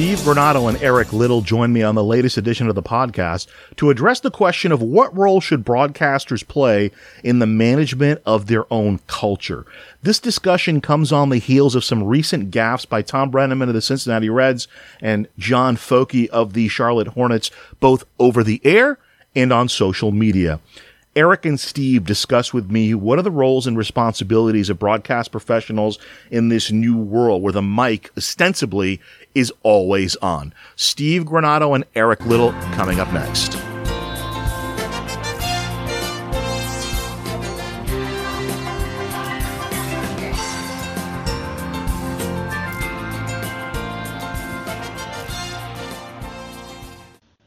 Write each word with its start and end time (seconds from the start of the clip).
Steve 0.00 0.20
Granado 0.20 0.66
and 0.66 0.82
Eric 0.82 1.12
Little 1.12 1.42
join 1.42 1.74
me 1.74 1.82
on 1.82 1.94
the 1.94 2.02
latest 2.02 2.38
edition 2.38 2.70
of 2.70 2.74
the 2.74 2.82
podcast 2.82 3.46
to 3.76 3.90
address 3.90 4.18
the 4.20 4.30
question 4.30 4.72
of 4.72 4.80
what 4.80 5.14
role 5.14 5.42
should 5.42 5.62
broadcasters 5.62 6.42
play 6.48 6.90
in 7.22 7.38
the 7.38 7.46
management 7.46 8.18
of 8.24 8.46
their 8.46 8.64
own 8.72 9.00
culture. 9.08 9.66
This 10.02 10.18
discussion 10.18 10.80
comes 10.80 11.12
on 11.12 11.28
the 11.28 11.36
heels 11.36 11.74
of 11.74 11.84
some 11.84 12.02
recent 12.02 12.50
gaffes 12.50 12.88
by 12.88 13.02
Tom 13.02 13.30
Brennaman 13.30 13.68
of 13.68 13.74
the 13.74 13.82
Cincinnati 13.82 14.30
Reds 14.30 14.68
and 15.02 15.28
John 15.36 15.76
Focke 15.76 16.30
of 16.32 16.54
the 16.54 16.68
Charlotte 16.68 17.08
Hornets, 17.08 17.50
both 17.78 18.04
over 18.18 18.42
the 18.42 18.62
air 18.64 18.96
and 19.36 19.52
on 19.52 19.68
social 19.68 20.12
media. 20.12 20.60
Eric 21.20 21.44
and 21.44 21.60
Steve 21.60 22.06
discuss 22.06 22.54
with 22.54 22.70
me 22.70 22.94
what 22.94 23.18
are 23.18 23.22
the 23.22 23.30
roles 23.30 23.66
and 23.66 23.76
responsibilities 23.76 24.70
of 24.70 24.78
broadcast 24.78 25.30
professionals 25.30 25.98
in 26.30 26.48
this 26.48 26.70
new 26.70 26.96
world 26.96 27.42
where 27.42 27.52
the 27.52 27.60
mic 27.60 28.08
ostensibly 28.16 29.02
is 29.34 29.52
always 29.62 30.16
on. 30.16 30.54
Steve 30.76 31.24
Granado 31.24 31.74
and 31.74 31.84
Eric 31.94 32.24
Little 32.24 32.52
coming 32.72 33.00
up 33.00 33.12
next. 33.12 33.54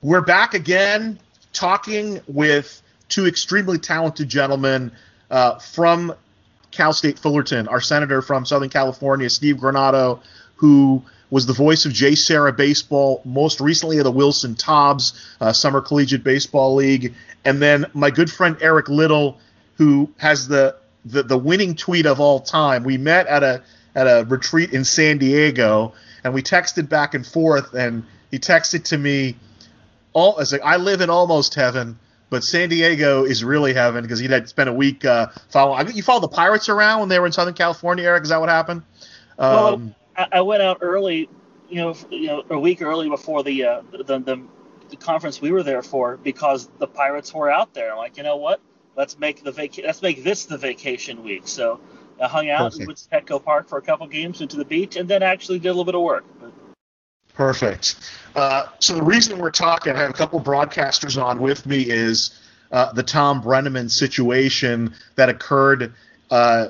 We're 0.04 0.22
back 0.22 0.54
again 0.54 1.18
talking 1.54 2.22
with 2.28 2.83
two 3.14 3.28
extremely 3.28 3.78
talented 3.78 4.28
gentlemen 4.28 4.92
uh, 5.30 5.60
from 5.60 6.16
Cal 6.72 6.94
State 6.94 7.20
Fullerton. 7.20 7.68
Our 7.68 7.80
senator 7.80 8.24
from 8.24 8.44
Southern 8.44 8.70
California, 8.70 9.30
Steve 9.30 9.58
Granado, 9.58 10.20
who 10.56 11.04
was 11.30 11.46
the 11.46 11.54
voice 11.54 11.86
of 11.86 11.92
JSerra 11.92 12.58
Baseball, 12.58 13.22
most 13.24 13.62
recently 13.62 14.00
of 14.00 14.04
the 14.04 14.12
Wilson 14.12 14.56
Tobs 14.56 15.14
uh, 15.40 15.54
Summer 15.54 15.80
Collegiate 15.80 16.24
Baseball 16.24 16.74
League, 16.74 17.14
and 17.46 17.62
then 17.62 17.86
my 17.94 18.10
good 18.10 18.32
friend 18.32 18.58
Eric 18.62 18.90
Little, 18.90 19.38
who 19.78 20.10
has 20.18 20.48
the, 20.48 20.76
the 21.06 21.22
the 21.22 21.38
winning 21.38 21.76
tweet 21.76 22.08
of 22.08 22.20
all 22.20 22.40
time. 22.40 22.84
We 22.84 22.98
met 22.98 23.28
at 23.28 23.44
a 23.44 23.62
at 23.94 24.08
a 24.08 24.26
retreat 24.28 24.74
in 24.74 24.84
San 24.86 25.20
Diego, 25.20 25.94
and 26.24 26.34
we 26.34 26.42
texted 26.42 26.90
back 26.90 27.14
and 27.14 27.26
forth, 27.26 27.76
and 27.76 28.06
he 28.32 28.40
texted 28.40 28.86
to 28.86 28.98
me, 28.98 29.36
"All 30.14 30.36
like, 30.52 30.62
I 30.64 30.78
live 30.78 31.02
in 31.02 31.12
almost 31.12 31.54
heaven." 31.54 32.00
But 32.34 32.44
San 32.44 32.68
Diego 32.70 33.26
is 33.26 33.44
really 33.44 33.76
heaven 33.76 34.02
because 34.02 34.18
he 34.18 34.28
had 34.28 34.50
spent 34.50 34.68
a 34.68 34.74
week 34.74 35.06
uh, 35.06 35.28
following. 35.50 35.96
You 35.96 36.02
followed 36.02 36.24
the 36.24 36.30
Pirates 36.30 36.68
around 36.68 37.02
when 37.02 37.08
they 37.08 37.20
were 37.20 37.28
in 37.28 37.32
Southern 37.32 37.54
California, 37.54 38.06
Eric. 38.06 38.24
Is 38.24 38.30
that 38.30 38.40
what 38.40 38.50
happened? 38.50 38.82
Um, 39.38 39.94
well, 40.18 40.28
I 40.32 40.42
went 40.42 40.64
out 40.64 40.80
early, 40.82 41.30
you 41.70 41.76
know, 41.76 41.96
you 42.10 42.26
know, 42.26 42.44
a 42.50 42.58
week 42.58 42.82
early 42.82 43.08
before 43.08 43.44
the, 43.44 43.64
uh, 43.64 43.82
the, 43.92 44.18
the 44.18 44.42
the 44.90 44.96
conference 44.96 45.42
we 45.42 45.52
were 45.52 45.62
there 45.62 45.84
for 45.84 46.18
because 46.18 46.70
the 46.80 46.88
Pirates 46.88 47.32
were 47.32 47.52
out 47.52 47.76
there. 47.76 47.92
I'm 47.92 48.00
like, 48.00 48.18
you 48.18 48.24
know 48.24 48.38
what? 48.38 48.62
Let's 48.96 49.20
make 49.20 49.44
the 49.44 49.52
vac- 49.52 49.84
Let's 49.84 50.02
make 50.02 50.24
this 50.24 50.46
the 50.46 50.58
vacation 50.58 51.24
week. 51.24 51.44
So 51.46 51.82
I 52.20 52.28
hung 52.28 52.50
out 52.50 52.72
Perfect. 52.72 52.98
to 52.98 53.10
Petco 53.10 53.46
Park 53.46 53.70
for 53.70 53.78
a 53.78 53.82
couple 53.84 54.08
games, 54.08 54.40
went 54.40 54.50
to 54.50 54.58
the 54.58 54.66
beach, 54.66 54.96
and 54.96 55.08
then 55.08 55.22
actually 55.22 55.60
did 55.60 55.68
a 55.68 55.74
little 55.74 55.86
bit 55.86 55.94
of 55.94 56.02
work. 56.02 56.26
But, 56.42 56.52
Perfect. 57.34 57.96
Uh, 58.36 58.68
so 58.80 58.96
the 58.96 59.04
reason 59.04 59.40
we're 59.40 59.52
talking, 59.52 59.94
I 59.96 60.00
have 60.00 60.10
a 60.10 60.14
couple 60.14 60.40
broadcasters 60.40 61.22
on 61.22 61.40
with 61.40 61.66
me, 61.66 61.82
is 61.82 62.40
uh, 62.72 62.92
the 62.94 63.04
Tom 63.04 63.42
Brennaman 63.42 63.90
situation 63.90 64.94
that 65.16 65.30
occurred 65.30 65.94
uh, 66.30 66.68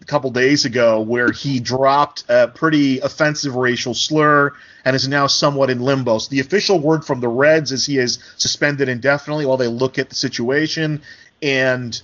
a 0.00 0.04
couple 0.04 0.30
days 0.30 0.64
ago, 0.64 1.00
where 1.00 1.32
he 1.32 1.60
dropped 1.60 2.24
a 2.28 2.48
pretty 2.48 3.00
offensive 3.00 3.54
racial 3.54 3.94
slur 3.94 4.52
and 4.84 4.94
is 4.94 5.08
now 5.08 5.26
somewhat 5.26 5.70
in 5.70 5.80
limbo. 5.80 6.18
So 6.18 6.30
the 6.30 6.40
official 6.40 6.78
word 6.78 7.04
from 7.04 7.20
the 7.20 7.28
Reds 7.28 7.72
is 7.72 7.86
he 7.86 7.98
is 7.98 8.18
suspended 8.36 8.88
indefinitely 8.88 9.46
while 9.46 9.56
they 9.56 9.68
look 9.68 9.98
at 9.98 10.10
the 10.10 10.14
situation, 10.14 11.02
and 11.42 12.00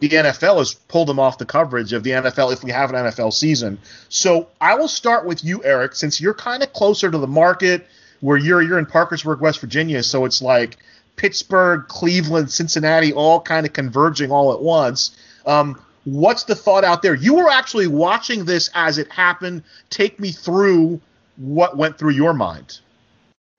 the 0.00 0.08
NFL 0.08 0.58
has 0.58 0.74
pulled 0.74 1.08
them 1.08 1.18
off 1.18 1.38
the 1.38 1.44
coverage 1.44 1.92
of 1.92 2.04
the 2.04 2.10
NFL 2.10 2.52
if 2.52 2.62
we 2.62 2.70
have 2.70 2.90
an 2.90 2.96
NFL 2.96 3.32
season. 3.32 3.78
So 4.08 4.48
I 4.60 4.74
will 4.76 4.88
start 4.88 5.26
with 5.26 5.44
you, 5.44 5.62
Eric, 5.64 5.94
since 5.94 6.20
you're 6.20 6.34
kind 6.34 6.62
of 6.62 6.72
closer 6.72 7.10
to 7.10 7.18
the 7.18 7.26
market 7.26 7.86
where 8.20 8.36
you're 8.36 8.62
you're 8.62 8.78
in 8.78 8.86
Parkersburg, 8.86 9.40
West 9.40 9.60
Virginia, 9.60 10.02
so 10.02 10.24
it's 10.24 10.40
like 10.40 10.76
Pittsburgh, 11.16 11.86
Cleveland, 11.88 12.50
Cincinnati, 12.50 13.12
all 13.12 13.40
kind 13.40 13.66
of 13.66 13.72
converging 13.72 14.30
all 14.30 14.52
at 14.52 14.60
once. 14.60 15.16
Um, 15.46 15.80
what's 16.04 16.44
the 16.44 16.54
thought 16.54 16.84
out 16.84 17.02
there? 17.02 17.14
You 17.14 17.34
were 17.34 17.50
actually 17.50 17.88
watching 17.88 18.44
this 18.44 18.70
as 18.74 18.98
it 18.98 19.10
happened. 19.10 19.62
Take 19.90 20.20
me 20.20 20.30
through 20.30 21.00
what 21.36 21.76
went 21.76 21.98
through 21.98 22.12
your 22.12 22.34
mind. 22.34 22.80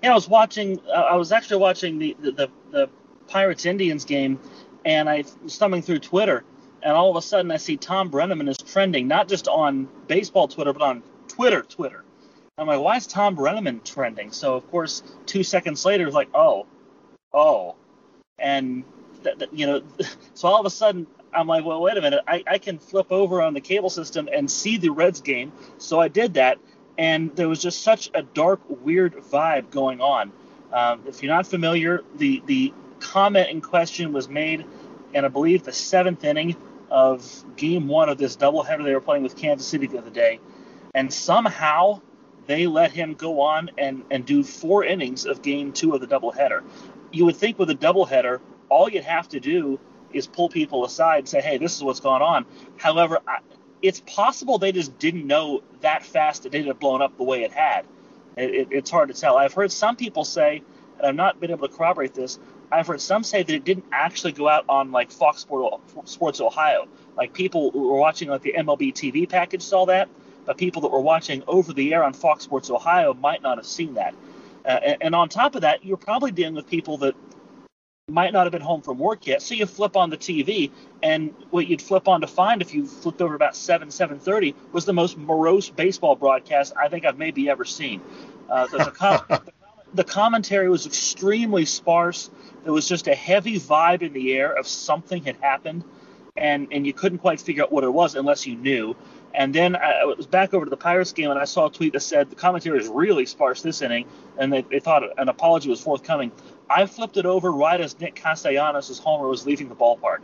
Yeah, 0.02 0.12
I 0.12 0.16
was 0.16 0.30
watching. 0.30 0.80
Uh, 0.88 0.92
I 0.92 1.16
was 1.16 1.34
actually 1.34 1.58
watching 1.58 2.00
the 2.00 2.16
the, 2.22 2.32
the, 2.32 2.50
the 2.72 2.90
Pirates 3.28 3.66
Indians 3.66 4.06
game, 4.06 4.40
and 4.86 5.10
I 5.10 5.24
was 5.44 5.58
thumbing 5.58 5.82
through 5.82 6.00
Twitter, 6.00 6.44
and 6.82 6.94
all 6.94 7.10
of 7.10 7.16
a 7.16 7.22
sudden 7.22 7.52
I 7.52 7.58
see 7.58 7.78
Tom 7.78 8.10
Brennaman 8.10 8.50
is 8.50 8.58
trending, 8.58 9.08
not 9.08 9.28
just 9.28 9.48
on 9.48 9.88
baseball 10.08 10.48
Twitter, 10.48 10.74
but 10.74 10.82
on 10.82 11.04
Twitter 11.28 11.62
Twitter. 11.62 12.04
I'm 12.58 12.68
like, 12.68 12.82
why 12.82 12.98
is 12.98 13.08
Tom 13.08 13.36
Brennaman 13.36 13.84
trending? 13.84 14.32
So 14.32 14.56
of 14.56 14.70
course, 14.70 15.04
two 15.26 15.44
seconds 15.44 15.86
later, 15.86 16.06
it's 16.06 16.16
like, 16.16 16.30
oh, 16.34 16.66
oh, 17.34 17.76
and 18.38 18.84
th- 19.24 19.38
th- 19.38 19.52
you 19.54 19.66
know, 19.66 19.82
so 20.34 20.48
all 20.48 20.60
of 20.60 20.66
a 20.66 20.70
sudden 20.70 21.08
I'm 21.34 21.48
like, 21.48 21.64
well, 21.64 21.82
wait 21.82 21.98
a 21.98 22.02
minute, 22.02 22.24
I, 22.28 22.44
I 22.48 22.58
can 22.58 22.80
flip 22.80 23.12
over 23.12 23.42
on 23.42 23.54
the 23.54 23.62
cable 23.62 23.90
system 23.90 24.30
and 24.34 24.50
see 24.50 24.78
the 24.78 24.90
Reds 24.90 25.22
game. 25.22 25.52
So 25.78 26.00
I 26.00 26.08
did 26.08 26.34
that, 26.36 26.58
and 26.98 27.36
there 27.36 27.48
was 27.48 27.62
just 27.62 27.82
such 27.82 28.10
a 28.14 28.24
dark, 28.24 28.62
weird 28.68 29.16
vibe 29.16 29.70
going 29.70 30.02
on. 30.02 30.32
Um, 30.74 31.04
if 31.08 31.24
you're 31.24 31.34
not 31.34 31.48
familiar, 31.48 32.04
the 32.18 32.44
the 32.46 32.74
comment 33.00 33.50
in 33.50 33.62
question 33.62 34.14
was 34.14 34.30
made 34.30 34.66
in, 35.14 35.26
I 35.26 35.28
believe, 35.28 35.64
the 35.64 35.74
seventh 35.74 36.24
inning 36.24 36.56
of 36.92 37.44
Game 37.56 37.88
One 37.88 38.10
of 38.10 38.18
this 38.18 38.36
doubleheader 38.36 38.84
they 38.84 38.94
were 38.94 39.02
playing 39.02 39.24
with 39.24 39.36
Kansas 39.36 39.68
City 39.68 39.88
the 39.88 39.98
other 39.98 40.10
day, 40.10 40.40
and 40.94 41.14
somehow 41.14 42.02
they 42.48 42.68
let 42.68 42.92
him 42.92 43.14
go 43.14 43.42
on 43.42 43.72
and 43.78 44.04
and 44.10 44.26
do 44.26 44.44
four 44.44 44.84
innings 44.84 45.26
of 45.26 45.42
Game 45.42 45.72
Two 45.72 45.94
of 45.94 46.02
the 46.02 46.08
doubleheader. 46.08 46.64
You 47.12 47.26
would 47.26 47.36
think 47.36 47.60
with 47.60 47.70
a 47.70 47.76
doubleheader, 47.76 48.40
all 48.70 48.90
you'd 48.90 49.04
have 49.04 49.30
to 49.30 49.40
do 49.40 49.80
is 50.12 50.28
pull 50.28 50.50
people 50.50 50.86
aside 50.86 51.20
and 51.20 51.30
say, 51.30 51.42
"Hey, 51.42 51.58
this 51.58 51.76
is 51.76 51.84
what's 51.84 52.00
going 52.00 52.22
on." 52.22 52.46
However, 52.78 53.20
I, 53.28 53.40
it's 53.82 54.02
possible 54.02 54.58
they 54.58 54.72
just 54.72 54.98
didn't 55.00 55.26
know 55.26 55.62
that 55.82 56.04
fast 56.04 56.44
that 56.44 56.54
it 56.54 56.66
had 56.66 56.80
blown 56.80 57.02
up 57.02 57.18
the 57.18 57.24
way 57.24 57.44
it 57.44 57.52
had. 57.52 57.86
It, 58.36 58.54
it, 58.54 58.68
it's 58.72 58.90
hard 58.90 59.10
to 59.10 59.20
tell. 59.20 59.38
I've 59.38 59.54
heard 59.54 59.72
some 59.72 59.96
people 59.96 60.26
say, 60.26 60.64
and 60.98 61.08
I've 61.08 61.16
not 61.16 61.40
been 61.40 61.52
able 61.52 61.68
to 61.68 61.74
corroborate 61.74 62.14
this. 62.14 62.40
I've 62.72 62.88
heard 62.88 63.02
some 63.02 63.24
say 63.24 63.44
that 63.44 63.54
it 63.54 63.64
didn't 63.64 63.86
actually 63.92 64.34
go 64.34 64.48
out 64.48 64.66
on 64.70 64.92
like 64.92 65.12
Fox 65.12 65.46
Sports 66.06 66.42
Ohio. 66.42 66.88
Like 67.18 67.34
people 67.34 67.72
who 67.72 67.90
were 67.90 68.00
watching 68.00 68.30
like 68.30 68.42
the 68.42 68.54
MLB 68.58 68.94
TV 68.94 69.28
package 69.28 69.62
saw 69.62 69.86
that, 69.86 70.10
but 70.46 70.58
people 70.58 70.82
that 70.84 70.92
were 70.92 71.02
watching 71.02 71.44
over 71.48 71.74
the 71.74 71.94
air 71.94 72.04
on 72.04 72.14
Fox 72.14 72.44
Sports 72.44 72.70
Ohio 72.70 73.14
might 73.14 73.42
not 73.42 73.58
have 73.58 73.66
seen 73.66 73.96
that. 73.96 74.14
Uh, 74.66 74.70
and, 74.70 74.98
and 75.02 75.16
on 75.16 75.30
top 75.30 75.56
of 75.56 75.62
that, 75.62 75.84
you're 75.84 75.98
probably 75.98 76.32
dealing 76.32 76.56
with 76.56 76.68
people 76.68 76.98
that 76.98 77.16
might 78.10 78.34
not 78.34 78.46
have 78.46 78.52
been 78.52 78.62
home 78.62 78.82
from 78.82 78.98
work 78.98 79.28
yet. 79.28 79.42
So 79.42 79.56
you 79.56 79.66
flip 79.66 79.96
on 79.96 80.10
the 80.10 80.18
TV, 80.18 80.72
and 81.02 81.34
what 81.52 81.68
you'd 81.68 81.82
flip 81.82 82.08
on 82.08 82.22
to 82.22 82.28
find 82.28 82.62
if 82.62 82.74
you 82.74 82.86
flipped 82.86 83.22
over 83.22 83.36
about 83.36 83.56
seven 83.56 83.92
seven 83.92 84.20
thirty 84.20 84.56
was 84.72 84.86
the 84.86 84.94
most 84.94 85.18
morose 85.18 85.70
baseball 85.70 86.16
broadcast 86.16 86.74
I 86.78 86.90
think 86.90 87.06
I've 87.06 87.18
maybe 87.18 87.50
ever 87.50 87.66
seen. 87.66 88.02
Uh, 88.50 88.68
com- 88.92 89.22
the, 89.94 90.04
commentary 90.04 90.70
was 90.70 90.86
extremely 90.86 91.66
sparse. 91.66 92.30
There 92.64 92.74
was 92.74 92.88
just 92.88 93.08
a 93.08 93.16
heavy 93.16 93.60
vibe 93.60 94.02
in 94.02 94.14
the 94.14 94.34
air 94.34 94.52
of 94.52 94.68
something 94.68 95.24
had 95.24 95.38
happened, 95.38 95.84
and 96.36 96.68
and 96.72 96.86
you 96.86 96.94
couldn't 96.94 97.20
quite 97.20 97.40
figure 97.42 97.64
out 97.64 97.72
what 97.72 97.84
it 97.84 97.94
was 97.94 98.16
unless 98.16 98.46
you 98.46 98.56
knew. 98.56 98.96
And 99.34 99.54
then 99.54 99.76
uh, 99.76 99.80
I 99.80 100.06
was 100.06 100.26
back 100.26 100.54
over 100.54 100.66
to 100.66 100.70
the 100.70 100.78
Pirates 100.78 101.14
game, 101.14 101.30
and 101.30 101.40
I 101.40 101.46
saw 101.46 101.68
a 101.68 101.72
tweet 101.72 101.94
that 101.94 102.02
said 102.02 102.30
the 102.30 102.36
commentary 102.36 102.80
is 102.80 102.88
really 102.88 103.26
sparse 103.26 103.62
this 103.62 103.82
inning, 103.82 104.06
and 104.38 104.52
they, 104.52 104.62
they 104.64 104.80
thought 104.80 105.04
an 105.20 105.30
apology 105.30 105.70
was 105.70 105.82
forthcoming. 105.82 106.32
I 106.70 106.86
flipped 106.86 107.18
it 107.18 107.26
over 107.26 107.52
right 107.52 107.80
as 107.80 108.00
Nick 108.00 108.16
Castellanos' 108.16 109.00
homer 109.00 109.28
was 109.28 109.46
leaving 109.46 109.70
the 109.70 109.76
ballpark. 109.76 110.24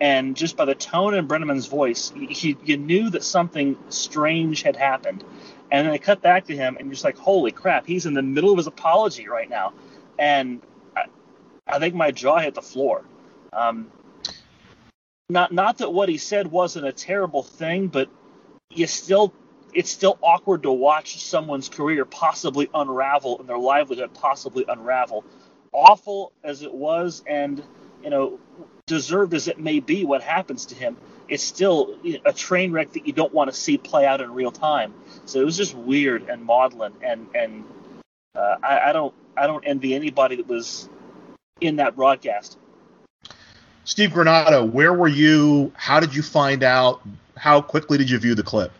And 0.00 0.36
just 0.36 0.56
by 0.56 0.64
the 0.64 0.76
tone 0.76 1.14
in 1.14 1.26
Brennaman's 1.26 1.66
voice, 1.66 2.12
you, 2.16 2.56
you 2.64 2.76
knew 2.76 3.10
that 3.10 3.24
something 3.24 3.76
strange 3.88 4.62
had 4.62 4.76
happened. 4.76 5.24
And 5.70 5.84
then 5.84 5.92
they 5.92 5.98
cut 5.98 6.22
back 6.22 6.46
to 6.46 6.56
him, 6.56 6.76
and 6.76 6.86
you're 6.86 6.94
just 6.94 7.04
like, 7.04 7.18
holy 7.18 7.50
crap, 7.50 7.86
he's 7.86 8.06
in 8.06 8.14
the 8.14 8.22
middle 8.22 8.52
of 8.52 8.58
his 8.58 8.68
apology 8.68 9.28
right 9.28 9.50
now. 9.50 9.72
And 10.18 10.62
I, 11.68 11.78
think 11.78 11.94
my 11.94 12.10
jaw 12.10 12.38
hit 12.38 12.54
the 12.54 12.62
floor. 12.62 13.04
Um, 13.52 13.90
not 15.28 15.52
not 15.52 15.78
that 15.78 15.92
what 15.92 16.08
he 16.08 16.16
said 16.16 16.46
wasn't 16.46 16.86
a 16.86 16.92
terrible 16.92 17.42
thing, 17.42 17.88
but 17.88 18.08
you 18.70 18.86
still 18.86 19.32
it's 19.74 19.90
still 19.90 20.18
awkward 20.22 20.62
to 20.62 20.72
watch 20.72 21.22
someone's 21.22 21.68
career 21.68 22.04
possibly 22.04 22.68
unravel 22.74 23.38
and 23.38 23.48
their 23.48 23.58
livelihood 23.58 24.12
possibly 24.14 24.64
unravel 24.68 25.24
awful 25.72 26.32
as 26.42 26.62
it 26.62 26.72
was 26.72 27.22
and 27.26 27.62
you 28.02 28.10
know 28.10 28.38
deserved 28.86 29.34
as 29.34 29.48
it 29.48 29.58
may 29.58 29.80
be 29.80 30.04
what 30.04 30.22
happens 30.22 30.66
to 30.66 30.74
him 30.74 30.96
it's 31.28 31.42
still 31.42 31.98
a 32.24 32.32
train 32.32 32.72
wreck 32.72 32.92
that 32.92 33.06
you 33.06 33.12
don't 33.12 33.34
want 33.34 33.50
to 33.50 33.56
see 33.56 33.76
play 33.76 34.06
out 34.06 34.20
in 34.20 34.32
real 34.32 34.50
time 34.50 34.94
so 35.26 35.40
it 35.40 35.44
was 35.44 35.56
just 35.56 35.74
weird 35.74 36.28
and 36.28 36.42
maudlin 36.42 36.92
and 37.02 37.26
and 37.34 37.64
uh, 38.34 38.56
I, 38.62 38.90
I 38.90 38.92
don't 38.92 39.14
I 39.36 39.46
don't 39.46 39.64
envy 39.64 39.94
anybody 39.94 40.36
that 40.36 40.48
was 40.48 40.88
in 41.60 41.76
that 41.76 41.96
broadcast. 41.96 42.58
Steve 43.84 44.10
Granado, 44.10 44.70
where 44.70 44.92
were 44.92 45.08
you? 45.08 45.72
How 45.74 45.98
did 45.98 46.14
you 46.14 46.22
find 46.22 46.62
out? 46.62 47.00
How 47.36 47.62
quickly 47.62 47.96
did 47.96 48.10
you 48.10 48.18
view 48.18 48.34
the 48.34 48.42
clip? 48.42 48.70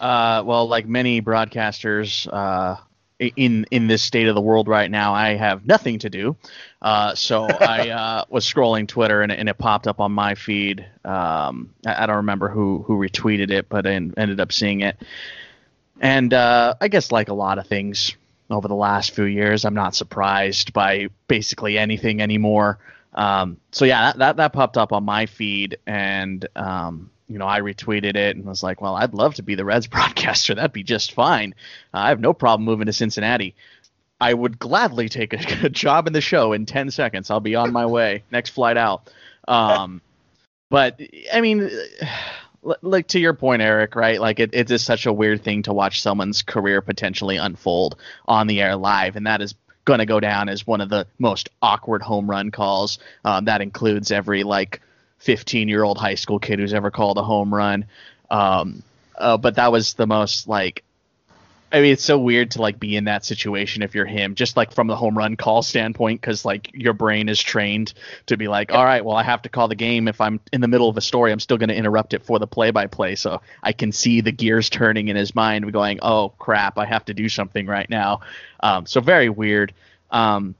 Uh, 0.00 0.42
well, 0.44 0.68
like 0.68 0.86
many 0.86 1.20
broadcasters 1.20 2.32
uh, 2.32 2.76
in 3.18 3.66
in 3.70 3.86
this 3.86 4.02
state 4.02 4.28
of 4.28 4.34
the 4.34 4.40
world 4.40 4.68
right 4.68 4.90
now, 4.90 5.14
I 5.14 5.34
have 5.34 5.66
nothing 5.66 5.98
to 6.00 6.10
do. 6.10 6.36
Uh, 6.82 7.14
so 7.14 7.44
I 7.60 7.90
uh, 7.90 8.24
was 8.28 8.44
scrolling 8.44 8.86
Twitter 8.86 9.22
and, 9.22 9.32
and, 9.32 9.48
it 9.48 9.58
popped 9.58 9.86
up 9.86 10.00
on 10.00 10.12
my 10.12 10.34
feed. 10.34 10.86
Um, 11.04 11.74
I, 11.86 12.04
I, 12.04 12.06
don't 12.06 12.16
remember 12.16 12.48
who 12.48 12.84
who 12.86 12.98
retweeted 12.98 13.50
it, 13.50 13.68
but 13.68 13.86
I 13.86 13.92
ended 13.92 14.40
up 14.40 14.52
seeing 14.52 14.82
it. 14.82 15.02
And 16.00 16.34
uh, 16.34 16.74
I 16.80 16.88
guess 16.88 17.12
like 17.12 17.28
a 17.28 17.34
lot 17.34 17.58
of 17.58 17.66
things 17.66 18.14
over 18.50 18.68
the 18.68 18.74
last 18.74 19.12
few 19.12 19.24
years, 19.24 19.64
I'm 19.64 19.74
not 19.74 19.94
surprised 19.94 20.72
by 20.72 21.08
basically 21.28 21.78
anything 21.78 22.20
anymore. 22.20 22.78
Um, 23.14 23.58
so 23.70 23.84
yeah, 23.84 24.12
that, 24.12 24.18
that, 24.18 24.36
that 24.36 24.52
popped 24.52 24.76
up 24.76 24.92
on 24.92 25.04
my 25.04 25.26
feed, 25.26 25.78
and 25.86 26.46
um, 26.56 27.10
you 27.28 27.38
know 27.38 27.46
I 27.46 27.60
retweeted 27.60 28.16
it 28.16 28.36
and 28.36 28.44
was 28.44 28.62
like, 28.62 28.80
well, 28.80 28.96
I'd 28.96 29.14
love 29.14 29.34
to 29.36 29.42
be 29.42 29.54
the 29.54 29.64
Reds 29.64 29.86
broadcaster. 29.88 30.54
That'd 30.54 30.72
be 30.72 30.82
just 30.82 31.12
fine. 31.12 31.54
Uh, 31.92 31.98
I 31.98 32.08
have 32.08 32.20
no 32.20 32.32
problem 32.32 32.64
moving 32.64 32.86
to 32.86 32.92
Cincinnati. 32.92 33.54
I 34.20 34.32
would 34.32 34.58
gladly 34.58 35.08
take 35.08 35.32
a, 35.32 35.38
a, 35.66 35.68
job 35.68 36.06
in 36.06 36.12
the 36.12 36.20
show 36.20 36.52
in 36.52 36.66
10 36.66 36.90
seconds. 36.90 37.30
I'll 37.30 37.40
be 37.40 37.56
on 37.56 37.72
my 37.72 37.86
way. 37.86 38.22
Next 38.30 38.50
flight 38.50 38.76
out. 38.76 39.10
Um, 39.46 40.00
but 40.70 41.00
I 41.32 41.40
mean, 41.40 41.70
like 42.82 43.08
to 43.08 43.18
your 43.18 43.34
point, 43.34 43.62
Eric, 43.62 43.94
right? 43.96 44.20
Like 44.20 44.40
it, 44.40 44.50
it 44.52 44.70
is 44.70 44.84
such 44.84 45.06
a 45.06 45.12
weird 45.12 45.42
thing 45.42 45.62
to 45.64 45.72
watch 45.72 46.02
someone's 46.02 46.42
career 46.42 46.80
potentially 46.80 47.36
unfold 47.36 47.96
on 48.26 48.46
the 48.46 48.60
air 48.60 48.76
live, 48.76 49.16
and 49.16 49.26
that 49.26 49.40
is 49.40 49.54
going 49.84 49.98
to 49.98 50.06
go 50.06 50.20
down 50.20 50.48
as 50.48 50.66
one 50.66 50.80
of 50.80 50.88
the 50.88 51.06
most 51.18 51.50
awkward 51.60 52.02
home 52.02 52.28
run 52.28 52.50
calls. 52.50 52.98
Um, 53.24 53.46
that 53.46 53.60
includes 53.60 54.10
every 54.10 54.42
like 54.42 54.80
15 55.18 55.68
year 55.68 55.82
old 55.82 55.98
high 55.98 56.14
school 56.14 56.38
kid 56.38 56.58
who's 56.58 56.74
ever 56.74 56.90
called 56.90 57.18
a 57.18 57.22
home 57.22 57.54
run. 57.54 57.86
Um, 58.30 58.82
uh, 59.16 59.36
but 59.36 59.56
that 59.56 59.70
was 59.70 59.94
the 59.94 60.06
most 60.06 60.48
like 60.48 60.82
I 61.74 61.80
mean, 61.80 61.92
it's 61.92 62.04
so 62.04 62.16
weird 62.16 62.52
to 62.52 62.62
like 62.62 62.78
be 62.78 62.94
in 62.94 63.04
that 63.06 63.24
situation 63.24 63.82
if 63.82 63.96
you're 63.96 64.06
him, 64.06 64.36
just 64.36 64.56
like 64.56 64.72
from 64.72 64.86
the 64.86 64.94
home 64.94 65.18
run 65.18 65.36
call 65.36 65.60
standpoint, 65.60 66.20
because 66.20 66.44
like 66.44 66.70
your 66.72 66.92
brain 66.92 67.28
is 67.28 67.42
trained 67.42 67.94
to 68.26 68.36
be 68.36 68.46
like, 68.46 68.72
all 68.72 68.84
right, 68.84 69.04
well, 69.04 69.16
I 69.16 69.24
have 69.24 69.42
to 69.42 69.48
call 69.48 69.66
the 69.66 69.74
game. 69.74 70.06
If 70.06 70.20
I'm 70.20 70.38
in 70.52 70.60
the 70.60 70.68
middle 70.68 70.88
of 70.88 70.96
a 70.96 71.00
story, 71.00 71.32
I'm 71.32 71.40
still 71.40 71.58
going 71.58 71.70
to 71.70 71.74
interrupt 71.74 72.14
it 72.14 72.22
for 72.22 72.38
the 72.38 72.46
play 72.46 72.70
by 72.70 72.86
play. 72.86 73.16
So 73.16 73.40
I 73.60 73.72
can 73.72 73.90
see 73.90 74.20
the 74.20 74.30
gears 74.30 74.70
turning 74.70 75.08
in 75.08 75.16
his 75.16 75.34
mind, 75.34 75.72
going, 75.72 75.98
oh 76.00 76.28
crap, 76.38 76.78
I 76.78 76.84
have 76.84 77.06
to 77.06 77.14
do 77.14 77.28
something 77.28 77.66
right 77.66 77.90
now. 77.90 78.20
Um, 78.60 78.86
so 78.86 79.00
very 79.00 79.28
weird. 79.28 79.74
Um, 80.12 80.54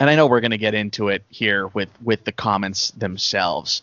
and 0.00 0.10
I 0.10 0.16
know 0.16 0.26
we're 0.26 0.40
going 0.40 0.50
to 0.50 0.58
get 0.58 0.74
into 0.74 1.10
it 1.10 1.22
here 1.28 1.68
with 1.68 1.90
with 2.02 2.24
the 2.24 2.32
comments 2.32 2.90
themselves. 2.90 3.82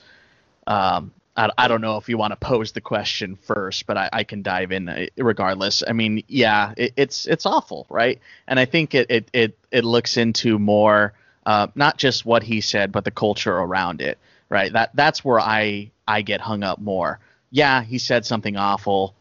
Um, 0.65 1.13
I, 1.37 1.49
I 1.57 1.67
don't 1.67 1.81
know 1.81 1.97
if 1.97 2.09
you 2.09 2.17
want 2.17 2.31
to 2.31 2.37
pose 2.37 2.71
the 2.71 2.81
question 2.81 3.35
first, 3.35 3.85
but 3.85 3.95
I, 3.95 4.09
I 4.11 4.23
can 4.23 4.41
dive 4.41 4.71
in 4.71 4.89
uh, 4.89 5.05
regardless. 5.17 5.83
I 5.87 5.93
mean, 5.93 6.23
yeah, 6.27 6.73
it, 6.75 6.93
it's 6.97 7.27
it's 7.27 7.45
awful, 7.45 7.85
right? 7.89 8.19
And 8.47 8.59
I 8.59 8.65
think 8.65 8.95
it 8.95 9.09
it 9.09 9.29
it, 9.33 9.57
it 9.71 9.85
looks 9.85 10.17
into 10.17 10.57
more 10.59 11.13
uh, 11.45 11.67
not 11.75 11.97
just 11.97 12.25
what 12.25 12.43
he 12.43 12.59
said, 12.59 12.91
but 12.91 13.05
the 13.05 13.11
culture 13.11 13.55
around 13.55 14.01
it, 14.01 14.17
right? 14.49 14.73
That 14.73 14.95
that's 14.95 15.23
where 15.23 15.39
I 15.39 15.91
I 16.07 16.21
get 16.23 16.41
hung 16.41 16.63
up 16.63 16.79
more. 16.79 17.19
Yeah, 17.51 17.83
he 17.83 17.99
said 17.99 18.25
something 18.25 18.57
awful. 18.57 19.15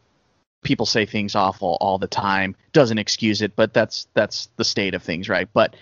People 0.63 0.85
say 0.85 1.05
things 1.05 1.35
awful 1.35 1.77
all 1.79 1.99
the 1.99 2.07
time. 2.07 2.55
Doesn't 2.73 2.97
excuse 2.97 3.41
it, 3.41 3.55
but 3.55 3.73
that's 3.73 4.07
that's 4.15 4.49
the 4.57 4.65
state 4.65 4.95
of 4.95 5.03
things, 5.03 5.29
right? 5.29 5.47
But 5.53 5.75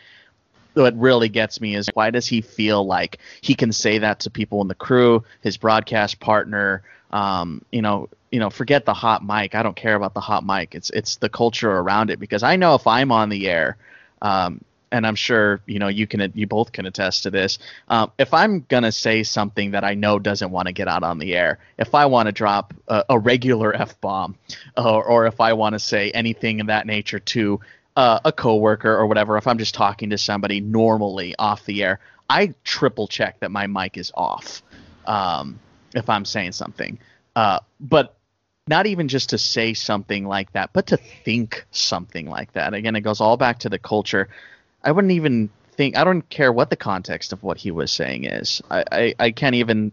what 0.76 0.98
really 1.00 1.30
gets 1.30 1.60
me 1.60 1.76
is 1.76 1.90
why 1.94 2.12
does 2.12 2.28
he 2.28 2.42
feel 2.42 2.86
like 2.86 3.20
he 3.42 3.56
can 3.56 3.72
say 3.72 3.98
that 4.00 4.20
to 4.22 4.30
people 4.30 4.62
in 4.62 4.68
the 4.68 4.76
crew, 4.76 5.24
his 5.42 5.58
broadcast 5.58 6.20
partner? 6.20 6.84
Um, 7.12 7.64
you 7.72 7.82
know, 7.82 8.10
you 8.32 8.40
know, 8.40 8.50
forget 8.50 8.86
the 8.86 8.94
hot 8.94 9.24
mic. 9.24 9.56
I 9.56 9.64
don't 9.64 9.76
care 9.76 9.96
about 9.96 10.14
the 10.14 10.20
hot 10.20 10.46
mic. 10.46 10.76
It's 10.76 10.90
it's 10.90 11.16
the 11.18 11.30
culture 11.30 11.72
around 11.72 12.10
it 12.10 12.20
because 12.20 12.44
I 12.44 12.58
know 12.58 12.76
if 12.76 12.86
I'm 12.88 13.12
on 13.12 13.30
the 13.30 13.48
air, 13.50 13.78
um, 14.22 14.62
and 14.92 15.06
I'm 15.06 15.16
sure 15.16 15.62
you 15.66 15.80
know 15.80 15.88
you 15.88 16.08
can 16.08 16.32
you 16.36 16.48
both 16.48 16.72
can 16.72 16.86
attest 16.86 17.24
to 17.24 17.30
this. 17.32 17.60
Um, 17.88 18.12
if 18.18 18.34
I'm 18.34 18.66
gonna 18.68 18.92
say 18.92 19.24
something 19.24 19.72
that 19.72 19.84
I 19.84 19.94
know 19.94 20.20
doesn't 20.20 20.52
want 20.52 20.68
to 20.68 20.74
get 20.74 20.88
out 20.88 21.04
on 21.04 21.20
the 21.20 21.36
air, 21.36 21.60
if 21.78 21.96
I 21.96 22.06
want 22.08 22.28
to 22.28 22.32
drop 22.32 22.74
a, 22.88 23.06
a 23.10 23.20
regular 23.20 23.74
f 23.74 24.00
bomb, 24.02 24.36
or, 24.78 25.04
or 25.04 25.28
if 25.28 25.40
I 25.40 25.54
want 25.54 25.74
to 25.74 25.80
say 25.80 26.12
anything 26.12 26.60
in 26.60 26.66
that 26.68 26.86
nature 26.86 27.20
to 27.20 27.60
uh, 27.96 28.20
a 28.26 28.32
coworker 28.32 28.94
or 28.94 29.08
whatever, 29.08 29.38
if 29.38 29.48
I'm 29.48 29.58
just 29.58 29.76
talking 29.76 30.10
to 30.10 30.18
somebody 30.18 30.60
normally 30.60 31.36
off 31.38 31.66
the 31.66 31.84
air, 31.84 32.00
I 32.30 32.54
triple 32.64 33.08
check 33.08 33.40
that 33.40 33.52
my 33.52 33.68
mic 33.68 33.98
is 33.98 34.12
off 34.16 34.62
um, 35.06 35.60
if 35.94 36.10
I'm 36.10 36.26
saying 36.26 36.54
something. 36.54 37.00
Uh, 37.36 37.60
but 37.80 38.16
not 38.68 38.88
even 38.88 39.08
just 39.08 39.30
to 39.30 39.38
say 39.38 39.74
something 39.74 40.26
like 40.26 40.52
that, 40.54 40.72
but 40.74 40.88
to 40.88 40.98
think 40.98 41.66
something 41.72 42.28
like 42.28 42.54
that. 42.54 42.74
Again, 42.74 42.96
it 42.96 43.02
goes 43.02 43.22
all 43.22 43.38
back 43.38 43.60
to 43.60 43.70
the 43.70 43.78
culture. 43.78 44.28
I 44.84 44.92
wouldn't 44.92 45.12
even 45.12 45.50
think. 45.74 45.98
I 45.98 46.04
don't 46.04 46.28
care 46.30 46.52
what 46.52 46.70
the 46.70 46.76
context 46.76 47.32
of 47.32 47.44
what 47.44 47.58
he 47.58 47.72
was 47.72 47.92
saying 47.92 48.26
is. 48.26 48.62
I, 48.70 48.84
I, 48.92 49.16
I 49.20 49.32
can't 49.32 49.56
even 49.56 49.92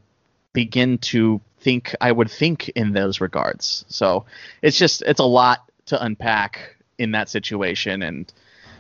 begin 0.53 0.99
to 0.99 1.41
think. 1.61 1.95
I 2.01 2.13
would 2.13 2.31
think 2.31 2.71
in 2.71 2.93
those 2.93 3.21
regards. 3.21 3.85
So 3.89 4.25
it's 4.63 4.79
just 4.79 5.03
it's 5.03 5.21
a 5.21 5.25
lot 5.25 5.71
to 5.87 6.03
unpack 6.03 6.77
in 6.99 7.13
that 7.13 7.29
situation 7.29 8.03
and 8.03 8.33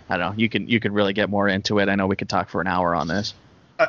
I 0.09 0.17
don't 0.17 0.33
know. 0.33 0.39
You 0.39 0.49
can 0.49 0.69
you 0.69 0.81
can 0.81 0.93
really 0.93 1.13
get 1.13 1.31
more 1.31 1.49
into 1.49 1.79
it. 1.79 1.89
I 1.89 1.95
know 1.95 2.07
we 2.07 2.17
could 2.17 2.29
talk 2.29 2.49
for 2.49 2.61
an 2.61 2.67
hour 2.67 2.95
on 2.95 3.09
this. 3.09 3.35
Uh, 3.79 3.87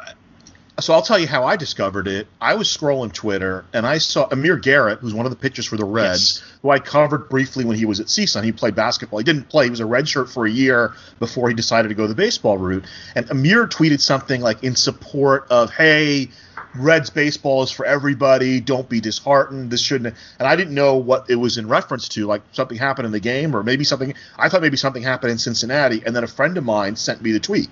so 0.80 0.94
I'll 0.94 1.02
tell 1.04 1.20
you 1.20 1.28
how 1.28 1.44
I 1.44 1.56
discovered 1.56 2.08
it. 2.08 2.28
I 2.42 2.56
was 2.56 2.68
scrolling 2.68 3.14
Twitter 3.14 3.64
and 3.74 3.86
I 3.86 4.00
saw 4.00 4.28
Amir 4.32 4.58
Garrett, 4.58 5.00
who's 5.00 5.14
one 5.14 5.26
of 5.26 5.32
the 5.32 5.36
pitchers 5.36 5.68
for 5.68 5.78
the 5.78 5.86
Reds, 5.86 6.42
yes. 6.42 6.52
who 6.62 6.72
I 6.72 6.80
covered 6.80 7.30
briefly 7.30 7.64
when 7.64 7.78
he 7.78 7.86
was 7.86 8.00
at 8.00 8.08
CSUN. 8.08 8.44
He 8.44 8.52
played 8.52 8.74
basketball. 8.74 9.20
He 9.20 9.24
didn't 9.24 9.50
play. 9.50 9.66
He 9.66 9.70
was 9.70 9.82
a 9.82 9.86
red 9.86 10.10
shirt 10.10 10.30
for 10.30 10.48
a 10.48 10.50
year 10.50 10.94
before 11.20 11.48
he 11.48 11.54
decided 11.54 11.90
to 11.90 11.94
go 11.96 12.08
the 12.08 12.16
baseball 12.16 12.58
route. 12.58 12.86
And 13.16 13.30
Amir 13.30 13.68
tweeted 13.68 14.02
something 14.02 14.42
like 14.42 14.64
in 14.64 14.76
support 14.76 15.46
of, 15.52 15.72
"Hey, 15.72 16.30
Reds 16.76 17.10
baseball 17.10 17.64
is 17.64 17.72
for 17.72 17.86
everybody. 17.86 18.60
Don't 18.60 18.90
be 18.90 19.00
disheartened. 19.00 19.72
This 19.72 19.82
shouldn't. 19.82 20.16
And 20.40 20.48
I 20.48 20.56
didn't 20.56 20.74
know 20.74 20.96
what 20.96 21.30
it 21.30 21.36
was 21.36 21.58
in 21.58 21.68
reference 21.68 22.10
to. 22.10 22.26
Like 22.26 22.42
something 22.52 22.78
happened 22.78 23.06
in 23.06 23.12
the 23.12 23.20
game, 23.20 23.56
or 23.56 23.64
maybe 23.64 23.84
something. 23.84 24.14
I 24.38 24.50
thought 24.50 24.62
maybe 24.62 24.78
something 24.78 25.04
happened 25.04 25.32
in 25.32 25.38
Cincinnati. 25.38 26.02
And 26.06 26.16
then 26.16 26.24
a 26.24 26.28
friend 26.28 26.58
of 26.58 26.64
mine 26.64 26.96
sent 26.96 27.22
me 27.22 27.32
the 27.32 27.40
tweet 27.40 27.70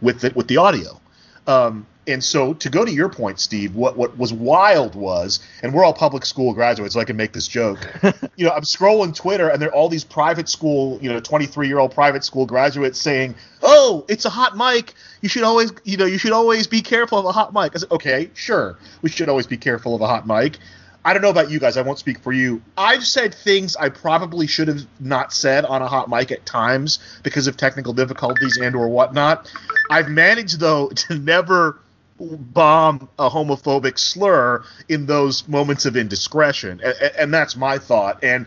with 0.00 0.24
it 0.24 0.36
with 0.36 0.48
the 0.48 0.58
audio. 0.58 1.00
Um, 1.46 1.86
and 2.08 2.22
so 2.22 2.54
to 2.54 2.70
go 2.70 2.84
to 2.84 2.90
your 2.90 3.08
point, 3.08 3.40
Steve, 3.40 3.74
what 3.74 3.96
what 3.96 4.16
was 4.16 4.32
wild 4.32 4.94
was, 4.94 5.40
and 5.62 5.74
we're 5.74 5.84
all 5.84 5.92
public 5.92 6.24
school 6.24 6.54
graduates, 6.54 6.94
so 6.94 7.00
I 7.00 7.04
can 7.04 7.16
make 7.16 7.32
this 7.32 7.48
joke. 7.48 7.78
you 8.36 8.46
know, 8.46 8.52
I'm 8.52 8.62
scrolling 8.62 9.14
Twitter, 9.14 9.48
and 9.48 9.60
there 9.60 9.70
are 9.70 9.74
all 9.74 9.88
these 9.88 10.04
private 10.04 10.48
school, 10.48 10.98
you 11.02 11.12
know, 11.12 11.18
23 11.18 11.66
year 11.66 11.78
old 11.78 11.92
private 11.92 12.24
school 12.24 12.46
graduates 12.46 13.00
saying, 13.00 13.34
"Oh, 13.86 14.04
it's 14.08 14.24
a 14.24 14.30
hot 14.30 14.56
mic. 14.56 14.94
You 15.20 15.28
should 15.28 15.44
always, 15.44 15.72
you 15.84 15.96
know, 15.96 16.06
you 16.06 16.18
should 16.18 16.32
always 16.32 16.66
be 16.66 16.82
careful 16.82 17.18
of 17.18 17.24
a 17.24 17.32
hot 17.32 17.54
mic." 17.54 17.72
I 17.74 17.78
said, 17.78 17.90
"Okay, 17.92 18.30
sure, 18.34 18.76
we 19.02 19.10
should 19.10 19.28
always 19.28 19.46
be 19.46 19.56
careful 19.56 19.94
of 19.94 20.00
a 20.00 20.08
hot 20.08 20.26
mic." 20.26 20.58
I 21.04 21.12
don't 21.12 21.22
know 21.22 21.30
about 21.30 21.50
you 21.50 21.60
guys. 21.60 21.76
I 21.76 21.82
won't 21.82 22.00
speak 22.00 22.18
for 22.18 22.32
you. 22.32 22.60
I've 22.76 23.06
said 23.06 23.32
things 23.32 23.76
I 23.76 23.90
probably 23.90 24.48
should 24.48 24.66
have 24.66 24.84
not 24.98 25.32
said 25.32 25.64
on 25.64 25.80
a 25.80 25.86
hot 25.86 26.10
mic 26.10 26.32
at 26.32 26.44
times 26.44 26.98
because 27.22 27.46
of 27.46 27.56
technical 27.56 27.92
difficulties 27.92 28.56
and 28.56 28.74
or 28.74 28.88
whatnot. 28.88 29.48
I've 29.88 30.08
managed 30.08 30.58
though 30.58 30.88
to 31.06 31.14
never 31.16 31.78
bomb 32.18 33.08
a 33.20 33.30
homophobic 33.30 34.00
slur 34.00 34.64
in 34.88 35.06
those 35.06 35.46
moments 35.46 35.86
of 35.86 35.96
indiscretion, 35.96 36.80
and, 36.82 36.94
and 37.16 37.34
that's 37.34 37.54
my 37.54 37.78
thought. 37.78 38.24
And 38.24 38.46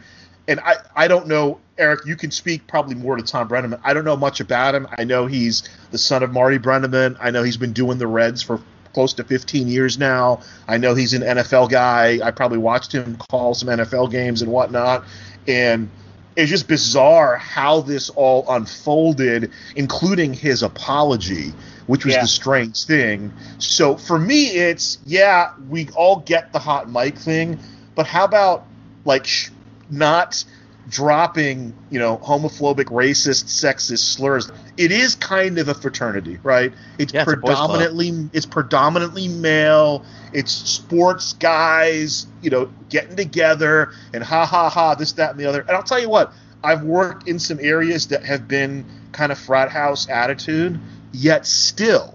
and 0.49 0.59
I 0.61 0.77
I 0.95 1.07
don't 1.07 1.27
know, 1.27 1.59
Eric. 1.77 2.05
You 2.05 2.15
can 2.15 2.31
speak 2.31 2.67
probably 2.67 2.95
more 2.95 3.15
to 3.15 3.23
Tom 3.23 3.47
Brennaman. 3.47 3.79
I 3.83 3.93
don't 3.93 4.03
know 4.03 4.17
much 4.17 4.41
about 4.41 4.75
him. 4.75 4.87
I 4.97 5.03
know 5.03 5.27
he's 5.27 5.63
the 5.91 5.97
son 5.97 6.23
of 6.23 6.33
Marty 6.33 6.57
Brennaman. 6.57 7.15
I 7.21 7.29
know 7.29 7.43
he's 7.43 7.57
been 7.57 7.71
doing 7.71 7.99
the 7.99 8.07
Reds 8.07 8.41
for 8.41 8.59
close 8.93 9.13
to 9.13 9.23
15 9.23 9.67
years 9.67 9.99
now. 9.99 10.41
I 10.67 10.77
know 10.77 10.95
he's 10.95 11.13
an 11.13 11.21
NFL 11.21 11.69
guy. 11.69 12.19
I 12.23 12.31
probably 12.31 12.57
watched 12.57 12.91
him 12.91 13.17
call 13.29 13.53
some 13.53 13.69
NFL 13.69 14.09
games 14.11 14.41
and 14.41 14.51
whatnot, 14.51 15.05
and 15.47 15.89
it's 16.35 16.49
just 16.49 16.67
bizarre 16.67 17.37
how 17.37 17.81
this 17.81 18.09
all 18.09 18.45
unfolded, 18.49 19.51
including 19.75 20.33
his 20.33 20.63
apology 20.63 21.53
which 21.89 22.05
was 22.05 22.13
yeah. 22.13 22.21
the 22.21 22.27
strange 22.27 22.85
thing. 22.85 23.33
So 23.57 23.95
for 23.95 24.19
me, 24.19 24.49
it's 24.49 24.99
yeah, 25.07 25.53
we 25.69 25.89
all 25.95 26.17
get 26.17 26.53
the 26.53 26.59
hot 26.59 26.87
mic 26.87 27.17
thing, 27.17 27.57
but 27.95 28.05
how 28.05 28.25
about 28.25 28.67
like 29.05 29.25
sh- 29.25 29.49
not 29.89 30.43
dropping, 30.89 31.73
you 31.89 31.99
know, 31.99 32.17
homophobic, 32.17 32.85
racist, 32.85 33.45
sexist 33.45 33.99
slurs? 33.99 34.51
It 34.77 34.91
is 34.91 35.15
kind 35.15 35.57
of 35.59 35.67
a 35.67 35.73
fraternity, 35.73 36.39
right? 36.43 36.73
It's 36.97 37.13
yeah, 37.13 37.25
predominantly 37.25 38.09
it's, 38.09 38.29
it's 38.33 38.45
predominantly 38.45 39.27
male. 39.27 40.05
It's 40.33 40.51
sports 40.51 41.33
guys, 41.33 42.27
you 42.41 42.49
know, 42.49 42.71
getting 42.89 43.15
together 43.15 43.91
and 44.13 44.23
ha 44.23 44.45
ha 44.45 44.69
ha, 44.69 44.95
this, 44.95 45.13
that, 45.13 45.31
and 45.31 45.39
the 45.39 45.45
other. 45.45 45.61
And 45.61 45.71
I'll 45.71 45.83
tell 45.83 45.99
you 45.99 46.09
what, 46.09 46.33
I've 46.63 46.83
worked 46.83 47.27
in 47.27 47.39
some 47.39 47.59
areas 47.61 48.07
that 48.07 48.23
have 48.25 48.47
been 48.47 48.85
kind 49.11 49.31
of 49.31 49.37
frat 49.39 49.71
house 49.71 50.09
attitude, 50.09 50.79
yet 51.11 51.45
still, 51.45 52.13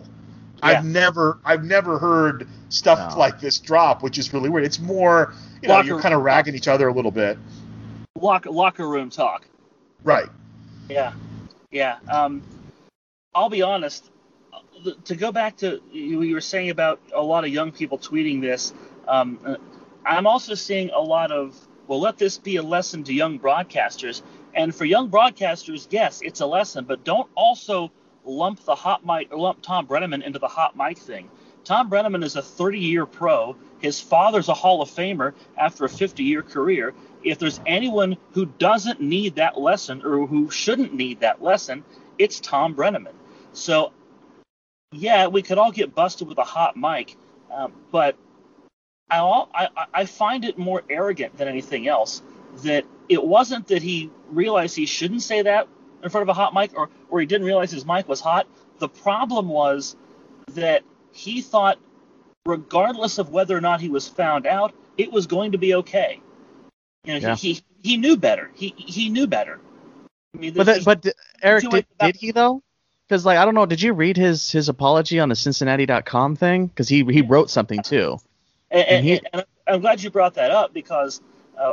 Yeah. 0.58 0.68
I've 0.68 0.84
never 0.84 1.38
I've 1.44 1.64
never 1.64 1.98
heard 1.98 2.46
stuff 2.68 3.12
No. 3.12 3.18
like 3.18 3.40
this 3.40 3.58
drop, 3.58 4.02
which 4.02 4.18
is 4.18 4.32
really 4.32 4.48
weird. 4.48 4.64
It's 4.64 4.80
more, 4.80 5.32
you 5.62 5.68
know, 5.68 5.80
you're 5.80 6.00
kind 6.00 6.14
of 6.14 6.22
ragging 6.22 6.54
each 6.54 6.68
other 6.68 6.88
a 6.88 6.92
little 6.92 7.10
bit, 7.10 7.38
Locker 8.16 8.50
locker 8.50 8.88
room 8.88 9.10
talk. 9.10 9.46
right? 10.04 10.28
Yeah, 10.88 11.14
yeah. 11.70 11.98
Um, 12.08 12.42
I'll 13.34 13.50
be 13.50 13.62
honest. 13.62 14.10
To 15.06 15.16
go 15.16 15.32
back 15.32 15.56
to 15.58 15.80
you 15.90 16.22
you 16.22 16.34
were 16.34 16.40
saying 16.40 16.70
about 16.70 17.00
a 17.12 17.22
lot 17.22 17.44
of 17.44 17.50
young 17.50 17.72
people 17.72 17.98
tweeting 17.98 18.40
this, 18.40 18.72
um, 19.08 19.38
uh, 19.44 19.56
I'm 20.06 20.26
also 20.26 20.54
seeing 20.54 20.90
a 20.90 21.00
lot 21.00 21.32
of 21.32 21.56
well, 21.86 22.00
let 22.00 22.16
this 22.16 22.38
be 22.38 22.56
a 22.56 22.62
lesson 22.62 23.04
to 23.04 23.12
young 23.12 23.38
broadcasters. 23.38 24.22
And 24.54 24.74
for 24.74 24.84
young 24.84 25.10
broadcasters, 25.10 25.86
yes, 25.90 26.20
it's 26.22 26.40
a 26.40 26.46
lesson, 26.46 26.84
but 26.84 27.04
don't 27.04 27.28
also 27.34 27.90
lump 28.24 28.64
the 28.64 28.74
hot 28.74 29.04
mic 29.04 29.32
or 29.32 29.38
lump 29.38 29.60
Tom 29.60 29.86
Brennaman 29.86 30.22
into 30.22 30.38
the 30.38 30.48
hot 30.48 30.76
mic 30.76 30.98
thing. 30.98 31.28
Tom 31.64 31.90
Brennaman 31.90 32.22
is 32.22 32.36
a 32.36 32.42
30-year 32.42 33.06
pro. 33.06 33.56
His 33.80 34.00
father's 34.00 34.48
a 34.48 34.54
Hall 34.54 34.82
of 34.82 34.90
Famer 34.90 35.34
after 35.56 35.84
a 35.84 35.88
50-year 35.88 36.42
career. 36.42 36.94
If 37.24 37.38
there's 37.38 37.60
anyone 37.66 38.16
who 38.32 38.46
doesn't 38.46 39.00
need 39.00 39.36
that 39.36 39.58
lesson 39.58 40.02
or 40.04 40.26
who 40.26 40.50
shouldn't 40.50 40.94
need 40.94 41.20
that 41.20 41.42
lesson, 41.42 41.84
it's 42.18 42.38
Tom 42.40 42.74
Brennaman. 42.74 43.14
So, 43.52 43.92
yeah, 44.92 45.26
we 45.26 45.42
could 45.42 45.58
all 45.58 45.72
get 45.72 45.94
busted 45.94 46.28
with 46.28 46.38
a 46.38 46.44
hot 46.44 46.76
mic, 46.76 47.16
um, 47.52 47.72
but 47.90 48.16
I, 49.10 49.68
I- 49.76 49.86
I 49.94 50.04
find 50.06 50.44
it 50.44 50.58
more 50.58 50.82
arrogant 50.88 51.36
than 51.36 51.48
anything 51.48 51.88
else 51.88 52.22
that 52.62 52.84
it 53.08 53.22
wasn't 53.22 53.66
that 53.68 53.82
he 53.82 54.10
realized 54.28 54.76
he 54.76 54.86
shouldn't 54.86 55.22
say 55.22 55.42
that 55.42 55.68
in 56.02 56.10
front 56.10 56.22
of 56.22 56.28
a 56.28 56.34
hot 56.34 56.54
mic 56.54 56.76
or, 56.76 56.90
or 57.10 57.20
he 57.20 57.26
didn't 57.26 57.46
realize 57.46 57.70
his 57.70 57.86
mic 57.86 58.08
was 58.08 58.20
hot. 58.20 58.46
The 58.78 58.88
problem 58.88 59.48
was 59.48 59.96
that 60.52 60.82
he 61.12 61.40
thought, 61.40 61.78
regardless 62.46 63.18
of 63.18 63.30
whether 63.30 63.56
or 63.56 63.60
not 63.60 63.80
he 63.80 63.88
was 63.88 64.08
found 64.08 64.46
out, 64.46 64.74
it 64.98 65.10
was 65.10 65.26
going 65.26 65.52
to 65.52 65.58
be 65.58 65.74
okay. 65.74 66.20
You 67.04 67.14
know, 67.14 67.20
Yeah. 67.20 67.36
he, 67.36 67.54
he 67.54 67.62
he 67.82 67.96
knew 67.96 68.16
better. 68.16 68.50
He 68.54 68.74
he 68.76 69.08
knew 69.10 69.26
better. 69.26 69.60
I 70.34 70.38
mean, 70.38 70.54
But 70.54 70.64
that, 70.66 70.84
but 70.84 71.06
Eric, 71.42 71.62
did, 71.62 71.72
late 71.72 71.86
for 71.88 71.94
that. 71.98 72.06
did 72.06 72.16
he 72.16 72.30
though? 72.32 72.62
Because 73.08 73.26
like 73.26 73.38
I 73.38 73.44
don't 73.44 73.54
know, 73.54 73.66
did 73.66 73.82
you 73.82 73.92
read 73.92 74.16
his 74.16 74.50
his 74.50 74.68
apology 74.68 75.20
on 75.20 75.28
the 75.28 75.36
Cincinnati.com 75.36 76.36
thing? 76.36 76.66
Because 76.66 76.88
he 76.88 77.04
he 77.04 77.22
wrote 77.22 77.50
something 77.50 77.82
too. 77.82 78.18
And, 78.70 78.88
And 78.88 79.04
he- 79.04 79.20
and 79.32 79.44
I'm 79.66 79.80
glad 79.80 80.02
you 80.02 80.10
brought 80.10 80.34
that 80.34 80.50
up 80.50 80.72
because 80.72 81.20
uh, 81.58 81.72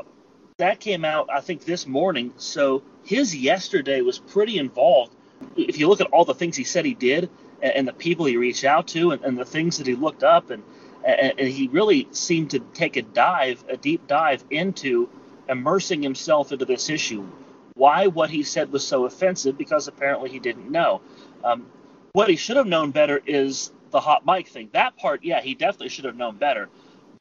that 0.58 0.80
came 0.80 1.06
out, 1.06 1.30
I 1.32 1.42
think, 1.42 1.66
this 1.66 1.88
morning. 1.88 2.34
So 2.38 2.84
his 3.04 3.36
yesterday 3.36 4.02
was 4.02 4.20
pretty 4.20 4.58
involved. 4.58 5.14
If 5.56 5.80
you 5.80 5.88
look 5.88 6.02
at 6.02 6.08
all 6.08 6.26
the 6.26 6.36
things 6.36 6.56
he 6.56 6.64
said 6.64 6.86
he 6.86 6.94
did 6.94 7.30
and, 7.62 7.74
and 7.74 7.88
the 7.88 7.94
people 7.94 8.26
he 8.26 8.38
reached 8.38 8.64
out 8.66 8.88
to 8.90 9.12
and, 9.12 9.24
and 9.24 9.38
the 9.38 9.46
things 9.46 9.78
that 9.78 9.88
he 9.88 9.96
looked 9.96 10.24
up, 10.24 10.52
and, 10.52 10.62
and, 11.04 11.40
and 11.40 11.48
he 11.50 11.68
really 11.70 12.08
seemed 12.12 12.52
to 12.52 12.60
take 12.60 12.96
a 12.98 13.02
dive, 13.02 13.64
a 13.70 13.78
deep 13.78 14.06
dive 14.08 14.44
into 14.52 15.10
immersing 15.52 16.02
himself 16.02 16.52
into 16.52 16.66
this 16.66 16.90
issue. 16.90 17.28
Why 17.76 18.08
what 18.08 18.30
he 18.30 18.44
said 18.44 18.72
was 18.72 18.88
so 18.88 19.06
offensive? 19.06 19.58
Because 19.58 19.88
apparently 19.88 20.30
he 20.30 20.40
didn't 20.40 20.72
know. 20.72 21.02
Um, 21.44 21.68
what 22.14 22.30
he 22.30 22.36
should 22.36 22.58
have 22.58 22.68
known 22.68 22.92
better 22.92 23.22
is 23.26 23.72
the 23.92 24.00
hot 24.00 24.26
mic 24.26 24.48
thing. 24.48 24.70
That 24.74 24.98
part, 24.98 25.24
yeah, 25.24 25.42
he 25.42 25.54
definitely 25.54 25.90
should 25.90 26.06
have 26.06 26.16
known 26.16 26.38
better. 26.38 26.70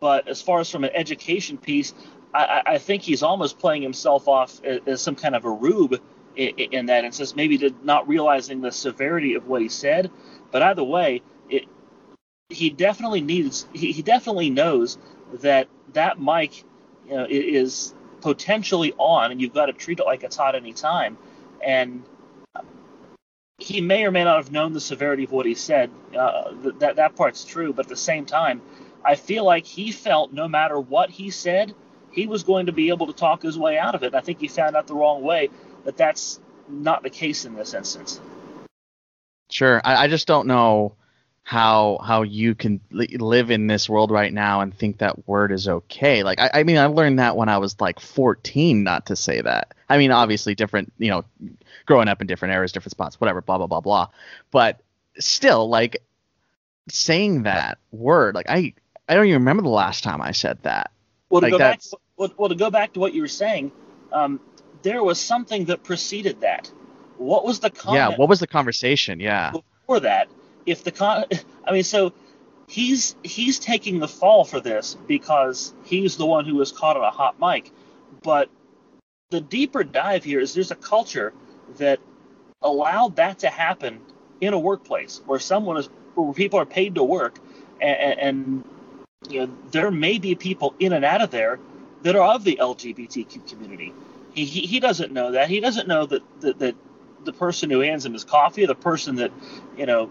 But 0.00 0.28
as 0.28 0.40
far 0.40 0.60
as 0.60 0.70
from 0.70 0.84
an 0.84 0.90
education 0.94 1.58
piece, 1.58 1.92
I, 2.32 2.62
I- 2.64 2.78
think 2.78 3.02
he's 3.02 3.22
almost 3.22 3.58
playing 3.58 3.82
himself 3.82 4.28
off 4.28 4.62
as, 4.64 5.02
some 5.02 5.16
kind 5.16 5.34
of 5.34 5.44
a 5.44 5.50
rube 5.50 6.00
in, 6.36 6.48
in 6.58 6.86
that 6.86 7.04
instance, 7.04 7.34
maybe 7.34 7.74
not 7.82 8.08
realizing 8.08 8.60
the 8.60 8.70
severity 8.72 9.34
of 9.34 9.46
what 9.48 9.62
he 9.62 9.68
said. 9.68 10.10
But 10.52 10.62
either 10.62 10.84
way, 10.84 11.22
it, 11.48 11.64
he 12.48 12.70
definitely 12.70 13.20
needs, 13.20 13.66
he, 13.72 13.92
he 13.92 14.02
definitely 14.02 14.50
knows 14.50 14.98
that 15.34 15.68
that 15.92 16.20
mic 16.20 16.64
you 17.08 17.16
know, 17.16 17.26
is 17.28 17.94
potentially 18.20 18.92
on, 18.98 19.32
and 19.32 19.40
you've 19.40 19.54
got 19.54 19.66
to 19.66 19.72
treat 19.72 20.00
it 20.00 20.04
like 20.04 20.22
it's 20.22 20.36
hot 20.36 20.54
any 20.54 20.72
time. 20.72 21.16
And 21.64 22.02
he 23.58 23.80
may 23.80 24.04
or 24.04 24.10
may 24.10 24.24
not 24.24 24.36
have 24.36 24.50
known 24.50 24.72
the 24.72 24.80
severity 24.80 25.24
of 25.24 25.32
what 25.32 25.46
he 25.46 25.54
said. 25.54 25.90
Uh, 26.16 26.52
th- 26.62 26.74
that 26.78 26.96
that 26.96 27.16
part's 27.16 27.44
true, 27.44 27.72
but 27.72 27.86
at 27.86 27.90
the 27.90 27.96
same 27.96 28.24
time, 28.24 28.62
I 29.04 29.14
feel 29.16 29.44
like 29.44 29.66
he 29.66 29.92
felt 29.92 30.32
no 30.32 30.48
matter 30.48 30.80
what 30.80 31.10
he 31.10 31.30
said, 31.30 31.74
he 32.10 32.26
was 32.26 32.42
going 32.42 32.66
to 32.66 32.72
be 32.72 32.88
able 32.88 33.06
to 33.06 33.12
talk 33.12 33.42
his 33.42 33.58
way 33.58 33.78
out 33.78 33.94
of 33.94 34.02
it. 34.02 34.14
I 34.14 34.20
think 34.20 34.40
he 34.40 34.48
found 34.48 34.76
out 34.76 34.86
the 34.86 34.94
wrong 34.94 35.22
way 35.22 35.50
but 35.84 35.96
that's 35.96 36.40
not 36.68 37.02
the 37.02 37.10
case 37.10 37.44
in 37.44 37.54
this 37.54 37.74
instance. 37.74 38.20
Sure. 39.50 39.80
I, 39.84 40.04
I 40.04 40.08
just 40.08 40.26
don't 40.26 40.46
know 40.46 40.94
how 41.42 41.98
how 42.04 42.22
you 42.22 42.54
can 42.54 42.80
li- 42.90 43.16
live 43.18 43.50
in 43.50 43.66
this 43.66 43.88
world 43.88 44.10
right 44.10 44.32
now 44.32 44.60
and 44.60 44.76
think 44.76 44.98
that 44.98 45.26
word 45.28 45.52
is 45.52 45.66
okay. 45.68 46.22
Like 46.22 46.38
I, 46.40 46.50
I 46.54 46.62
mean, 46.62 46.76
I 46.78 46.86
learned 46.86 47.18
that 47.18 47.36
when 47.36 47.48
I 47.48 47.58
was 47.58 47.80
like 47.80 47.98
14, 47.98 48.84
not 48.84 49.06
to 49.06 49.16
say 49.16 49.40
that. 49.40 49.74
I 49.88 49.98
mean, 49.98 50.12
obviously 50.12 50.54
different, 50.54 50.92
you 50.98 51.10
know, 51.10 51.24
growing 51.86 52.08
up 52.08 52.20
in 52.20 52.26
different 52.26 52.54
eras, 52.54 52.72
different 52.72 52.92
spots, 52.92 53.20
whatever, 53.20 53.40
blah 53.40 53.58
blah 53.58 53.66
blah 53.66 53.80
blah. 53.80 54.08
But 54.50 54.80
still, 55.18 55.68
like 55.68 56.02
saying 56.88 57.44
that 57.44 57.78
word, 57.90 58.34
like 58.34 58.48
I 58.48 58.74
I 59.08 59.14
don't 59.14 59.26
even 59.26 59.40
remember 59.40 59.62
the 59.62 59.70
last 59.70 60.04
time 60.04 60.22
I 60.22 60.32
said 60.32 60.62
that. 60.62 60.92
Well, 61.30 61.40
to 61.40 61.46
Like 61.46 61.52
go 61.52 61.58
back, 61.58 61.80
well, 62.16 62.32
well, 62.36 62.48
to 62.48 62.54
go 62.54 62.70
back 62.70 62.92
to 62.92 63.00
what 63.00 63.14
you 63.14 63.22
were 63.22 63.28
saying, 63.28 63.72
um, 64.12 64.40
there 64.82 65.02
was 65.02 65.18
something 65.18 65.64
that 65.66 65.82
preceded 65.82 66.40
that. 66.42 66.70
What 67.16 67.44
was 67.44 67.60
the 67.60 67.70
comment 67.70 68.12
Yeah. 68.12 68.16
What 68.16 68.28
was 68.28 68.40
the 68.40 68.46
conversation? 68.46 69.20
Yeah. 69.20 69.52
before 69.52 70.00
that? 70.00 70.28
If 70.70 70.84
the 70.84 70.92
con, 70.92 71.24
I 71.66 71.72
mean, 71.72 71.84
so 71.84 72.12
he's 72.68 73.16
he's 73.24 73.58
taking 73.58 73.98
the 73.98 74.08
fall 74.08 74.44
for 74.44 74.60
this 74.60 74.96
because 75.06 75.74
he's 75.84 76.16
the 76.16 76.26
one 76.26 76.44
who 76.44 76.56
was 76.56 76.72
caught 76.72 76.96
on 76.96 77.04
a 77.04 77.10
hot 77.10 77.40
mic. 77.40 77.72
But 78.22 78.48
the 79.30 79.40
deeper 79.40 79.84
dive 79.84 80.24
here 80.24 80.40
is 80.40 80.54
there's 80.54 80.70
a 80.70 80.76
culture 80.76 81.32
that 81.78 82.00
allowed 82.62 83.16
that 83.16 83.40
to 83.40 83.48
happen 83.48 84.00
in 84.40 84.52
a 84.52 84.58
workplace 84.58 85.20
where 85.26 85.38
someone 85.38 85.76
is 85.76 85.88
where 86.14 86.32
people 86.32 86.58
are 86.58 86.66
paid 86.66 86.94
to 86.96 87.04
work 87.04 87.38
and, 87.80 88.20
and 88.20 88.64
you 89.28 89.40
know 89.40 89.52
there 89.70 89.90
may 89.90 90.18
be 90.18 90.34
people 90.34 90.74
in 90.78 90.92
and 90.92 91.04
out 91.04 91.22
of 91.22 91.30
there 91.30 91.58
that 92.02 92.16
are 92.16 92.34
of 92.34 92.44
the 92.44 92.56
LGBTQ 92.60 93.48
community. 93.48 93.92
He, 94.32 94.44
he, 94.44 94.60
he 94.60 94.80
doesn't 94.80 95.12
know 95.12 95.32
that. 95.32 95.48
He 95.48 95.60
doesn't 95.60 95.88
know 95.88 96.06
that, 96.06 96.22
that 96.40 96.58
that 96.60 96.74
the 97.24 97.32
person 97.32 97.68
who 97.70 97.80
hands 97.80 98.06
him 98.06 98.12
his 98.12 98.24
coffee, 98.24 98.64
the 98.66 98.74
person 98.74 99.16
that 99.16 99.32
you 99.76 99.86
know 99.86 100.10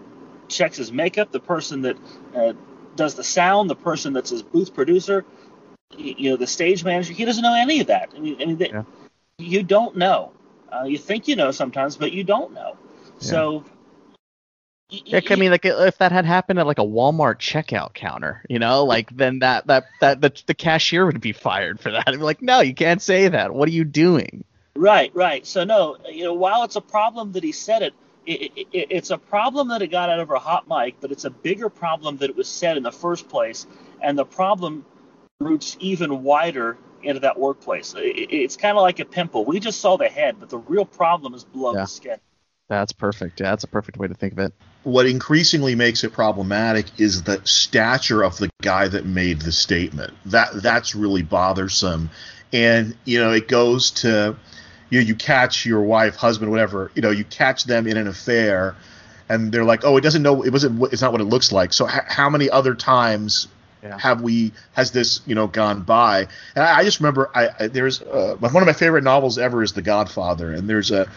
checks 0.50 0.76
his 0.76 0.92
makeup, 0.92 1.32
the 1.32 1.40
person 1.40 1.82
that 1.82 1.96
uh, 2.34 2.52
does 2.96 3.14
the 3.14 3.24
sound, 3.24 3.70
the 3.70 3.76
person 3.76 4.12
that's 4.12 4.30
his 4.30 4.42
booth 4.42 4.74
producer, 4.74 5.24
you 5.96 6.30
know, 6.30 6.36
the 6.36 6.46
stage 6.46 6.84
manager. 6.84 7.12
He 7.12 7.24
doesn't 7.24 7.42
know 7.42 7.54
any 7.54 7.80
of 7.80 7.88
that. 7.88 8.10
I 8.14 8.20
mean, 8.20 8.36
I 8.40 8.46
mean 8.46 8.56
they, 8.58 8.70
Yeah. 8.70 8.84
you 9.38 9.62
don't 9.62 9.96
know. 9.96 10.32
Uh, 10.72 10.84
you 10.84 10.98
think 10.98 11.28
you 11.28 11.36
know 11.36 11.50
sometimes, 11.50 11.96
but 11.96 12.12
you 12.12 12.24
don't 12.24 12.52
know. 12.52 12.76
So. 13.18 13.64
Yeah, 14.92 15.20
I 15.30 15.36
mean, 15.36 15.52
like 15.52 15.64
if 15.64 15.98
that 15.98 16.10
had 16.10 16.24
happened 16.24 16.58
at 16.58 16.66
like 16.66 16.80
a 16.80 16.84
Walmart 16.84 17.38
checkout 17.38 17.94
counter, 17.94 18.44
you 18.48 18.58
know, 18.58 18.84
like 18.84 19.16
then 19.16 19.38
that 19.38 19.68
that 19.68 19.84
that 20.00 20.20
the, 20.20 20.42
the 20.46 20.54
cashier 20.54 21.06
would 21.06 21.20
be 21.20 21.32
fired 21.32 21.78
for 21.78 21.92
that. 21.92 22.04
I'd 22.08 22.16
be 22.16 22.18
like, 22.18 22.42
no, 22.42 22.60
you 22.60 22.74
can't 22.74 23.00
say 23.00 23.28
that. 23.28 23.54
What 23.54 23.68
are 23.68 23.72
you 23.72 23.84
doing? 23.84 24.42
Right, 24.74 25.14
right. 25.14 25.46
So 25.46 25.62
no, 25.62 25.96
you 26.10 26.24
know, 26.24 26.34
while 26.34 26.64
it's 26.64 26.74
a 26.74 26.80
problem 26.80 27.32
that 27.32 27.44
he 27.44 27.52
said 27.52 27.82
it, 27.82 27.94
it, 28.30 28.52
it, 28.56 28.68
it 28.72 28.86
it's 28.90 29.10
a 29.10 29.18
problem 29.18 29.68
that 29.68 29.82
it 29.82 29.88
got 29.88 30.08
out 30.10 30.20
over 30.20 30.34
a 30.34 30.38
hot 30.38 30.68
mic, 30.68 30.96
but 31.00 31.10
it's 31.12 31.24
a 31.24 31.30
bigger 31.30 31.68
problem 31.68 32.16
that 32.18 32.30
it 32.30 32.36
was 32.36 32.48
said 32.48 32.76
in 32.76 32.82
the 32.82 32.92
first 32.92 33.28
place, 33.28 33.66
and 34.00 34.18
the 34.18 34.24
problem 34.24 34.84
roots 35.40 35.76
even 35.80 36.22
wider 36.22 36.76
into 37.02 37.20
that 37.20 37.38
workplace. 37.38 37.94
It, 37.94 38.00
it- 38.00 38.32
it's 38.34 38.56
kind 38.56 38.76
of 38.76 38.82
like 38.82 39.00
a 39.00 39.04
pimple. 39.04 39.44
We 39.44 39.58
just 39.60 39.80
saw 39.80 39.96
the 39.96 40.08
head, 40.08 40.36
but 40.38 40.50
the 40.50 40.58
real 40.58 40.84
problem 40.84 41.34
is 41.34 41.44
below 41.44 41.74
Yeah. 41.74 41.82
the 41.82 41.86
skin. 41.88 42.18
That's 42.68 42.92
perfect. 42.92 43.40
Yeah, 43.40 43.50
that's 43.50 43.64
a 43.64 43.68
perfect 43.68 43.96
way 43.98 44.06
to 44.06 44.14
think 44.14 44.34
of 44.34 44.38
it. 44.38 44.52
what 44.84 45.04
increasingly 45.06 45.74
makes 45.74 46.04
it 46.04 46.12
problematic 46.12 46.86
is 46.98 47.22
the 47.24 47.40
stature 47.44 48.22
of 48.22 48.38
the 48.38 48.48
guy 48.62 48.88
that 48.88 49.04
made 49.04 49.40
the 49.42 49.52
statement. 49.52 50.12
That 50.26 50.62
that's 50.62 50.94
really 50.94 51.22
bothersome, 51.22 52.08
and 52.52 52.96
you 53.04 53.18
know 53.18 53.32
it 53.32 53.48
goes 53.48 53.90
to 54.02 54.36
you 54.90 55.00
know, 55.00 55.06
you 55.06 55.14
catch 55.14 55.64
your 55.64 55.82
wife, 55.82 56.16
husband, 56.16 56.50
whatever. 56.50 56.90
You 56.94 57.02
know, 57.02 57.10
you 57.10 57.24
catch 57.24 57.64
them 57.64 57.86
in 57.86 57.96
an 57.96 58.06
affair, 58.06 58.74
and 59.28 59.50
they're 59.52 59.64
like, 59.64 59.84
"Oh, 59.84 59.96
it 59.96 60.02
doesn't 60.02 60.22
know. 60.22 60.42
It 60.42 60.50
wasn't. 60.50 60.92
It's 60.92 61.02
not 61.02 61.12
what 61.12 61.20
it 61.20 61.24
looks 61.24 61.52
like." 61.52 61.72
So 61.72 61.88
h- 61.88 62.02
how 62.08 62.28
many 62.30 62.50
other 62.50 62.74
times 62.74 63.48
Yeah. 63.82 63.96
have 63.98 64.20
we 64.20 64.52
has 64.74 64.90
this 64.90 65.20
you 65.26 65.34
know 65.34 65.46
gone 65.46 65.82
by? 65.82 66.26
And 66.54 66.64
I, 66.64 66.78
I 66.78 66.84
just 66.84 67.00
remember 67.00 67.30
I, 67.34 67.48
I 67.58 67.66
there's 67.68 68.02
uh, 68.02 68.36
one 68.40 68.56
of 68.62 68.66
my 68.66 68.72
favorite 68.74 69.04
novels 69.04 69.38
ever 69.38 69.62
is 69.62 69.72
The 69.72 69.82
Godfather, 69.82 70.52
and 70.52 70.68
there's 70.68 70.90
a 70.90 71.08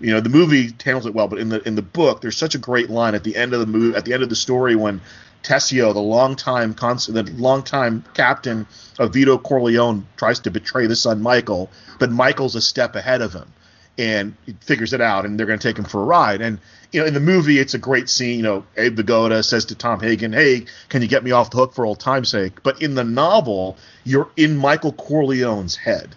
you 0.00 0.12
know 0.12 0.20
the 0.20 0.28
movie 0.30 0.74
handles 0.84 1.06
it 1.06 1.14
well, 1.14 1.28
but 1.28 1.38
in 1.38 1.48
the 1.48 1.60
in 1.68 1.74
the 1.74 1.82
book 1.82 2.20
there's 2.20 2.36
such 2.36 2.54
a 2.54 2.58
great 2.58 2.88
line 2.90 3.14
at 3.14 3.22
the 3.24 3.36
end 3.36 3.52
of 3.52 3.60
the 3.60 3.66
movie 3.66 3.96
at 3.96 4.04
the 4.04 4.14
end 4.14 4.22
of 4.22 4.28
the 4.30 4.36
story 4.36 4.74
when 4.74 5.00
Tessio, 5.42 5.92
the 5.92 6.00
longtime 6.00 6.74
cons- 6.74 7.06
the 7.06 7.22
longtime 7.22 8.04
captain 8.14 8.66
of 8.98 9.12
Vito 9.12 9.38
Corleone, 9.38 10.06
tries 10.16 10.40
to 10.40 10.50
betray 10.50 10.86
the 10.86 10.96
son 10.96 11.22
Michael, 11.22 11.70
but 11.98 12.10
Michael's 12.10 12.54
a 12.54 12.60
step 12.60 12.96
ahead 12.96 13.22
of 13.22 13.32
him. 13.32 13.52
and 14.00 14.36
he 14.46 14.54
figures 14.60 14.92
it 14.92 15.00
out, 15.00 15.24
and 15.24 15.36
they're 15.36 15.46
going 15.46 15.58
to 15.58 15.68
take 15.68 15.76
him 15.76 15.84
for 15.84 16.00
a 16.00 16.04
ride. 16.04 16.40
And 16.40 16.60
you 16.92 17.00
know, 17.00 17.06
in 17.06 17.14
the 17.14 17.20
movie, 17.20 17.58
it's 17.58 17.74
a 17.74 17.78
great 17.78 18.08
scene. 18.08 18.36
You 18.36 18.42
know, 18.42 18.64
Abe 18.76 18.96
Vigoda 18.96 19.42
says 19.44 19.64
to 19.66 19.74
Tom 19.74 19.98
Hagen, 20.00 20.32
"Hey, 20.32 20.66
can 20.88 21.02
you 21.02 21.08
get 21.08 21.24
me 21.24 21.32
off 21.32 21.50
the 21.50 21.56
hook 21.56 21.74
for 21.74 21.84
old 21.84 21.98
time's 21.98 22.28
sake?" 22.28 22.62
But 22.62 22.80
in 22.80 22.94
the 22.94 23.02
novel, 23.02 23.76
you're 24.04 24.28
in 24.36 24.56
Michael 24.56 24.92
Corleone's 24.92 25.74
head, 25.74 26.14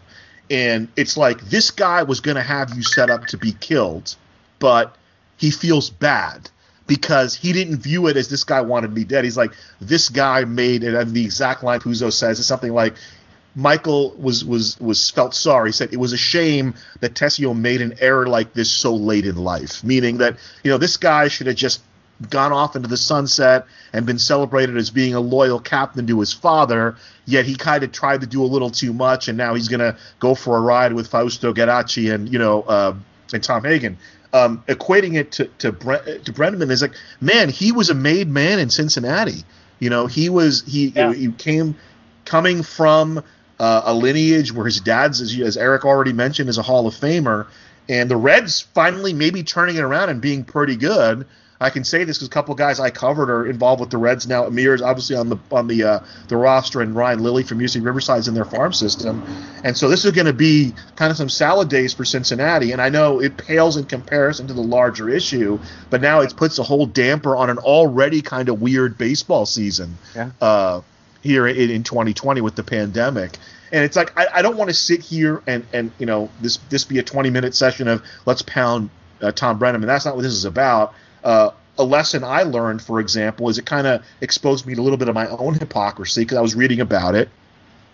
and 0.49 0.89
it's 0.95 1.17
like 1.17 1.49
this 1.49 1.71
guy 1.71 2.03
was 2.03 2.19
going 2.19 2.35
to 2.37 2.43
have 2.43 2.75
you 2.75 2.83
set 2.83 3.09
up 3.09 3.25
to 3.27 3.37
be 3.37 3.53
killed, 3.53 4.15
but 4.59 4.95
he 5.37 5.49
feels 5.49 5.89
bad 5.89 6.51
because 6.91 7.33
he 7.33 7.53
didn't 7.53 7.77
view 7.77 8.07
it 8.07 8.17
as 8.17 8.27
this 8.27 8.43
guy 8.43 8.59
wanted 8.59 8.93
me 8.93 9.05
dead. 9.05 9.23
He's 9.23 9.37
like, 9.37 9.53
this 9.79 10.09
guy 10.09 10.43
made 10.43 10.83
it. 10.83 10.93
And 10.93 11.13
the 11.13 11.23
exact 11.23 11.63
line 11.63 11.79
Puzo 11.79 12.11
says 12.11 12.37
is 12.37 12.45
something 12.45 12.73
like, 12.73 12.95
Michael 13.55 14.13
was 14.19 14.43
was 14.43 14.77
was 14.81 15.09
felt 15.09 15.33
sorry. 15.33 15.69
He 15.69 15.71
said 15.71 15.93
it 15.93 15.97
was 15.97 16.11
a 16.11 16.17
shame 16.17 16.73
that 16.99 17.13
Tessio 17.13 17.57
made 17.57 17.81
an 17.81 17.95
error 18.01 18.27
like 18.27 18.53
this 18.53 18.69
so 18.69 18.93
late 18.93 19.25
in 19.25 19.37
life, 19.37 19.85
meaning 19.85 20.17
that 20.17 20.35
you 20.65 20.71
know 20.71 20.77
this 20.77 20.97
guy 20.97 21.29
should 21.29 21.47
have 21.47 21.55
just 21.55 21.81
gone 22.29 22.51
off 22.51 22.75
into 22.75 22.89
the 22.89 22.97
sunset 22.97 23.67
and 23.93 24.05
been 24.05 24.19
celebrated 24.19 24.75
as 24.75 24.89
being 24.89 25.15
a 25.15 25.19
loyal 25.21 25.61
captain 25.61 26.05
to 26.07 26.19
his 26.19 26.33
father. 26.33 26.97
Yet 27.25 27.45
he 27.45 27.55
kind 27.55 27.83
of 27.83 27.93
tried 27.93 28.19
to 28.21 28.27
do 28.27 28.43
a 28.43 28.47
little 28.47 28.69
too 28.69 28.91
much, 28.91 29.29
and 29.29 29.37
now 29.37 29.53
he's 29.53 29.69
gonna 29.69 29.97
go 30.19 30.35
for 30.35 30.57
a 30.57 30.61
ride 30.61 30.91
with 30.91 31.07
Fausto 31.07 31.53
Geraci 31.53 32.13
and 32.13 32.31
you 32.31 32.39
know 32.39 32.63
uh, 32.63 32.95
and 33.33 33.41
Tom 33.41 33.63
Hagen. 33.63 33.97
Um, 34.33 34.63
equating 34.67 35.15
it 35.17 35.31
to 35.33 35.45
to, 35.59 35.71
Bre- 35.73 35.95
to 36.23 36.61
is 36.71 36.81
like, 36.81 36.93
man, 37.19 37.49
he 37.49 37.71
was 37.71 37.89
a 37.89 37.93
made 37.93 38.29
man 38.29 38.59
in 38.59 38.69
Cincinnati. 38.69 39.43
You 39.79 39.89
know, 39.89 40.07
he 40.07 40.29
was 40.29 40.63
he 40.65 40.87
Yeah. 40.87 41.13
he 41.13 41.31
came 41.33 41.75
coming 42.23 42.63
from 42.63 43.23
uh, 43.59 43.81
a 43.85 43.93
lineage 43.93 44.53
where 44.53 44.65
his 44.65 44.79
dad's, 44.79 45.21
as, 45.21 45.37
as 45.39 45.57
Eric 45.57 45.85
already 45.85 46.13
mentioned, 46.13 46.49
is 46.49 46.57
a 46.57 46.61
Hall 46.61 46.87
of 46.87 46.95
Famer, 46.95 47.45
and 47.89 48.09
the 48.09 48.15
Reds 48.15 48.61
finally 48.61 49.13
maybe 49.13 49.43
turning 49.43 49.75
it 49.75 49.81
around 49.81 50.09
and 50.09 50.21
being 50.21 50.43
pretty 50.43 50.75
good. 50.77 51.27
I 51.61 51.69
can 51.69 51.83
say 51.83 52.03
this 52.03 52.17
because 52.17 52.27
a 52.27 52.31
couple 52.31 52.55
guys 52.55 52.79
I 52.79 52.89
covered 52.89 53.29
are 53.29 53.45
involved 53.45 53.79
with 53.79 53.91
the 53.91 53.97
Reds 53.97 54.27
now. 54.27 54.45
Amir 54.45 54.73
is 54.73 54.81
obviously 54.81 55.15
on 55.15 55.29
the 55.29 55.37
on 55.51 55.67
the 55.67 55.83
uh, 55.83 55.99
the 56.27 56.35
roster, 56.35 56.81
and 56.81 56.95
Ryan 56.95 57.21
Lillie 57.21 57.43
from 57.43 57.59
UC 57.59 57.85
Riverside's 57.85 58.27
in 58.27 58.33
their 58.33 58.45
farm 58.45 58.73
system, 58.73 59.23
and 59.63 59.77
so 59.77 59.87
this 59.87 60.03
is 60.03 60.11
going 60.11 60.25
to 60.25 60.33
be 60.33 60.73
kind 60.95 61.11
of 61.11 61.17
some 61.17 61.29
salad 61.29 61.69
days 61.69 61.93
for 61.93 62.03
Cincinnati. 62.03 62.71
And 62.71 62.81
I 62.81 62.89
know 62.89 63.21
it 63.21 63.37
pales 63.37 63.77
in 63.77 63.85
comparison 63.85 64.47
to 64.47 64.53
the 64.53 64.61
larger 64.61 65.07
issue, 65.07 65.59
but 65.89 66.01
now 66.01 66.21
it 66.21 66.35
puts 66.35 66.57
a 66.57 66.63
whole 66.63 66.87
damper 66.87 67.35
on 67.37 67.49
an 67.49 67.59
already 67.59 68.21
kind 68.21 68.49
of 68.49 68.61
weird 68.61 68.97
baseball 68.97 69.45
season 69.45 69.97
Yeah. 70.15 70.31
uh, 70.41 70.81
here 71.21 71.45
in, 71.47 71.69
in 71.69 71.83
2020 71.83 72.41
with 72.41 72.55
the 72.55 72.63
pandemic. 72.63 73.37
And 73.71 73.85
it's 73.85 73.95
like 73.95 74.17
I, 74.17 74.27
I 74.33 74.41
don't 74.41 74.57
want 74.57 74.69
to 74.69 74.73
sit 74.73 75.01
here 75.01 75.41
and 75.45 75.65
and 75.71 75.91
you 75.99 76.05
know 76.07 76.29
this 76.41 76.57
this 76.69 76.83
be 76.85 76.97
a 76.97 77.03
20 77.03 77.29
minute 77.29 77.53
session 77.55 77.87
of 77.87 78.01
let's 78.25 78.41
pound 78.41 78.89
uh, 79.21 79.31
Tom 79.31 79.59
Brennan, 79.59 79.81
and 79.81 79.89
that's 79.89 80.05
not 80.05 80.15
what 80.15 80.23
this 80.23 80.33
is 80.33 80.45
about. 80.45 80.93
Uh, 81.23 81.51
a 81.77 81.83
lesson 81.83 82.23
I 82.23 82.43
learned, 82.43 82.81
for 82.81 82.99
example, 82.99 83.49
is 83.49 83.57
it 83.57 83.65
kind 83.65 83.87
of 83.87 84.05
exposed 84.21 84.65
me 84.65 84.75
to 84.75 84.81
a 84.81 84.83
little 84.83 84.97
bit 84.97 85.07
of 85.07 85.15
my 85.15 85.27
own 85.27 85.53
hypocrisy 85.55 86.21
because 86.21 86.37
I 86.37 86.41
was 86.41 86.55
reading 86.55 86.79
about 86.79 87.15
it. 87.15 87.29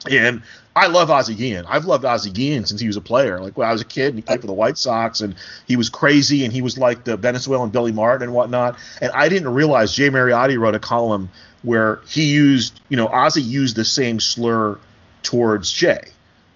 And 0.09 0.41
I 0.75 0.87
love 0.87 1.09
Ozzie 1.09 1.35
Guillen. 1.35 1.65
I've 1.67 1.85
loved 1.85 2.05
Ozzie 2.05 2.29
Guillen 2.29 2.65
since 2.65 2.79
he 2.79 2.87
was 2.87 2.97
a 2.97 3.01
player. 3.01 3.39
Like 3.39 3.57
when 3.57 3.67
I 3.67 3.71
was 3.71 3.81
a 3.81 3.85
kid, 3.85 4.09
and 4.09 4.15
he 4.15 4.21
played 4.21 4.41
for 4.41 4.47
the 4.47 4.53
White 4.53 4.77
Sox, 4.77 5.21
and 5.21 5.35
he 5.67 5.75
was 5.75 5.89
crazy, 5.89 6.43
and 6.45 6.53
he 6.53 6.61
was 6.61 6.77
like 6.77 7.03
the 7.03 7.17
Venezuelan 7.17 7.69
Billy 7.69 7.91
Martin 7.91 8.23
and 8.23 8.33
whatnot. 8.33 8.77
And 9.01 9.11
I 9.13 9.27
didn't 9.27 9.53
realize 9.53 9.93
Jay 9.93 10.09
Mariotti 10.09 10.57
wrote 10.57 10.75
a 10.75 10.79
column 10.79 11.29
where 11.63 11.99
he 12.07 12.25
used, 12.25 12.79
you 12.89 12.97
know, 12.97 13.07
Ozzie 13.07 13.41
used 13.41 13.75
the 13.75 13.85
same 13.85 14.19
slur 14.19 14.77
towards 15.23 15.71
Jay. 15.71 16.03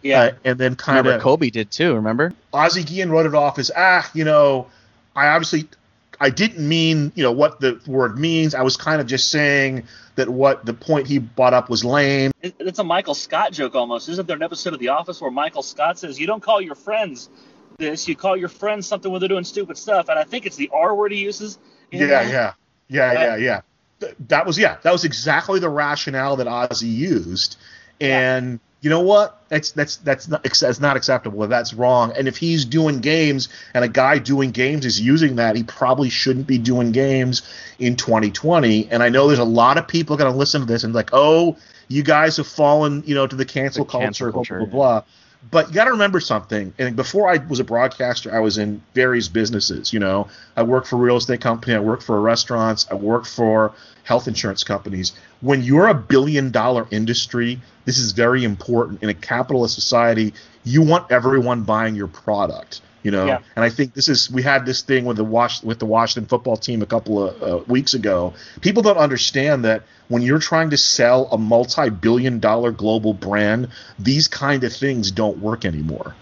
Yeah. 0.04 0.22
Uh, 0.22 0.32
and 0.46 0.60
then 0.60 0.76
kind 0.76 1.06
of 1.08 1.22
Kobe 1.22 1.50
did 1.50 1.72
too. 1.72 1.96
Remember? 1.96 2.34
Ozzie 2.54 2.84
Guillen 2.84 3.12
wrote 3.12 3.26
it 3.26 3.36
off 3.36 3.60
as 3.60 3.72
ah, 3.76 4.10
you 4.14 4.24
know, 4.24 4.68
I 5.16 5.28
obviously 5.28 5.68
I 6.22 6.30
didn't 6.30 6.66
mean 6.66 7.12
you 7.16 7.24
know 7.24 7.32
what 7.32 7.60
the 7.60 7.82
word 7.88 8.18
means. 8.18 8.54
I 8.54 8.62
was 8.62 8.78
kind 8.78 9.02
of 9.02 9.08
just 9.08 9.32
saying 9.32 9.84
that 10.16 10.30
what 10.30 10.66
the 10.66 10.74
point 10.74 11.08
he 11.08 11.18
brought 11.18 11.56
up 11.56 11.68
was 11.68 11.84
lame. 11.84 12.32
It's 12.44 12.78
a 12.78 12.84
Michael 12.84 13.16
Scott 13.16 13.52
joke 13.54 13.74
almost. 13.74 14.08
Isn't 14.08 14.28
there 14.28 14.36
an 14.36 14.44
episode 14.44 14.74
of 14.74 14.80
The 14.80 14.90
Office 14.90 15.20
where 15.20 15.32
Michael 15.32 15.64
Scott 15.64 15.98
says, 15.98 16.20
"You 16.20 16.28
don't 16.28 16.42
call 16.44 16.62
your 16.62 16.76
friends 16.76 17.28
this. 17.78 18.08
You 18.08 18.16
call 18.16 18.38
your 18.38 18.50
friends 18.50 18.86
something 18.86 19.12
when 19.12 19.20
they're 19.20 19.30
doing 19.30 19.44
stupid 19.44 19.78
stuff." 19.80 20.10
And 20.10 20.20
I 20.20 20.24
think 20.24 20.46
it's 20.46 20.56
the 20.58 20.70
R 20.72 20.94
word 20.94 21.12
he 21.12 21.18
uses. 21.18 21.58
Yeah, 21.90 22.06
yeah, 22.22 22.54
yeah, 22.88 23.14
yeah, 23.14 23.36
yeah. 23.38 23.62
Th- 24.00 24.16
That 24.28 24.46
was 24.46 24.60
yeah, 24.60 24.78
that 24.84 24.92
was 24.92 25.04
exactly 25.04 25.60
the 25.60 25.70
rationale 25.70 26.36
that 26.36 26.48
Ozzie 26.48 26.88
used, 26.88 27.58
and 28.00 28.60
you 28.82 28.90
know 28.90 29.02
what? 29.02 29.40
That's 29.48 29.72
that's 29.72 29.98
that's 29.98 30.28
not 30.28 30.44
that's 30.44 30.80
not 30.80 30.98
acceptable. 30.98 31.48
That's 31.48 31.74
wrong. 31.74 32.14
And 32.18 32.28
if 32.28 32.38
he's 32.38 32.66
doing 32.66 33.00
games 33.00 33.48
and 33.76 33.86
a 33.86 33.88
guy 33.88 34.18
doing 34.18 34.50
games 34.50 34.86
is 34.88 35.00
using 35.00 35.36
that, 35.36 35.56
he 35.56 35.64
probably 35.64 36.10
shouldn't 36.10 36.48
be 36.48 36.58
doing 36.58 36.92
games 36.92 37.44
in 37.78 37.96
2020. 37.96 38.90
And 38.90 39.04
I 39.04 39.10
know 39.10 39.28
there's 39.28 39.40
a 39.40 39.44
lot 39.44 39.78
of 39.78 39.88
people 39.88 40.18
going 40.18 40.32
to 40.32 40.38
listen 40.38 40.62
to 40.62 40.68
this 40.68 40.84
and 40.84 40.96
like, 40.96 41.12
oh, 41.14 41.58
you 41.90 42.02
guys 42.02 42.38
have 42.38 42.48
fallen, 42.48 43.04
you 43.06 43.14
know, 43.14 43.28
to 43.28 43.36
the 43.36 43.46
cancel 43.46 43.86
The 43.86 43.92
culture, 43.92 44.06
cancel 44.06 44.32
culture, 44.32 44.58
blah 44.60 44.66
blah 44.66 45.02
blah. 45.02 45.04
But 45.50 45.70
you 45.70 45.74
got 45.74 45.86
to 45.86 45.92
remember 45.92 46.20
something. 46.20 46.74
And 46.78 46.96
before 46.96 47.32
I 47.32 47.38
was 47.38 47.60
a 47.60 47.64
broadcaster, 47.64 48.34
I 48.34 48.40
was 48.40 48.60
in 48.60 48.82
various 48.94 49.28
businesses. 49.28 49.92
You 49.92 50.00
know, 50.00 50.28
I 50.56 50.62
worked 50.64 50.88
for 50.88 50.98
a 50.98 51.00
real 51.00 51.18
estate 51.18 51.42
company. 51.42 51.74
I 51.74 51.80
worked 51.80 52.04
for 52.04 52.20
restaurants. 52.22 52.86
I 52.92 52.96
worked 52.96 53.28
for 53.28 53.74
health 54.04 54.28
insurance 54.28 54.64
companies. 54.64 55.14
When 55.42 55.64
you're 55.64 55.88
a 55.88 55.96
billion 55.96 56.52
dollar 56.52 56.88
industry, 56.92 57.60
this 57.86 57.98
is 57.98 58.12
very 58.12 58.44
important 58.44 59.02
in 59.02 59.10
a 59.10 59.16
capitalist 59.16 59.74
society. 59.74 60.34
You 60.64 60.84
want 60.84 61.12
everyone 61.12 61.64
buying 61.64 61.96
your 61.96 62.08
product. 62.08 62.82
You 63.04 63.10
know, 63.12 63.26
Yeah. 63.26 63.40
and 63.56 63.66
I 63.66 63.70
think 63.70 63.94
this 63.96 64.08
is 64.08 64.30
we 64.32 64.44
had 64.44 64.66
this 64.66 64.82
thing 64.84 65.06
with 65.06 65.18
the 65.18 65.24
Wash 65.24 65.64
with 65.64 65.80
the 65.80 65.86
Washington 65.88 66.28
football 66.28 66.56
team 66.58 66.82
a 66.82 66.86
couple 66.86 67.28
of 67.28 67.42
uh, 67.44 67.64
weeks 67.68 67.94
ago. 67.96 68.34
People 68.62 68.84
don't 68.84 68.98
understand 68.98 69.66
that 69.66 69.84
when 70.08 70.22
you're 70.22 70.40
trying 70.40 70.70
to 70.70 70.78
sell 70.78 71.28
a 71.32 71.38
multi-billion-dollar 71.38 72.72
global 72.72 73.14
brand, 73.14 73.70
these 73.98 74.28
kind 74.28 74.64
of 74.64 74.74
things 74.74 75.12
don't 75.12 75.40
work 75.40 75.66
anymore. 75.66 76.16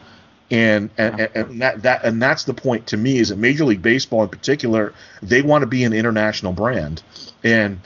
And 0.51 0.89
and, 0.97 1.19
and, 1.19 1.29
and 1.35 1.61
that, 1.61 1.81
that 1.83 2.05
and 2.05 2.21
that's 2.21 2.45
the 2.45 2.53
point 2.53 2.87
to 2.87 2.97
me 2.97 3.19
is 3.19 3.29
that 3.29 3.37
Major 3.37 3.65
League 3.65 3.81
Baseball 3.81 4.23
in 4.23 4.29
particular, 4.29 4.93
they 5.21 5.41
want 5.41 5.61
to 5.63 5.67
be 5.67 5.83
an 5.83 5.93
international 5.93 6.53
brand, 6.53 7.03
and 7.43 7.79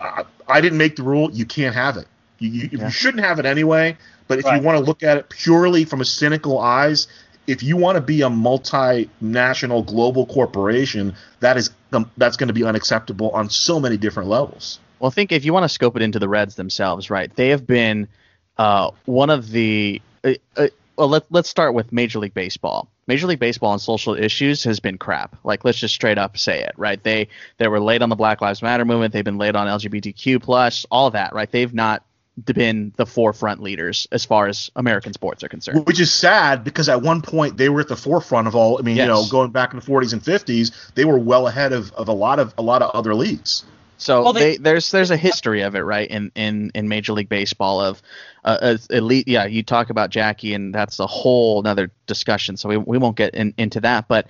I, 0.00 0.24
I 0.48 0.60
didn't 0.60 0.78
make 0.78 0.96
the 0.96 1.02
rule. 1.02 1.30
You 1.32 1.44
can't 1.46 1.74
have 1.74 1.96
it. 1.96 2.06
You, 2.38 2.48
you, 2.50 2.68
Yeah. 2.72 2.84
you 2.84 2.90
shouldn't 2.90 3.24
have 3.24 3.38
it 3.38 3.44
anyway. 3.46 3.96
But 4.28 4.38
if 4.38 4.46
Right. 4.46 4.56
you 4.58 4.62
want 4.66 4.78
to 4.78 4.84
look 4.84 5.02
at 5.02 5.18
it 5.18 5.28
purely 5.28 5.84
from 5.84 6.00
a 6.00 6.04
cynical 6.06 6.58
eyes, 6.58 7.06
if 7.46 7.62
you 7.62 7.76
want 7.76 7.96
to 7.96 8.00
be 8.00 8.22
a 8.22 8.28
multinational 8.28 9.86
global 9.86 10.26
corporation, 10.26 11.14
that 11.40 11.56
is 11.56 11.70
um, 11.92 12.10
that's 12.16 12.36
going 12.36 12.48
to 12.48 12.54
be 12.54 12.64
unacceptable 12.64 13.30
on 13.30 13.50
so 13.50 13.78
many 13.78 13.96
different 13.96 14.28
levels. 14.28 14.78
Well, 14.98 15.10
I 15.10 15.14
think 15.14 15.32
if 15.32 15.44
you 15.44 15.52
want 15.52 15.64
to 15.64 15.68
scope 15.68 15.96
it 15.96 16.02
into 16.02 16.18
the 16.18 16.28
Reds 16.28 16.54
themselves, 16.54 17.10
right? 17.10 17.34
They 17.34 17.50
have 17.50 17.66
been 17.66 18.08
uh, 18.56 18.90
one 19.04 19.30
of 19.30 19.50
the. 19.50 20.00
Uh, 20.22 20.34
uh, 20.56 20.68
well, 20.96 21.08
let, 21.08 21.24
let's 21.30 21.48
start 21.48 21.74
with 21.74 21.92
Major 21.92 22.20
League 22.20 22.34
Baseball. 22.34 22.88
Major 23.06 23.26
League 23.26 23.40
Baseball 23.40 23.72
on 23.72 23.78
social 23.78 24.14
issues 24.14 24.64
has 24.64 24.80
been 24.80 24.96
crap. 24.96 25.36
Like, 25.44 25.64
let's 25.64 25.78
just 25.78 25.94
straight 25.94 26.18
up 26.18 26.38
say 26.38 26.62
it, 26.62 26.72
right? 26.76 27.02
They 27.02 27.28
they 27.58 27.68
were 27.68 27.80
late 27.80 28.00
on 28.00 28.08
the 28.08 28.16
Black 28.16 28.40
Lives 28.40 28.62
Matter 28.62 28.84
movement. 28.84 29.12
They've 29.12 29.24
been 29.24 29.38
late 29.38 29.56
on 29.56 29.66
LGBTQ 29.66 30.42
plus, 30.42 30.86
all 30.90 31.10
that, 31.10 31.34
right? 31.34 31.50
They've 31.50 31.74
not 31.74 32.04
been 32.42 32.92
the 32.96 33.06
forefront 33.06 33.62
leaders 33.62 34.06
as 34.10 34.24
far 34.24 34.48
as 34.48 34.70
American 34.74 35.12
sports 35.12 35.44
are 35.44 35.48
concerned. 35.48 35.86
Which 35.86 36.00
is 36.00 36.12
sad 36.12 36.64
because 36.64 36.88
at 36.88 37.00
one 37.02 37.22
point 37.22 37.56
they 37.56 37.68
were 37.68 37.80
at 37.80 37.88
the 37.88 37.96
forefront 37.96 38.48
of 38.48 38.56
all. 38.56 38.78
I 38.78 38.82
mean, 38.82 38.96
you 38.96 39.06
know, 39.06 39.24
going 39.30 39.50
back 39.50 39.72
in 39.72 39.78
the 39.78 39.86
40s 39.86 40.12
and 40.12 40.22
50s, 40.22 40.92
they 40.94 41.04
were 41.04 41.18
well 41.18 41.46
ahead 41.46 41.72
of, 41.72 41.92
of 41.92 42.08
a 42.08 42.12
lot 42.12 42.38
of 42.38 42.52
a 42.58 42.62
lot 42.62 42.82
of 42.82 42.90
other 42.90 43.14
leagues. 43.14 43.64
So 43.96 44.24
Well, 44.24 44.32
they, 44.32 44.40
they- 44.40 44.56
there's 44.56 44.90
there's 44.90 45.12
a 45.12 45.16
history 45.16 45.62
of 45.62 45.76
it, 45.76 45.80
right? 45.82 46.10
In 46.10 46.32
in 46.34 46.72
in 46.74 46.88
Major 46.88 47.12
League 47.12 47.28
Baseball 47.28 47.80
of 47.80 48.02
uh, 48.44 48.76
elite. 48.90 49.28
Yeah, 49.28 49.44
you 49.46 49.62
talk 49.62 49.90
about 49.90 50.10
Jackie, 50.10 50.52
and 50.54 50.74
that's 50.74 50.98
a 50.98 51.06
whole 51.06 51.60
another 51.60 51.90
discussion. 52.06 52.56
So 52.56 52.68
we 52.68 52.76
we 52.76 52.98
won't 52.98 53.16
get 53.16 53.34
in, 53.34 53.54
into 53.56 53.80
that, 53.82 54.08
but 54.08 54.26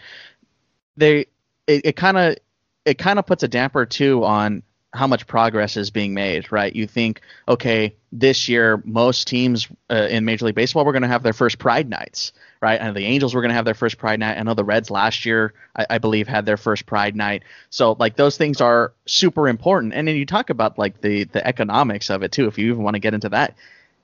they 0.96 1.26
it 1.66 1.96
kind 1.96 2.18
of 2.18 2.36
it 2.84 2.98
kind 2.98 3.18
of 3.18 3.24
puts 3.24 3.42
a 3.42 3.48
damper 3.48 3.86
too 3.86 4.22
on 4.24 4.62
how 4.94 5.08
much 5.08 5.26
progress 5.26 5.76
is 5.76 5.90
being 5.90 6.14
made, 6.14 6.50
right? 6.52 6.74
You 6.74 6.86
think, 6.86 7.20
okay, 7.48 7.96
this 8.12 8.48
year 8.48 8.80
most 8.84 9.26
teams 9.26 9.68
uh, 9.90 10.06
in 10.08 10.24
Major 10.24 10.46
League 10.46 10.54
Baseball 10.54 10.84
were 10.84 10.92
going 10.92 11.02
to 11.02 11.08
have 11.08 11.24
their 11.24 11.32
first 11.32 11.58
Pride 11.58 11.90
nights, 11.90 12.32
right? 12.62 12.80
And 12.80 12.96
the 12.96 13.04
Angels 13.04 13.34
were 13.34 13.40
going 13.40 13.50
to 13.50 13.56
have 13.56 13.64
their 13.64 13.74
first 13.74 13.98
Pride 13.98 14.20
night. 14.20 14.38
I 14.38 14.42
know 14.44 14.54
the 14.54 14.64
Reds 14.64 14.90
last 14.90 15.26
year, 15.26 15.52
I, 15.74 15.86
I 15.90 15.98
believe, 15.98 16.28
had 16.28 16.46
their 16.46 16.56
first 16.56 16.86
Pride 16.86 17.16
night. 17.16 17.42
So 17.70 17.96
like 17.98 18.14
those 18.14 18.36
things 18.36 18.60
are 18.60 18.92
super 19.06 19.48
important. 19.48 19.94
And 19.94 20.06
then 20.06 20.14
you 20.14 20.26
talk 20.26 20.48
about 20.48 20.78
like 20.78 21.00
the 21.00 21.24
the 21.24 21.44
economics 21.44 22.08
of 22.08 22.22
it 22.22 22.30
too, 22.30 22.46
if 22.46 22.56
you 22.56 22.70
even 22.70 22.84
want 22.84 22.94
to 22.94 23.00
get 23.00 23.14
into 23.14 23.30
that. 23.30 23.56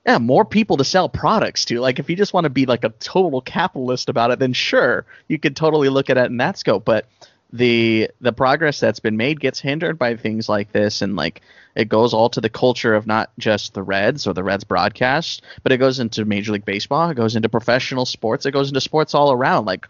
Yeah, 0.05 0.17
more 0.17 0.43
people 0.43 0.77
to 0.77 0.83
sell 0.83 1.07
products 1.07 1.63
to. 1.65 1.79
Like 1.79 1.99
if 1.99 2.09
you 2.09 2.15
just 2.15 2.33
want 2.33 2.45
to 2.45 2.49
be 2.49 2.65
like 2.65 2.83
a 2.83 2.89
total 2.89 3.39
capitalist 3.39 4.09
about 4.09 4.31
it, 4.31 4.39
then 4.39 4.51
sure, 4.51 5.05
you 5.27 5.39
could 5.39 5.55
totally 5.55 5.89
look 5.89 6.09
at 6.09 6.17
it 6.17 6.25
in 6.25 6.37
that 6.37 6.57
scope. 6.57 6.83
But 6.83 7.05
the 7.53 8.09
the 8.21 8.31
progress 8.31 8.79
that's 8.79 8.99
been 8.99 9.17
made 9.17 9.39
gets 9.39 9.59
hindered 9.59 9.99
by 9.99 10.15
things 10.15 10.47
like 10.47 10.71
this 10.71 11.01
and 11.01 11.15
like 11.15 11.41
it 11.75 11.89
goes 11.89 12.13
all 12.13 12.29
to 12.29 12.41
the 12.41 12.49
culture 12.49 12.93
of 12.93 13.07
not 13.07 13.31
just 13.37 13.73
the 13.73 13.83
Reds 13.83 14.27
or 14.27 14.33
the 14.33 14.43
Reds 14.43 14.63
broadcast, 14.63 15.41
but 15.63 15.71
it 15.71 15.77
goes 15.77 15.99
into 15.99 16.25
Major 16.25 16.51
League 16.51 16.65
Baseball, 16.65 17.09
it 17.09 17.15
goes 17.15 17.35
into 17.35 17.49
professional 17.49 18.05
sports, 18.05 18.45
it 18.45 18.51
goes 18.51 18.69
into 18.69 18.81
sports 18.81 19.13
all 19.13 19.31
around. 19.31 19.65
Like 19.65 19.87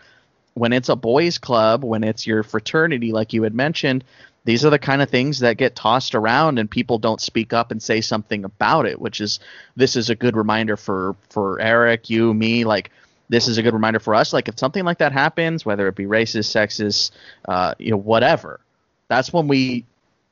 when 0.54 0.74
it's 0.74 0.90
a 0.90 0.96
boys 0.96 1.38
club, 1.38 1.84
when 1.84 2.04
it's 2.04 2.28
your 2.28 2.44
fraternity 2.44 3.12
like 3.12 3.34
you 3.34 3.44
had 3.44 3.56
mentioned, 3.56 4.04
these 4.44 4.66
are 4.66 4.72
the 4.72 4.80
kind 4.80 5.02
of 5.02 5.10
things 5.10 5.40
that 5.40 5.58
get 5.58 5.76
tossed 5.76 6.16
around 6.16 6.58
and 6.58 6.70
people 6.70 6.98
don't 6.98 7.22
speak 7.22 7.54
up 7.54 7.72
and 7.72 7.82
say 7.82 8.02
something 8.02 8.44
about 8.44 8.88
it, 8.88 9.00
which 9.00 9.22
is 9.22 9.40
this 9.76 9.96
is 9.96 10.10
a 10.10 10.16
good 10.16 10.36
reminder 10.36 10.78
for 10.78 11.16
for 11.30 11.60
Eric, 11.60 12.10
you, 12.10 12.34
me, 12.34 12.64
like 12.64 12.92
this 13.32 13.48
is 13.48 13.58
a 13.58 13.64
good 13.64 13.74
reminder 13.74 14.00
for 14.00 14.14
us. 14.14 14.34
Like 14.34 14.50
if 14.50 14.60
something 14.60 14.84
like 14.84 14.98
that 14.98 15.14
happens, 15.14 15.66
whether 15.66 15.88
it 15.88 15.96
be 15.96 16.04
racist, 16.04 16.52
sexist, 16.52 17.12
uh, 17.48 17.74
you 17.80 17.90
know, 17.90 17.98
whatever, 17.98 18.60
that's 19.08 19.32
when 19.32 19.48
we 19.48 19.86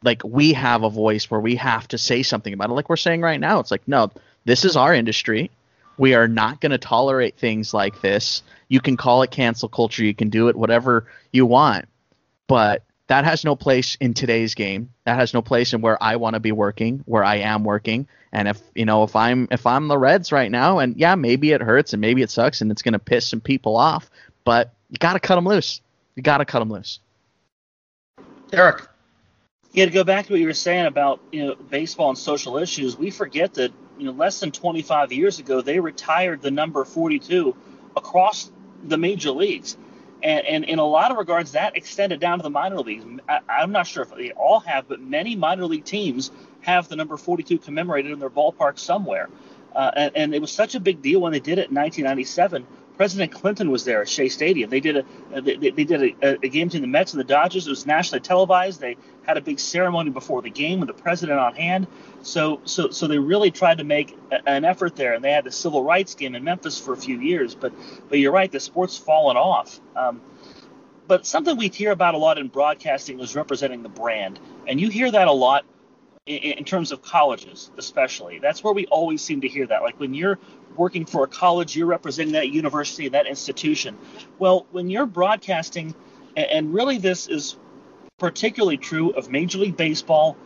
like 0.03 0.21
we 0.25 0.51
have 0.53 0.83
a 0.83 0.89
voice 0.89 1.31
where 1.31 1.39
we 1.39 1.55
have 1.55 1.88
to 1.88 1.97
say 1.97 2.23
something 2.23 2.53
about 2.53 2.69
it. 2.69 2.73
Like 2.73 2.89
we're 2.89 2.97
saying 2.97 3.21
right 3.21 3.39
now, 3.39 3.59
it's 3.59 3.71
like 3.71 3.88
no, 3.88 4.12
this 4.43 4.65
is 4.65 4.75
our 4.75 4.93
industry. 4.93 5.49
We 5.97 6.13
are 6.13 6.27
not 6.27 6.59
going 6.59 6.71
to 6.71 6.77
tolerate 6.77 7.38
things 7.38 7.73
like 7.73 8.01
this. 8.01 8.43
You 8.67 8.81
can 8.81 8.97
call 8.97 9.21
it 9.21 9.31
cancel 9.31 9.69
culture. 9.69 10.03
You 10.03 10.13
can 10.13 10.29
do 10.29 10.49
it 10.49 10.55
whatever 10.55 11.07
you 11.31 11.45
want, 11.45 11.85
but 12.47 12.83
that 13.09 13.25
has 13.25 13.43
no 13.43 13.55
place 13.55 13.97
in 13.99 14.13
today's 14.13 14.53
game. 14.53 14.91
That 15.05 15.17
has 15.17 15.33
no 15.33 15.41
place 15.41 15.73
in 15.73 15.81
where 15.81 16.01
I 16.01 16.17
want 16.17 16.35
to 16.35 16.39
be 16.39 16.51
working, 16.51 17.01
where 17.05 17.23
I 17.23 17.37
am 17.37 17.63
working. 17.63 18.07
And 18.31 18.47
if 18.47 18.61
you 18.75 18.85
know, 18.85 19.03
if 19.03 19.15
I'm 19.15 19.47
if 19.49 19.65
I'm 19.65 19.87
the 19.87 19.97
Reds 19.97 20.31
right 20.31 20.49
now, 20.49 20.77
and 20.77 20.95
yeah, 20.95 21.15
maybe 21.15 21.51
it 21.51 21.61
hurts 21.61 21.93
and 21.93 22.01
maybe 22.01 22.21
it 22.21 22.29
sucks 22.29 22.61
and 22.61 22.71
it's 22.71 22.83
going 22.83 22.93
to 22.93 22.99
piss 22.99 23.27
some 23.27 23.41
people 23.41 23.75
off, 23.75 24.11
but 24.43 24.73
you 24.91 24.99
got 24.99 25.13
to 25.13 25.19
cut 25.19 25.35
them 25.35 25.45
loose. 25.45 25.81
You 26.15 26.21
got 26.21 26.37
to 26.37 26.45
cut 26.45 26.59
them 26.59 26.71
loose. 26.71 26.99
Eric. 28.53 28.87
Yeah, 29.71 29.85
to 29.85 29.91
go 29.91 30.03
back 30.03 30.27
to 30.27 30.33
what 30.33 30.39
you 30.39 30.47
were 30.47 30.53
saying 30.53 30.85
about 30.85 31.19
you 31.31 31.47
know 31.47 31.55
baseball 31.55 32.09
and 32.09 32.17
social 32.17 32.57
issues, 32.57 32.95
we 32.95 33.09
forget 33.09 33.55
that 33.55 33.71
you 33.97 34.05
know 34.05 34.11
less 34.11 34.39
than 34.39 34.51
25 34.51 35.11
years 35.13 35.39
ago 35.39 35.61
they 35.61 35.79
retired 35.79 36.43
the 36.43 36.51
number 36.51 36.85
42 36.85 37.55
across 37.97 38.51
the 38.83 38.97
major 38.99 39.31
leagues. 39.31 39.77
And, 40.21 40.45
and 40.45 40.63
in 40.65 40.79
a 40.79 40.86
lot 40.86 41.12
of 41.12 41.17
regards, 41.17 41.53
that 41.53 41.77
extended 41.77 42.19
down 42.19 42.39
to 42.39 42.43
the 42.43 42.49
minor 42.49 42.79
leagues. 42.79 43.05
I, 43.27 43.39
I'm 43.47 43.71
not 43.71 43.88
sure 43.88 44.03
if 44.03 44.13
they 44.15 44.32
all 44.32 44.60
have, 44.62 44.88
but 44.88 45.01
many 45.01 45.36
minor 45.36 45.65
league 45.65 45.86
teams 45.86 46.32
have 46.62 46.88
the 46.89 46.95
number 46.95 47.15
42 47.15 47.58
commemorated 47.60 48.12
in 48.12 48.19
their 48.19 48.29
ballpark 48.29 48.77
somewhere. 48.77 49.29
Uh, 49.73 49.91
and, 49.95 50.12
and, 50.15 50.36
it 50.36 50.41
was 50.41 50.51
such 50.51 50.75
a 50.75 50.79
big 50.79 51.01
deal 51.01 51.21
when 51.21 51.32
they 51.32 51.39
did 51.39 51.60
it 51.60 51.69
in 51.69 51.75
1997 51.75 52.65
President 52.99 53.31
Clinton 53.31 53.71
was 53.71 53.85
there 53.85 54.01
at 54.01 54.09
Shea 54.09 54.27
Stadium. 54.27 54.69
They 54.69 54.81
did 54.81 54.97
a 54.97 55.05
uh, 55.33 55.39
they, 55.39 55.55
they 55.55 55.85
did 55.85 56.17
a, 56.21 56.43
a, 56.43 56.49
game 56.49 56.67
between 56.67 56.81
the 56.81 56.88
Mets 56.89 57.13
and 57.13 57.19
the 57.21 57.23
Dodgers. 57.23 57.65
It 57.65 57.69
was 57.69 57.85
nationally 57.85 58.19
televised. 58.19 58.81
They 58.81 58.97
had 59.25 59.38
a 59.38 59.41
big 59.41 59.57
ceremony 59.57 60.09
before 60.09 60.41
the 60.41 60.49
game 60.49 60.81
with 60.81 60.88
the 60.88 61.01
president 61.01 61.39
on 61.39 61.55
hand. 61.55 61.88
So 62.23 62.59
so 62.65 62.89
so 62.89 63.07
they 63.07 63.17
really 63.17 63.51
tried 63.51 63.77
to 63.77 63.85
make 63.85 64.17
a, 64.33 64.45
an 64.49 64.65
effort 64.65 64.97
there, 64.97 65.13
and 65.13 65.23
they 65.23 65.31
had 65.31 65.45
the 65.45 65.51
civil 65.51 65.81
rights 65.81 66.13
game 66.13 66.35
in 66.35 66.43
Memphis 66.43 66.77
for 66.77 66.91
a 66.91 66.97
few 66.97 67.21
years. 67.21 67.55
But 67.55 67.71
but 68.09 68.19
you're 68.19 68.33
right, 68.33 68.51
the 68.51 68.59
sport's 68.59 68.97
fallen 68.97 69.38
off. 69.38 69.79
Um, 69.95 70.19
but 71.07 71.25
something 71.25 71.55
we 71.55 71.69
hear 71.69 71.91
about 71.91 72.15
a 72.15 72.17
lot 72.17 72.38
in 72.38 72.49
broadcasting 72.49 73.21
is 73.21 73.33
representing 73.33 73.81
the 73.81 73.88
brand, 73.88 74.41
and 74.67 74.77
you 74.77 74.89
hear 74.89 75.09
that 75.09 75.29
a 75.29 75.31
lot 75.31 75.63
in, 76.25 76.38
in 76.38 76.63
terms 76.65 76.91
of 76.91 77.01
colleges, 77.01 77.71
especially. 77.77 78.39
That's 78.39 78.62
where 78.63 78.73
we 78.73 78.85
always 78.88 79.21
seem 79.21 79.39
to 79.41 79.47
hear 79.47 79.65
that. 79.67 79.83
Like 79.83 79.99
when 79.99 80.13
you're 80.13 80.38
working 80.79 81.05
for 81.05 81.25
a 81.25 81.27
college, 81.27 81.75
you're 81.75 81.85
representing 81.85 82.33
that 82.33 82.49
university, 82.49 83.09
that 83.09 83.27
institution. 83.27 83.97
Well, 84.39 84.65
when 84.71 84.89
you're 84.89 85.05
broadcasting, 85.05 85.93
and 86.35 86.73
really 86.73 86.97
this 86.97 87.27
is 87.27 87.57
particularly 88.17 88.77
true 88.77 89.11
of 89.11 89.29
Major 89.29 89.59
League 89.59 89.77
Baseball, 89.77 90.37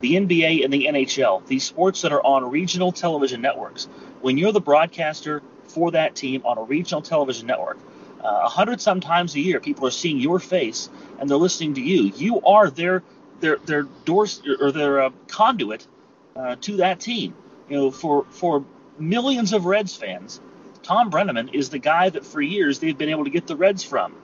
the 0.00 0.16
NBA, 0.16 0.64
and 0.64 0.72
the 0.72 0.86
NHL, 0.86 1.46
these 1.46 1.64
sports 1.64 2.02
that 2.02 2.12
are 2.12 2.24
on 2.24 2.50
regional 2.50 2.92
television 2.92 3.40
networks. 3.40 3.84
When 4.20 4.36
you're 4.36 4.52
the 4.52 4.60
broadcaster 4.60 5.42
for 5.64 5.92
that 5.92 6.14
team 6.14 6.42
on 6.44 6.58
a 6.58 6.62
regional 6.62 7.00
television 7.00 7.46
network, 7.46 7.78
uh, 8.22 8.26
a 8.26 8.30
uh, 8.30 8.48
hundred 8.48 8.80
sometimes 8.80 9.34
a 9.34 9.40
year, 9.40 9.60
people 9.60 9.86
are 9.86 9.92
seeing 9.92 10.18
your 10.18 10.40
face 10.40 10.90
and 11.18 11.30
they're 11.30 11.36
listening 11.36 11.74
to 11.74 11.80
you. 11.80 12.12
You 12.16 12.40
are 12.42 12.70
their 12.70 13.02
their 13.40 13.56
their 13.58 13.82
doors 14.04 14.42
or 14.60 14.72
their 14.72 15.02
uh, 15.02 15.10
conduit 15.28 15.86
uh, 16.34 16.56
to 16.62 16.78
that 16.78 16.98
team. 16.98 17.34
You 17.68 17.76
know, 17.76 17.90
for 17.90 18.24
for 18.30 18.64
millions 18.98 19.52
of 19.52 19.64
Reds 19.66 19.94
fans, 19.94 20.40
Tom 20.82 21.10
Brennaman 21.10 21.52
is 21.52 21.70
the 21.70 21.78
guy 21.78 22.10
that 22.10 22.24
for 22.24 22.40
years 22.40 22.78
they've 22.78 22.96
been 22.96 23.08
able 23.08 23.24
to 23.24 23.30
get 23.30 23.46
the 23.46 23.56
Reds 23.56 23.82
from. 23.82 24.14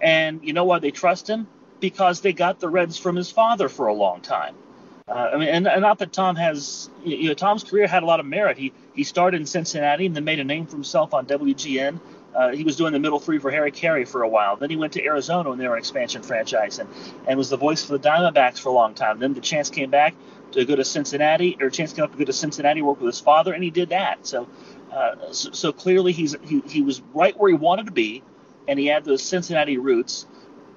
And 0.00 0.44
you 0.44 0.52
know 0.52 0.64
why 0.64 0.78
they 0.78 0.90
trust 0.90 1.28
him? 1.28 1.46
Because 1.80 2.20
they 2.20 2.32
got 2.32 2.60
the 2.60 2.68
Reds 2.68 2.98
from 2.98 3.16
his 3.16 3.30
father 3.30 3.68
for 3.68 3.88
a 3.88 3.94
long 3.94 4.20
time. 4.20 4.54
Uh, 5.06 5.30
I 5.34 5.36
mean, 5.36 5.48
and, 5.48 5.68
and, 5.68 5.82
not 5.82 5.98
that 5.98 6.12
Tom 6.12 6.36
has, 6.36 6.88
you 7.04 7.28
know, 7.28 7.34
Tom's 7.34 7.62
career 7.62 7.86
had 7.86 8.02
a 8.02 8.06
lot 8.06 8.20
of 8.20 8.26
merit. 8.26 8.56
He 8.56 8.72
he 8.94 9.04
started 9.04 9.40
in 9.40 9.46
Cincinnati 9.46 10.06
and 10.06 10.16
then 10.16 10.24
made 10.24 10.40
a 10.40 10.44
name 10.44 10.66
for 10.66 10.76
himself 10.76 11.12
on 11.12 11.26
WGN. 11.26 12.00
Uh, 12.34 12.52
he 12.52 12.64
was 12.64 12.76
doing 12.76 12.92
the 12.92 12.98
middle 12.98 13.20
three 13.20 13.38
for 13.38 13.50
Harry 13.50 13.70
Caray 13.70 14.06
for 14.06 14.22
a 14.22 14.28
while. 14.28 14.56
Then 14.56 14.70
he 14.70 14.76
went 14.76 14.94
to 14.94 15.04
Arizona 15.04 15.50
when 15.50 15.58
they 15.58 15.68
were 15.68 15.74
an 15.74 15.78
expansion 15.78 16.22
franchise 16.22 16.78
and, 16.78 16.88
and 17.28 17.38
was 17.38 17.50
the 17.50 17.56
voice 17.56 17.84
for 17.84 17.96
the 17.96 18.08
Diamondbacks 18.08 18.58
for 18.58 18.70
a 18.70 18.72
long 18.72 18.94
time. 18.94 19.18
Then 19.18 19.34
the 19.34 19.40
chance 19.40 19.70
came 19.70 19.90
back 19.90 20.14
to 20.54 20.64
go 20.64 20.76
to 20.76 20.84
Cincinnati, 20.84 21.56
or 21.60 21.66
a 21.66 21.70
chance 21.70 21.92
came 21.92 22.04
up 22.04 22.12
to 22.12 22.18
go 22.18 22.24
to 22.24 22.32
Cincinnati, 22.32 22.82
work 22.82 23.00
with 23.00 23.12
his 23.12 23.20
father, 23.20 23.52
and 23.52 23.62
he 23.62 23.70
did 23.70 23.90
that. 23.90 24.26
So, 24.26 24.48
uh, 24.92 25.32
so, 25.32 25.50
so, 25.52 25.72
clearly 25.72 26.12
he's 26.12 26.36
he, 26.42 26.60
he 26.66 26.82
was 26.82 27.00
right 27.12 27.38
where 27.38 27.50
he 27.50 27.56
wanted 27.56 27.86
to 27.86 27.92
be, 27.92 28.22
and 28.68 28.78
he 28.78 28.86
had 28.86 29.04
those 29.04 29.22
Cincinnati 29.22 29.78
roots, 29.78 30.26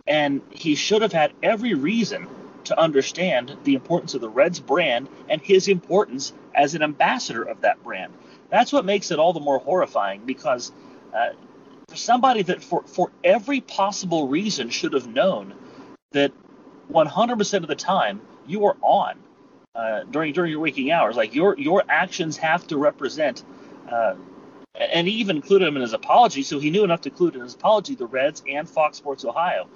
and 0.08 0.42
he 0.50 0.76
should 0.76 1.02
have 1.02 1.14
had 1.14 1.32
every 1.44 1.74
reason 1.74 2.28
to 2.66 2.80
understand 2.80 3.56
the 3.64 3.76
importance 3.76 4.14
of 4.14 4.22
the 4.22 4.30
Reds 4.30 4.60
brand 4.60 5.08
and 5.30 5.42
his 5.42 5.68
importance 5.68 6.34
as 6.54 6.76
an 6.76 6.84
ambassador 6.84 7.44
of 7.44 7.62
that 7.62 7.82
brand. 7.84 8.14
That's 8.50 8.74
what 8.74 8.84
makes 8.84 9.12
it 9.12 9.20
all 9.20 9.34
the 9.34 9.40
more 9.40 9.60
horrifying 9.60 10.26
because 10.26 10.72
uh, 11.14 11.30
for 11.88 11.96
somebody 11.96 12.42
that 12.44 12.64
for, 12.64 12.84
for 12.84 13.12
every 13.24 13.62
possible 13.62 14.28
reason 14.28 14.70
should 14.70 14.94
have 14.94 15.08
known 15.08 15.54
that 16.12 16.32
100% 16.92 17.54
of 17.62 17.68
the 17.68 17.76
time 17.76 18.22
you 18.46 18.66
are 18.66 18.76
on 18.82 19.18
uh, 19.78 20.04
during 20.10 20.34
during 20.34 20.52
your 20.52 20.60
waking 20.60 20.92
hours. 20.92 21.16
Like 21.16 21.36
your 21.36 21.58
your 21.58 21.84
actions 21.88 22.36
have 22.38 22.66
to 22.68 22.78
represent, 22.78 23.44
uh, 23.92 24.16
and 24.74 25.08
he 25.08 25.14
even 25.16 25.36
included 25.36 25.68
him 25.68 25.76
in 25.76 25.84
his 25.84 25.94
apology, 25.94 26.42
so 26.42 26.60
he 26.60 26.72
knew 26.72 26.84
enough 26.84 27.02
to 27.02 27.10
include 27.10 27.36
in 27.36 27.42
his 27.42 27.54
apology 27.54 27.94
the 27.94 28.08
Reds 28.08 28.44
and 28.50 28.68
Fox 28.68 28.98
Sports 28.98 29.24
Ohio. 29.24 29.68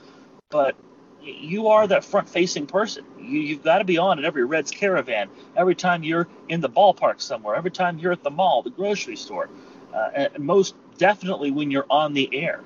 But 0.49 0.75
you 1.21 1.67
are 1.67 1.85
that 1.85 2.03
front-facing 2.03 2.65
person. 2.65 3.05
You, 3.19 3.39
you've 3.39 3.63
got 3.63 3.77
to 3.77 3.85
be 3.85 3.99
on 3.99 4.17
at 4.17 4.25
every 4.25 4.43
Reds 4.43 4.71
caravan, 4.71 5.29
every 5.55 5.75
time 5.75 6.03
you're 6.03 6.27
in 6.49 6.61
the 6.61 6.69
ballpark 6.69 7.21
somewhere, 7.21 7.55
every 7.55 7.69
time 7.69 7.99
you're 7.99 8.11
at 8.11 8.23
the 8.23 8.31
mall, 8.31 8.63
the 8.63 8.71
grocery 8.71 9.15
store, 9.15 9.47
uh, 9.93 10.09
and 10.15 10.39
most 10.39 10.73
definitely 10.97 11.51
when 11.51 11.69
you're 11.69 11.85
on 11.91 12.13
the 12.13 12.27
air 12.33 12.61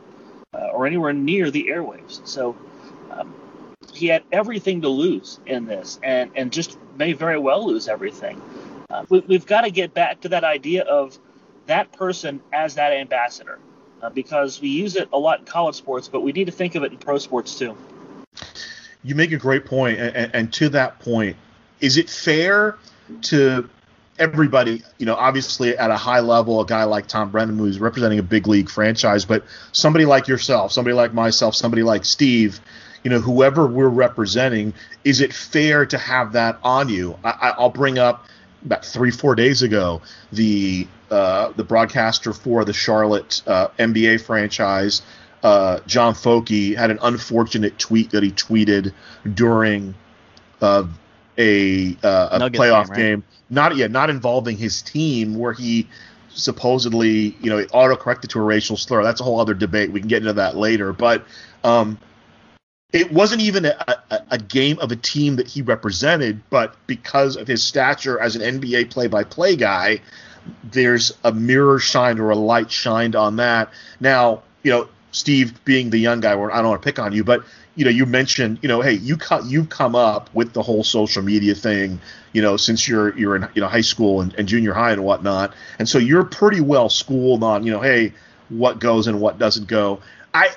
uh, 0.54 0.70
or 0.74 0.88
anywhere 0.88 1.12
near 1.14 1.52
the 1.52 1.68
airwaves. 1.70 2.26
So. 2.26 2.56
Um, 3.12 3.36
he 3.94 4.08
had 4.08 4.24
everything 4.32 4.82
to 4.82 4.90
lose 4.90 5.40
in 5.46 5.68
this, 5.68 6.00
and 6.04 6.32
and 6.36 6.52
just 6.52 6.78
may 6.98 7.14
very 7.14 7.38
well 7.38 7.66
lose 7.66 7.88
everything. 7.88 8.42
Uh, 8.90 9.06
we, 9.10 9.22
have 9.34 9.46
got 9.46 9.62
to 9.62 9.72
get 9.72 9.94
back 9.94 10.22
to 10.22 10.30
that 10.30 10.44
idea 10.44 10.84
of 10.84 11.18
that 11.66 11.92
person 11.92 12.42
as 12.54 12.76
that 12.76 12.94
ambassador, 12.94 13.60
uh, 14.02 14.10
because 14.10 14.62
we 14.62 14.70
use 14.70 14.96
it 14.96 15.10
a 15.12 15.18
lot 15.18 15.40
in 15.40 15.46
college 15.46 15.76
sports, 15.76 16.08
but 16.08 16.22
we 16.22 16.32
need 16.32 16.46
to 16.46 16.52
think 16.52 16.76
of 16.76 16.84
it 16.84 16.92
in 16.92 16.98
pro 16.98 17.18
sports 17.18 17.58
too. 17.58 17.76
You 19.04 19.16
make 19.16 19.32
a 19.32 19.38
great 19.38 19.66
point, 19.66 20.00
and, 20.00 20.34
and 20.34 20.54
to 20.54 20.70
that 20.70 21.00
point, 21.00 21.36
is 21.80 21.98
it 21.98 22.10
fair 22.10 22.78
to 23.24 23.70
everybody, 24.18 24.82
you 24.98 25.06
know, 25.06 25.16
obviously 25.16 25.78
at 25.78 25.92
a 25.92 25.98
high 25.98 26.22
level, 26.22 26.62
a 26.62 26.66
guy 26.66 26.84
like 26.86 27.08
Tom 27.08 27.32
Brennaman 27.32 27.58
who's 27.58 27.80
representing 27.80 28.20
a 28.20 28.24
big 28.24 28.48
league 28.48 28.70
franchise, 28.70 29.26
but 29.26 29.44
somebody 29.72 30.06
like 30.06 30.28
yourself, 30.28 30.72
somebody 30.72 30.94
like 30.94 31.14
myself, 31.14 31.56
somebody 31.56 31.84
like 31.84 32.06
Steve, 32.06 32.60
you 33.06 33.12
know, 33.12 33.20
whoever 33.20 33.68
we're 33.68 33.88
representing, 33.88 34.74
is 35.04 35.22
it 35.22 35.32
fair 35.32 35.86
to 35.86 35.98
have 35.98 36.34
that 36.34 36.58
on 36.64 36.90
you? 36.90 37.18
I, 37.24 37.54
will 37.60 37.70
bring 37.70 38.00
up 38.00 38.26
about 38.66 38.84
three, 38.84 39.12
four 39.12 39.36
days 39.36 39.62
ago 39.62 40.02
the 40.32 40.88
uh, 41.12 41.52
the 41.56 41.64
broadcaster 41.64 42.34
for 42.34 42.66
the 42.66 42.74
Charlotte 42.74 43.44
uh, 43.46 43.68
NBA 43.78 44.22
franchise, 44.22 45.04
uh, 45.44 45.82
John 45.86 46.16
Focke, 46.16 46.50
had 46.50 46.90
an 46.90 46.98
unfortunate 47.04 47.78
tweet 47.78 48.10
that 48.10 48.24
he 48.24 48.32
tweeted 48.32 48.92
during 49.36 49.94
uh, 50.60 50.86
a 51.38 51.96
uh, 52.04 52.30
a 52.32 52.50
playoff 52.50 52.88
game, 52.88 52.90
right? 52.90 52.98
game, 52.98 53.24
not 53.52 53.76
yet, 53.76 53.92
not 53.92 54.10
involving 54.10 54.58
his 54.58 54.82
team, 54.82 55.38
where 55.38 55.54
he 55.54 55.88
supposedly, 56.30 57.38
you 57.40 57.52
know, 57.52 57.60
auto 57.72 57.96
corrected 57.96 58.32
to 58.32 58.40
a 58.40 58.44
racial 58.44 58.78
slur. 58.78 59.04
That's 59.04 59.22
a 59.22 59.24
whole 59.24 59.40
other 59.40 59.54
debate. 59.54 59.92
We 59.92 60.00
can 60.00 60.10
get 60.10 60.24
into 60.24 60.34
that 60.34 60.58
later, 60.58 60.92
but. 60.92 61.24
Um, 61.64 62.00
it 62.94 63.12
wasn't 63.12 63.42
even 63.42 63.66
a, 63.66 63.76
a, 64.10 64.22
a, 64.32 64.38
game 64.38 64.80
of 64.80 64.92
a 64.92 64.96
team 64.96 65.36
that 65.36 65.48
he 65.48 65.62
represented, 65.62 66.42
but 66.50 66.76
because 66.88 67.36
of 67.36 67.48
his 67.48 67.64
stature 67.64 68.20
as 68.20 68.36
an 68.36 68.60
NBA 68.60 68.90
play-by-play 68.90 69.56
guy, 69.58 70.00
there's 70.64 71.12
a 71.24 71.32
mirror 71.32 71.80
shined 71.80 72.20
or 72.20 72.30
a 72.30 72.36
light 72.36 72.72
shined 72.72 73.16
on 73.16 73.36
that. 73.38 73.70
Now, 74.00 74.44
you 74.64 74.72
know, 74.72 74.88
Steve 75.12 75.64
being 75.66 75.90
the 75.90 75.98
young 75.98 76.20
guy, 76.20 76.36
where 76.36 76.52
I 76.54 76.58
don't 76.58 76.70
want 76.70 76.82
to 76.82 76.86
pick 76.86 77.00
on 77.00 77.14
you, 77.14 77.24
but 77.24 77.44
you 77.76 77.84
know, 77.84 77.92
you 77.92 78.06
mentioned, 78.06 78.60
you 78.62 78.70
know, 78.70 78.82
hey, 78.82 78.94
you 78.94 79.18
cut, 79.18 79.46
you've 79.46 79.70
come 79.70 79.96
up 79.96 80.34
with 80.34 80.54
the 80.54 80.62
whole 80.62 80.84
social 80.84 81.22
media 81.22 81.56
thing, 81.56 82.00
you 82.34 82.42
know, 82.42 82.56
since 82.58 82.88
you're 82.88 83.18
you're 83.18 83.36
in 83.36 83.48
you 83.54 83.62
know 83.62 83.68
high 83.68 83.82
school 83.82 84.22
and, 84.22 84.34
and 84.36 84.48
junior 84.48 84.74
high 84.74 84.92
and 84.92 85.04
whatnot, 85.04 85.54
and 85.80 85.88
so 85.88 85.98
you're 85.98 86.24
pretty 86.24 86.62
well 86.62 86.90
schooled 86.90 87.44
on, 87.44 87.64
you 87.66 87.72
know, 87.72 87.82
hey, 87.82 88.14
what 88.50 88.80
goes 88.80 89.08
and 89.08 89.20
what 89.20 89.40
doesn't 89.40 89.68
go. 89.68 90.02
I 90.34 90.50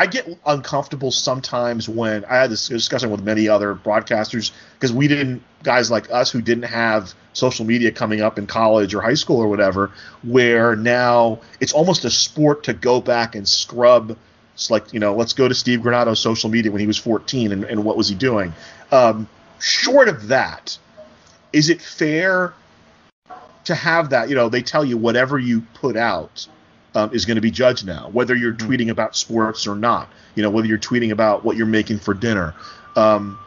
I 0.00 0.06
get 0.06 0.26
uncomfortable 0.46 1.10
sometimes 1.10 1.86
when 1.86 2.24
I 2.24 2.36
had 2.36 2.50
this 2.50 2.68
discussion 2.68 3.10
with 3.10 3.22
many 3.22 3.50
other 3.50 3.74
broadcasters 3.74 4.50
because 4.72 4.94
we 4.94 5.08
didn't 5.08 5.42
guys 5.62 5.90
like 5.90 6.10
us 6.10 6.30
who 6.30 6.40
didn't 6.40 6.64
have 6.64 7.12
social 7.34 7.66
media 7.66 7.92
coming 7.92 8.22
up 8.22 8.38
in 8.38 8.46
college 8.46 8.94
or 8.94 9.02
high 9.02 9.12
school 9.12 9.36
or 9.36 9.46
whatever, 9.46 9.92
where 10.22 10.74
now 10.74 11.38
it's 11.60 11.74
almost 11.74 12.06
a 12.06 12.10
sport 12.10 12.64
to 12.64 12.72
go 12.72 13.02
back 13.02 13.34
and 13.34 13.46
scrub. 13.46 14.16
It's 14.54 14.70
like 14.70 14.94
you 14.94 15.00
know, 15.00 15.14
let's 15.14 15.34
go 15.34 15.46
to 15.46 15.54
Steve 15.54 15.80
Granado's 15.80 16.18
social 16.18 16.48
media 16.48 16.72
when 16.72 16.80
he 16.80 16.86
was 16.86 16.96
14 16.96 17.52
and, 17.52 17.64
and 17.64 17.84
what 17.84 17.98
was 17.98 18.08
he 18.08 18.14
doing. 18.14 18.54
Um, 18.90 19.28
short 19.58 20.08
of 20.08 20.28
that, 20.28 20.78
is 21.52 21.68
it 21.68 21.82
fair 21.82 22.54
to 23.64 23.74
have 23.74 24.08
that? 24.08 24.30
You 24.30 24.34
know, 24.34 24.48
they 24.48 24.62
tell 24.62 24.82
you 24.82 24.96
whatever 24.96 25.38
you 25.38 25.60
put 25.74 25.94
out 25.94 26.48
um, 26.94 27.12
is 27.12 27.24
going 27.24 27.36
to 27.36 27.40
be 27.40 27.50
judged 27.50 27.86
now, 27.86 28.08
whether 28.12 28.34
you're 28.34 28.52
mm-hmm. 28.52 28.70
tweeting 28.70 28.90
about 28.90 29.16
sports 29.16 29.66
or 29.66 29.76
not. 29.76 30.08
You 30.34 30.42
know, 30.42 30.50
whether 30.50 30.66
you're 30.66 30.78
tweeting 30.78 31.10
about 31.10 31.44
what 31.44 31.56
you're 31.56 31.66
making 31.66 31.98
for 31.98 32.14
dinner. 32.14 32.54
Um, 32.96 33.38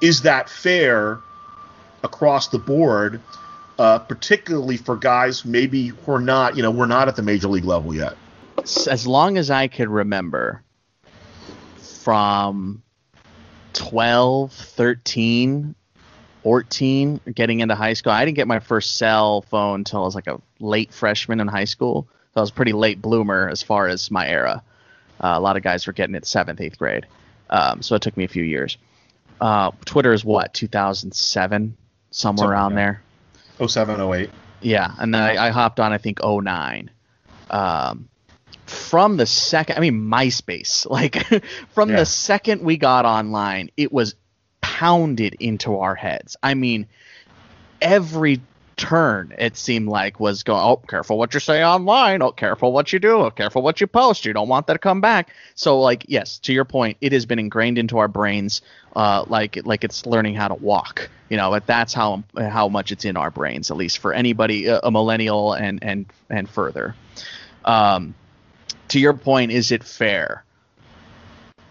is 0.00 0.22
that 0.22 0.50
fair 0.50 1.20
across 2.02 2.48
the 2.48 2.58
board, 2.58 3.20
uh, 3.78 4.00
particularly 4.00 4.76
for 4.76 4.96
guys 4.96 5.44
maybe 5.44 5.88
who 5.88 6.12
are 6.12 6.20
not, 6.20 6.56
you 6.56 6.62
know, 6.62 6.70
we're 6.70 6.86
not 6.86 7.08
at 7.08 7.16
the 7.16 7.22
major 7.22 7.48
league 7.48 7.64
level 7.64 7.94
yet? 7.94 8.16
As 8.58 9.06
long 9.06 9.38
as 9.38 9.50
I 9.50 9.68
can 9.68 9.88
remember, 9.88 10.62
from 12.02 12.82
12, 13.74 14.52
13, 14.52 15.74
14, 16.42 17.20
getting 17.32 17.60
into 17.60 17.74
high 17.74 17.92
school, 17.92 18.12
I 18.12 18.24
didn't 18.24 18.36
get 18.36 18.48
my 18.48 18.58
first 18.58 18.96
cell 18.96 19.42
phone 19.42 19.80
until 19.80 20.02
I 20.02 20.04
was 20.04 20.14
like 20.14 20.26
a 20.26 20.40
late 20.58 20.92
freshman 20.92 21.40
in 21.40 21.48
high 21.48 21.64
school. 21.64 22.08
So 22.34 22.38
I 22.38 22.40
was 22.40 22.50
pretty 22.50 22.72
late 22.72 23.02
bloomer 23.02 23.48
as 23.48 23.62
far 23.62 23.88
as 23.88 24.10
my 24.10 24.26
era. 24.26 24.62
Uh, 25.20 25.34
a 25.36 25.40
lot 25.40 25.56
of 25.56 25.62
guys 25.62 25.86
were 25.86 25.92
getting 25.92 26.14
it 26.14 26.26
seventh, 26.26 26.60
eighth 26.60 26.78
grade. 26.78 27.06
Um, 27.50 27.82
so 27.82 27.94
it 27.94 28.02
took 28.02 28.16
me 28.16 28.24
a 28.24 28.28
few 28.28 28.42
years. 28.42 28.78
Uh, 29.40 29.72
Twitter 29.84 30.12
is 30.12 30.24
what 30.24 30.54
2007, 30.54 31.76
somewhere 32.10 32.38
Something 32.38 32.50
around 32.50 32.74
like 32.74 32.98
there. 33.58 33.68
07, 33.68 34.00
08. 34.00 34.30
Yeah, 34.62 34.94
and 34.98 35.12
then 35.12 35.20
I, 35.20 35.48
I 35.48 35.50
hopped 35.50 35.80
on 35.80 35.92
I 35.92 35.98
think 35.98 36.20
09. 36.24 36.90
Um, 37.50 38.08
from 38.66 39.16
the 39.18 39.26
second, 39.26 39.76
I 39.76 39.80
mean 39.80 40.00
MySpace, 40.00 40.88
like 40.90 41.26
from 41.74 41.90
yeah. 41.90 41.96
the 41.96 42.06
second 42.06 42.62
we 42.62 42.78
got 42.78 43.04
online, 43.04 43.70
it 43.76 43.92
was 43.92 44.14
pounded 44.62 45.34
into 45.38 45.78
our 45.78 45.94
heads. 45.94 46.36
I 46.42 46.54
mean, 46.54 46.86
every 47.80 48.40
turn 48.76 49.34
it 49.38 49.56
seemed 49.56 49.88
like 49.88 50.18
was 50.18 50.42
going 50.42 50.62
oh 50.62 50.76
careful 50.76 51.18
what 51.18 51.34
you 51.34 51.40
say 51.40 51.64
online. 51.64 52.22
Oh 52.22 52.32
careful 52.32 52.72
what 52.72 52.92
you 52.92 52.98
do. 52.98 53.18
Oh 53.18 53.30
careful 53.30 53.62
what 53.62 53.80
you 53.80 53.86
post. 53.86 54.24
You 54.24 54.32
don't 54.32 54.48
want 54.48 54.66
that 54.66 54.74
to 54.74 54.78
come 54.78 55.00
back. 55.00 55.30
So 55.54 55.80
like 55.80 56.04
yes 56.08 56.38
to 56.40 56.52
your 56.52 56.64
point 56.64 56.96
it 57.00 57.12
has 57.12 57.26
been 57.26 57.38
ingrained 57.38 57.78
into 57.78 57.98
our 57.98 58.08
brains 58.08 58.62
uh, 58.94 59.24
like 59.28 59.64
like 59.64 59.84
it's 59.84 60.06
learning 60.06 60.34
how 60.34 60.48
to 60.48 60.54
walk. 60.54 61.10
You 61.28 61.36
know 61.36 61.50
but 61.50 61.66
that's 61.66 61.94
how 61.94 62.24
how 62.36 62.68
much 62.68 62.92
it's 62.92 63.04
in 63.04 63.16
our 63.16 63.30
brains 63.30 63.70
at 63.70 63.76
least 63.76 63.98
for 63.98 64.12
anybody 64.12 64.66
a 64.66 64.90
millennial 64.90 65.52
and 65.52 65.82
and 65.82 66.06
and 66.30 66.48
further. 66.48 66.94
Um, 67.64 68.14
to 68.88 68.98
your 68.98 69.14
point 69.14 69.52
is 69.52 69.70
it 69.70 69.84
fair 69.84 70.44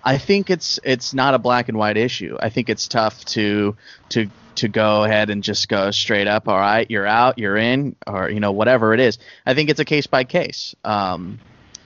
I 0.04 0.18
think 0.18 0.50
it's 0.50 0.80
it's 0.84 1.14
not 1.14 1.34
a 1.34 1.40
black 1.40 1.70
and 1.70 1.78
white 1.78 1.98
issue. 1.98 2.38
I 2.40 2.50
think 2.50 2.70
it's 2.70 2.88
tough 2.88 3.24
to 3.26 3.76
to 4.10 4.30
to 4.56 4.68
go 4.68 5.04
ahead 5.04 5.30
and 5.30 5.44
just 5.44 5.70
go 5.70 5.92
straight 5.92 6.28
up. 6.28 6.48
All 6.48 6.58
right, 6.58 6.90
you're 6.90 7.08
out, 7.08 7.38
you're 7.38 7.58
in, 7.58 7.96
or 8.08 8.30
you 8.30 8.40
know 8.40 8.52
whatever 8.52 8.94
it 8.94 9.00
is. 9.00 9.20
I 9.46 9.54
think 9.54 9.70
it's 9.70 9.80
a 9.80 9.86
case 9.86 10.08
by 10.08 10.24
case. 10.24 10.76
Um, 10.84 11.40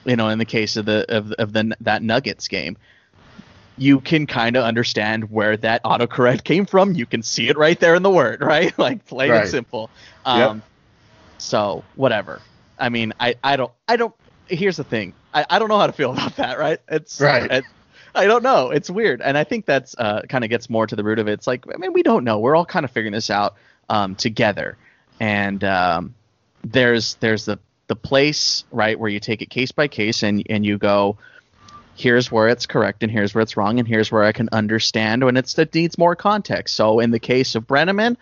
you 0.04 0.16
know, 0.16 0.28
in 0.28 0.38
the 0.38 0.44
case 0.44 0.76
of 0.76 0.86
the 0.86 1.04
of, 1.14 1.32
of 1.32 1.52
the 1.52 1.76
that 1.80 2.02
Nuggets 2.02 2.48
game, 2.48 2.76
you 3.76 4.00
can 4.00 4.26
kind 4.26 4.56
of 4.56 4.64
understand 4.64 5.30
where 5.30 5.56
that 5.58 5.82
autocorrect 5.84 6.44
came 6.44 6.66
from. 6.66 6.94
You 6.94 7.06
can 7.06 7.22
see 7.22 7.48
it 7.48 7.58
right 7.58 7.78
there 7.78 7.94
in 7.94 8.02
the 8.02 8.10
word, 8.10 8.40
right? 8.40 8.76
like 8.78 9.04
plain 9.04 9.30
right. 9.30 9.42
and 9.42 9.50
simple. 9.50 9.90
Um, 10.24 10.40
yep. 10.40 10.68
So 11.38 11.84
whatever. 11.96 12.40
I 12.78 12.88
mean, 12.88 13.12
I 13.20 13.34
I 13.44 13.56
don't 13.56 13.72
I 13.86 13.96
don't. 13.96 14.14
Here's 14.48 14.76
the 14.76 14.84
thing. 14.84 15.12
I, 15.34 15.44
I 15.50 15.58
don't 15.58 15.68
know 15.68 15.78
how 15.78 15.86
to 15.86 15.92
feel 15.92 16.12
about 16.12 16.36
that, 16.36 16.58
right? 16.58 16.80
It's 16.88 17.20
right. 17.20 17.50
It, 17.50 17.64
I 18.16 18.26
don't 18.26 18.42
know. 18.42 18.70
It's 18.70 18.90
weird, 18.90 19.20
and 19.20 19.36
I 19.36 19.44
think 19.44 19.66
that's 19.66 19.94
uh, 19.98 20.22
kind 20.28 20.42
of 20.44 20.50
gets 20.50 20.70
more 20.70 20.86
to 20.86 20.96
the 20.96 21.04
root 21.04 21.18
of 21.18 21.28
it. 21.28 21.32
It's 21.32 21.46
like, 21.46 21.64
I 21.72 21.76
mean, 21.76 21.92
we 21.92 22.02
don't 22.02 22.24
know. 22.24 22.38
We're 22.38 22.56
all 22.56 22.66
kind 22.66 22.84
of 22.84 22.90
figuring 22.90 23.12
this 23.12 23.30
out 23.30 23.56
um, 23.88 24.14
together, 24.14 24.76
and 25.20 25.62
um, 25.62 26.14
there's 26.64 27.14
there's 27.16 27.44
the 27.44 27.58
the 27.88 27.96
place 27.96 28.64
right 28.72 28.98
where 28.98 29.10
you 29.10 29.20
take 29.20 29.42
it 29.42 29.50
case 29.50 29.72
by 29.72 29.88
case, 29.88 30.22
and 30.22 30.42
and 30.48 30.64
you 30.64 30.78
go, 30.78 31.18
here's 31.94 32.32
where 32.32 32.48
it's 32.48 32.66
correct, 32.66 33.02
and 33.02 33.12
here's 33.12 33.34
where 33.34 33.42
it's 33.42 33.56
wrong, 33.56 33.78
and 33.78 33.86
here's 33.86 34.10
where 34.10 34.24
I 34.24 34.32
can 34.32 34.48
understand 34.52 35.24
when 35.24 35.36
it's 35.36 35.54
that 35.54 35.74
needs 35.74 35.98
more 35.98 36.16
context. 36.16 36.74
So 36.74 37.00
in 37.00 37.10
the 37.10 37.20
case 37.20 37.54
of 37.54 37.66
Brennaman, 37.66 38.16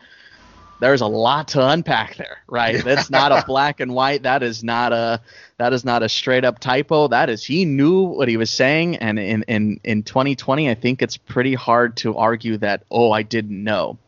there's 0.81 1.01
a 1.01 1.07
lot 1.07 1.49
to 1.49 1.67
unpack 1.67 2.17
there, 2.17 2.39
right? 2.49 2.83
That's 2.85 3.11
not 3.11 3.33
a 3.33 3.45
black 3.47 3.81
and 3.81 3.95
white. 3.95 4.23
That 4.25 4.43
is 4.43 4.65
not 4.65 4.93
a 4.93 5.21
that 5.59 5.73
is 5.73 5.85
not 5.85 6.03
a 6.03 6.09
straight 6.09 6.45
up 6.45 6.59
typo. 6.59 7.09
That 7.09 7.31
is 7.31 7.45
he 7.45 7.65
knew 7.65 8.03
what 8.03 8.29
he 8.29 8.37
was 8.37 8.51
saying, 8.51 8.97
and 8.97 9.19
in 9.19 9.45
in 9.45 9.81
in 9.85 10.03
2020, 10.03 10.69
I 10.69 10.75
think 10.75 11.03
it's 11.03 11.17
pretty 11.17 11.55
hard 11.55 11.97
to 11.99 12.17
argue 12.17 12.59
that 12.59 12.85
oh 12.91 13.13
I 13.13 13.23
didn't 13.23 13.63
know. 13.63 13.99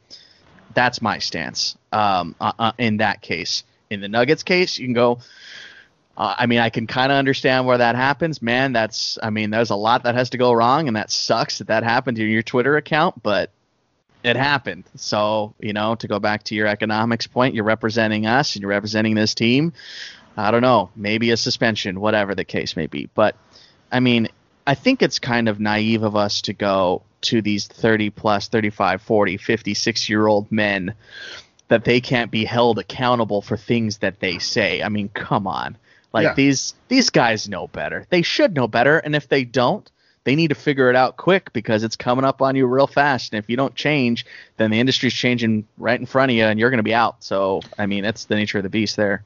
That's 0.74 1.00
my 1.00 1.18
stance. 1.18 1.76
Um, 1.92 2.34
uh, 2.40 2.52
uh, 2.58 2.72
in 2.76 2.98
that 2.98 3.22
case, 3.22 3.64
in 3.88 4.00
the 4.00 4.08
Nuggets 4.08 4.42
case, 4.42 4.78
you 4.78 4.86
can 4.86 4.94
go. 4.94 5.20
Uh, 6.16 6.34
I 6.38 6.46
mean, 6.46 6.60
I 6.60 6.70
can 6.70 6.86
kind 6.86 7.12
of 7.12 7.18
understand 7.18 7.66
where 7.66 7.76
that 7.76 7.94
happens, 7.94 8.40
man. 8.40 8.72
That's, 8.72 9.18
I 9.22 9.28
mean, 9.28 9.50
there's 9.50 9.68
a 9.68 9.76
lot 9.76 10.04
that 10.04 10.14
has 10.14 10.30
to 10.30 10.38
go 10.38 10.50
wrong, 10.52 10.88
and 10.88 10.96
that 10.96 11.10
sucks 11.10 11.58
that 11.58 11.66
that 11.66 11.82
happened 11.84 12.16
to 12.16 12.24
your 12.24 12.42
Twitter 12.42 12.78
account. 12.78 13.22
But 13.22 13.50
it 14.26 14.34
happened. 14.34 14.82
So, 14.96 15.54
you 15.60 15.72
know, 15.72 15.94
to 15.94 16.08
go 16.08 16.18
back 16.18 16.42
to 16.44 16.54
your 16.56 16.66
economics 16.66 17.28
point, 17.28 17.54
you're 17.54 17.64
representing 17.64 18.26
us 18.26 18.56
and 18.56 18.62
you're 18.62 18.70
representing 18.70 19.14
this 19.14 19.34
team. 19.34 19.72
I 20.36 20.50
don't 20.50 20.62
know, 20.62 20.90
maybe 20.96 21.30
a 21.30 21.36
suspension, 21.36 22.00
whatever 22.00 22.34
the 22.34 22.44
case 22.44 22.74
may 22.74 22.88
be. 22.88 23.08
But 23.14 23.36
I 23.90 24.00
mean, 24.00 24.28
I 24.66 24.74
think 24.74 25.00
it's 25.00 25.20
kind 25.20 25.48
of 25.48 25.60
naive 25.60 26.02
of 26.02 26.16
us 26.16 26.42
to 26.42 26.52
go 26.52 27.02
to 27.22 27.40
these 27.40 27.68
30 27.68 28.10
plus, 28.10 28.48
35, 28.48 29.00
40, 29.00 29.36
56 29.36 30.08
year 30.08 30.26
old 30.26 30.50
men 30.50 30.94
that 31.68 31.84
they 31.84 32.00
can't 32.00 32.32
be 32.32 32.44
held 32.44 32.80
accountable 32.80 33.42
for 33.42 33.56
things 33.56 33.98
that 33.98 34.18
they 34.18 34.38
say. 34.38 34.82
I 34.82 34.88
mean, 34.88 35.08
come 35.08 35.46
on. 35.46 35.76
Like 36.12 36.24
yeah. 36.24 36.34
these 36.34 36.74
these 36.88 37.10
guys 37.10 37.48
know 37.48 37.68
better. 37.68 38.06
They 38.10 38.22
should 38.22 38.54
know 38.56 38.66
better 38.66 38.98
and 38.98 39.14
if 39.14 39.28
they 39.28 39.44
don't, 39.44 39.88
they 40.26 40.34
need 40.34 40.48
to 40.48 40.56
figure 40.56 40.90
it 40.90 40.96
out 40.96 41.16
quick 41.16 41.52
because 41.52 41.84
it's 41.84 41.94
coming 41.94 42.24
up 42.24 42.42
on 42.42 42.56
you 42.56 42.66
real 42.66 42.88
fast. 42.88 43.32
And 43.32 43.38
if 43.38 43.48
you 43.48 43.56
don't 43.56 43.76
change, 43.76 44.26
then 44.56 44.72
the 44.72 44.80
industry's 44.80 45.14
changing 45.14 45.68
right 45.78 45.98
in 45.98 46.04
front 46.04 46.32
of 46.32 46.36
you, 46.36 46.44
and 46.44 46.58
you're 46.58 46.68
going 46.68 46.78
to 46.78 46.82
be 46.82 46.94
out. 46.94 47.22
So, 47.22 47.62
I 47.78 47.86
mean, 47.86 48.02
that's 48.02 48.24
the 48.24 48.34
nature 48.34 48.58
of 48.58 48.64
the 48.64 48.68
beast 48.68 48.96
there. 48.96 49.22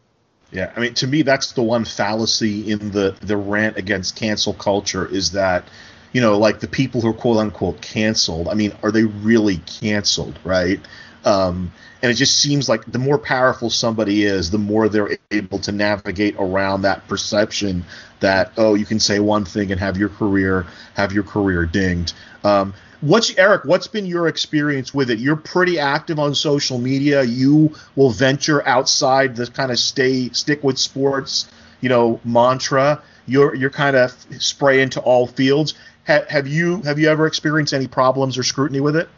Yeah, 0.52 0.70
I 0.76 0.80
mean, 0.80 0.92
to 0.94 1.06
me, 1.06 1.22
that's 1.22 1.52
the 1.52 1.62
one 1.62 1.86
fallacy 1.86 2.70
in 2.70 2.90
the 2.90 3.16
the 3.22 3.38
rant 3.38 3.78
against 3.78 4.14
cancel 4.14 4.52
culture 4.52 5.06
is 5.06 5.32
that, 5.32 5.64
you 6.12 6.20
know, 6.20 6.36
like 6.36 6.60
the 6.60 6.68
people 6.68 7.00
who 7.00 7.08
are 7.08 7.14
quote 7.14 7.38
unquote 7.38 7.80
canceled. 7.80 8.48
I 8.48 8.54
mean, 8.54 8.76
are 8.82 8.92
they 8.92 9.04
really 9.04 9.56
canceled, 9.80 10.38
right? 10.44 10.80
Um, 11.24 11.72
and 12.02 12.10
it 12.10 12.14
just 12.14 12.38
seems 12.38 12.68
like 12.68 12.84
the 12.90 12.98
more 12.98 13.18
powerful 13.18 13.68
somebody 13.68 14.24
is, 14.24 14.50
the 14.50 14.58
more 14.58 14.88
they're 14.88 15.18
able 15.30 15.58
to 15.60 15.72
navigate 15.72 16.34
around 16.38 16.82
that 16.82 17.06
perception 17.08 17.84
that 18.20 18.52
oh, 18.56 18.74
you 18.74 18.86
can 18.86 19.00
say 19.00 19.18
one 19.18 19.44
thing 19.44 19.70
and 19.72 19.80
have 19.80 19.96
your 19.96 20.08
career 20.08 20.66
have 20.94 21.12
your 21.12 21.24
career 21.24 21.66
dinged. 21.66 22.14
Um, 22.44 22.74
what's 23.00 23.36
Eric? 23.36 23.64
What's 23.64 23.86
been 23.86 24.06
your 24.06 24.28
experience 24.28 24.94
with 24.94 25.10
it? 25.10 25.18
You're 25.18 25.36
pretty 25.36 25.78
active 25.78 26.18
on 26.18 26.34
social 26.34 26.78
media. 26.78 27.22
You 27.22 27.74
will 27.96 28.10
venture 28.10 28.66
outside 28.66 29.36
the 29.36 29.46
kind 29.46 29.70
of 29.70 29.78
stay 29.78 30.30
stick 30.30 30.62
with 30.62 30.78
sports, 30.78 31.50
you 31.80 31.88
know, 31.88 32.20
mantra. 32.24 33.02
You're 33.26 33.54
you're 33.54 33.70
kind 33.70 33.96
of 33.96 34.14
spray 34.38 34.80
into 34.80 35.00
all 35.00 35.26
fields. 35.26 35.74
Ha- 36.06 36.24
have 36.28 36.46
you 36.46 36.80
have 36.82 36.98
you 36.98 37.08
ever 37.08 37.26
experienced 37.26 37.74
any 37.74 37.88
problems 37.88 38.38
or 38.38 38.42
scrutiny 38.42 38.80
with 38.80 38.96
it? 38.96 39.08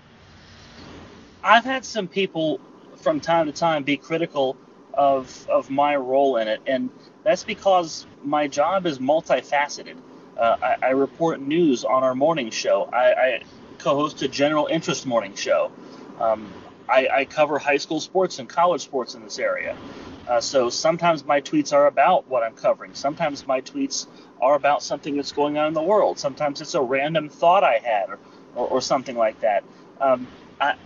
I've 1.43 1.65
had 1.65 1.85
some 1.85 2.09
people 2.09 2.61
from 2.97 3.21
time 3.21 3.47
to 3.47 3.53
time 3.53 3.83
be 3.83 3.97
critical 3.97 4.57
of 4.95 5.49
of 5.49 5.71
my 5.71 5.97
role 5.97 6.37
in 6.37 6.49
it, 6.49 6.61
and 6.67 6.91
that's 7.25 7.45
because 7.45 8.07
my 8.23 8.47
job 8.47 8.87
is 8.87 8.99
multifaceted. 8.99 9.97
Uh, 10.37 10.57
I, 10.63 10.77
I, 10.87 10.91
report 10.91 11.41
news 11.41 11.85
on 11.85 12.03
our 12.03 12.15
morning 12.15 12.51
show. 12.51 12.89
I, 12.93 13.13
I 13.13 13.43
co-host 13.79 14.23
a 14.23 14.29
general 14.29 14.67
interest 14.67 15.05
morning 15.07 15.35
show. 15.35 15.71
Um, 16.19 16.51
I, 16.89 17.09
I, 17.09 17.25
cover 17.27 17.59
high 17.59 17.77
school 17.77 18.01
sports 18.01 18.39
and 18.39 18.49
college 18.49 18.81
sports 18.81 19.15
in 19.15 19.23
this 19.23 19.39
area. 19.39 19.77
Uh, 20.27 20.41
so 20.41 20.71
sometimes 20.71 21.25
my 21.25 21.41
tweets 21.43 21.73
are 21.73 21.87
about 21.87 22.29
what 22.29 22.43
I'm 22.43 22.55
covering. 22.55 22.95
Sometimes 22.95 23.47
my 23.47 23.61
tweets 23.61 24.07
are 24.41 24.55
about 24.55 24.83
something 24.83 25.17
that's 25.17 25.33
going 25.33 25.59
on 25.59 25.69
in 25.69 25.75
the 25.75 25.83
world. 25.83 26.19
Sometimes 26.19 26.61
it's 26.63 26.75
a 26.75 26.81
random 26.81 27.29
thought 27.29 27.63
I 27.63 27.79
had 27.79 28.09
or, 28.09 28.19
or, 28.55 28.69
or 28.69 28.81
something 28.81 29.17
like 29.17 29.41
that. 29.41 29.65
Um, 30.01 30.27
I, 30.61 30.77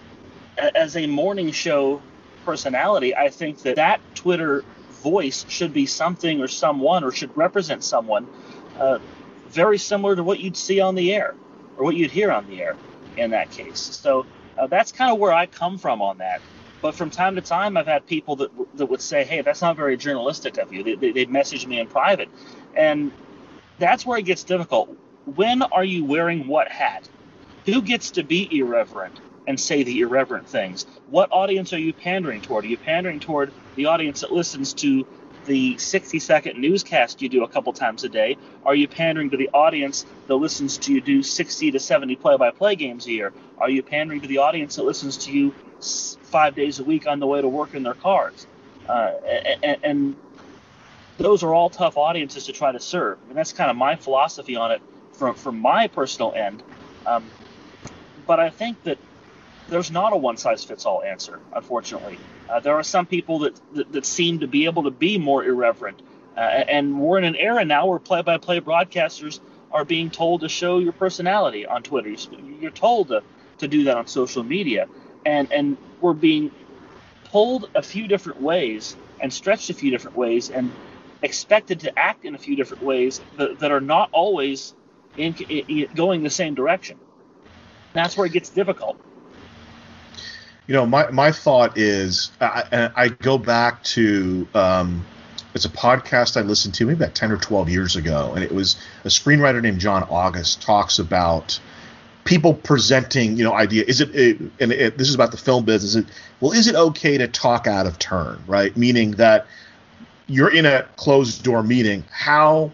as 0.59 0.97
a 0.97 1.07
morning 1.07 1.53
show 1.53 2.03
personality, 2.45 3.15
I 3.15 3.29
think 3.29 3.63
that 3.63 3.77
that 3.77 4.01
Twitter 4.15 4.65
voice 5.03 5.45
should 5.49 5.73
be 5.73 5.87
something 5.87 6.41
or 6.41 6.49
someone 6.49 7.05
or 7.05 7.13
should 7.13 7.37
represent 7.37 7.85
someone 7.85 8.27
uh, 8.79 8.99
very 9.49 9.79
similar 9.79 10.17
to 10.17 10.23
what 10.23 10.41
you'd 10.41 10.57
see 10.57 10.81
on 10.81 10.95
the 10.95 11.15
air 11.15 11.35
or 11.77 11.85
what 11.85 11.97
you'd 11.97 12.11
hear 12.11 12.31
on 12.31 12.47
the 12.49 12.63
air 12.63 12.77
in 13.17 13.31
that 13.31 13.51
case. 13.51 13.81
So 13.81 14.27
uh, 14.59 14.67
that's 14.67 14.93
kind 14.93 15.13
of 15.13 15.19
where 15.19 15.33
I 15.33 15.47
come 15.47 15.79
from 15.79 16.03
on 16.03 16.19
that. 16.19 16.41
But 16.83 16.95
from 16.95 17.11
time 17.11 17.35
to 17.37 17.41
time, 17.41 17.77
I've 17.77 17.87
had 17.87 18.07
people 18.07 18.37
that, 18.37 18.51
that 18.77 18.87
would 18.87 19.01
say, 19.01 19.25
hey, 19.25 19.41
that's 19.41 19.63
not 19.63 19.77
very 19.77 19.97
journalistic 19.97 20.59
of 20.59 20.73
you. 20.73 20.83
They, 20.83 20.95
they, 20.95 21.11
they'd 21.13 21.31
message 21.31 21.67
me 21.67 21.81
in 21.81 21.87
private. 21.87 22.29
And 22.75 23.13
that's 23.79 24.05
where 24.05 24.19
it 24.19 24.25
gets 24.25 24.45
difficult. 24.45 24.97
When 25.25 25.63
are 25.63 25.85
you 25.85 26.05
wearing 26.05 26.47
what 26.47 26.69
hat? 26.69 27.09
Who 27.65 27.83
gets 27.83 28.13
to 28.13 28.23
be 28.23 28.59
irreverent 28.59 29.19
and 29.47 29.59
say 29.59 29.83
the 29.83 30.01
irreverent 30.01 30.49
things? 30.49 30.87
What 31.09 31.31
audience 31.33 31.73
are 31.73 31.79
you 31.79 31.93
pandering 31.93 32.41
toward? 32.41 32.65
Are 32.65 32.69
you 32.69 32.77
pandering 32.77 33.21
toward 33.21 33.53
the 33.75 33.87
audience 33.87 34.21
that 34.21 34.33
listens 34.33 34.75
to 34.75 35.07
the 35.47 35.79
60 35.79 36.19
second 36.19 36.61
newscast 36.61 37.23
you 37.23 37.29
do 37.29 37.45
a 37.45 37.49
couple 37.49 37.73
times 37.73 38.05
a 38.05 38.09
day? 38.09 38.37
Are 38.65 38.75
you 38.75 38.89
pandering 38.89 39.31
to 39.31 39.37
the 39.37 39.49
audience 39.51 40.05
that 40.27 40.35
listens 40.35 40.77
to 40.79 40.93
you 40.93 41.01
do 41.01 41.23
60 41.23 41.71
to 41.71 41.81
70 41.81 42.17
play 42.17 42.37
by 42.37 42.51
play 42.51 42.77
games 42.77 43.07
a 43.07 43.13
year? 43.13 43.33
Are 43.59 43.71
you 43.71 43.83
pandering 43.83 44.21
to 44.21 44.29
the 44.29 44.39
audience 44.39 44.77
that 44.77 44.85
listens 44.85 45.17
to 45.19 45.33
you 45.33 45.55
five 46.25 46.55
days 46.55 46.81
a 46.81 46.85
week 46.85 47.07
on 47.07 47.21
the 47.21 47.27
way 47.27 47.41
to 47.41 47.49
work 47.49 47.75
in 47.75 47.83
their 47.83 47.95
cars? 47.95 48.47
Uh, 48.89 49.13
and, 49.63 49.79
and, 49.83 50.17
those 51.19 51.43
are 51.43 51.55
all 51.55 51.71
tough 51.71 51.97
audiences 51.97 52.45
to 52.45 52.53
try 52.53 52.71
to 52.71 52.79
serve. 52.79 53.19
And 53.29 53.39
that's 53.39 53.55
kind 53.55 53.71
of 53.71 53.77
my 53.77 53.97
philosophy 53.97 54.55
on 54.55 54.71
it 54.71 54.83
from, 55.15 55.35
from 55.35 55.59
my 55.59 55.89
personal 55.89 56.35
end. 56.35 56.63
Um, 57.07 57.25
but 58.27 58.39
I 58.39 58.51
think 58.51 58.83
that 58.83 58.99
there's 59.69 59.91
not 59.91 60.13
a 60.13 60.17
one 60.17 60.37
size 60.37 60.65
fits 60.65 60.87
all 60.87 61.03
answer, 61.03 61.41
unfortunately. 61.53 62.19
Uh, 62.49 62.61
there 62.61 62.75
are 62.75 62.83
some 62.83 63.07
people 63.07 63.41
that, 63.41 63.61
that, 63.75 63.93
that, 63.93 64.07
seem 64.07 64.41
to 64.41 64.47
be 64.47 64.67
able 64.67 64.85
to 64.85 64.91
be 64.91 65.19
more 65.19 65.45
irreverent. 65.45 66.01
Uh, 66.37 66.41
and 66.41 67.01
we're 67.01 67.19
in 67.19 67.25
an 67.25 67.37
era 67.37 67.65
now 67.65 67.87
where 67.87 67.99
play 67.99 68.23
by 68.23 68.39
play 68.39 68.61
broadcasters 68.61 69.41
are 69.73 69.85
being 69.85 70.11
told 70.11 70.43
to 70.43 70.49
show 70.49 70.79
your 70.79 70.93
personality 70.93 71.67
on 71.67 71.83
Twitter. 71.83 72.15
You're 72.61 72.71
told 72.71 73.09
to, 73.09 73.23
to 73.59 73.69
do 73.69 73.85
that 73.85 73.97
on 73.97 74.07
social 74.07 74.45
media. 74.45 74.87
And, 75.25 75.51
and 75.53 75.77
we're 76.01 76.13
being 76.13 76.53
pulled 77.25 77.69
a 77.75 77.83
few 77.83 78.07
different 78.07 78.41
ways 78.41 78.97
and 79.21 79.33
stretched 79.33 79.71
a 79.71 79.75
few 79.75 79.91
different 79.91 80.17
ways 80.17 80.51
and 80.51 80.71
expected 81.23 81.81
to 81.81 81.99
act 81.99 82.25
in 82.25 82.35
a 82.35 82.39
few 82.39 82.55
different 82.55 82.85
ways 82.85 83.21
that, 83.39 83.59
that 83.59 83.73
are 83.73 83.81
not 83.81 84.11
always 84.13 84.75
in, 85.17 85.35
in, 85.35 85.89
going 85.95 86.23
the 86.23 86.31
same 86.31 86.55
direction. 86.55 86.99
That's 87.93 88.17
where 88.17 88.27
it 88.27 88.33
gets 88.33 88.51
difficult 88.51 89.01
you 90.67 90.75
know, 90.75 90.87
my, 90.87 91.11
my 91.11 91.33
thought 91.33 91.79
is 91.79 92.31
I, 92.41 92.91
I 92.97 93.09
go 93.09 93.39
back 93.39 93.83
to 93.85 94.49
um, 94.55 95.05
it's 95.55 95.65
a 95.65 95.71
podcast 95.71 96.37
I 96.37 96.43
listened 96.43 96.75
to 96.75 96.87
maybe 96.87 97.03
about 97.03 97.15
10 97.15 97.33
or 97.33 97.37
12 97.37 97.69
years 97.69 97.97
ago, 97.97 98.33
and 98.35 98.45
it 98.45 98.53
was 98.53 98.77
a 99.05 99.09
screenwriter 99.09 99.63
named 99.63 99.81
John 99.81 100.03
August 100.11 100.61
talks 100.63 100.99
about 100.99 101.59
people 102.25 102.53
presenting, 102.53 103.37
you 103.37 103.45
know, 103.45 103.55
idea. 103.55 103.85
Is 103.87 104.01
it, 104.01 104.15
it 104.15 104.39
and 104.61 104.73
it, 104.73 104.99
this 104.99 105.09
is 105.09 105.15
about 105.15 105.31
the 105.31 105.37
film 105.37 105.65
business. 105.65 105.95
It, 105.95 106.07
well, 106.41 106.53
is 106.53 106.67
it 106.67 106.75
okay 106.75 107.17
to 107.17 107.29
talk 107.29 107.67
out 107.67 107.87
of 107.87 107.99
turn, 107.99 108.43
right? 108.47 108.77
Meaning 108.77 109.13
that 109.13 109.47
you're 110.27 110.53
in 110.53 110.67
a 110.67 110.83
closed 110.97 111.43
door 111.45 111.63
meeting. 111.63 112.05
How 112.11 112.73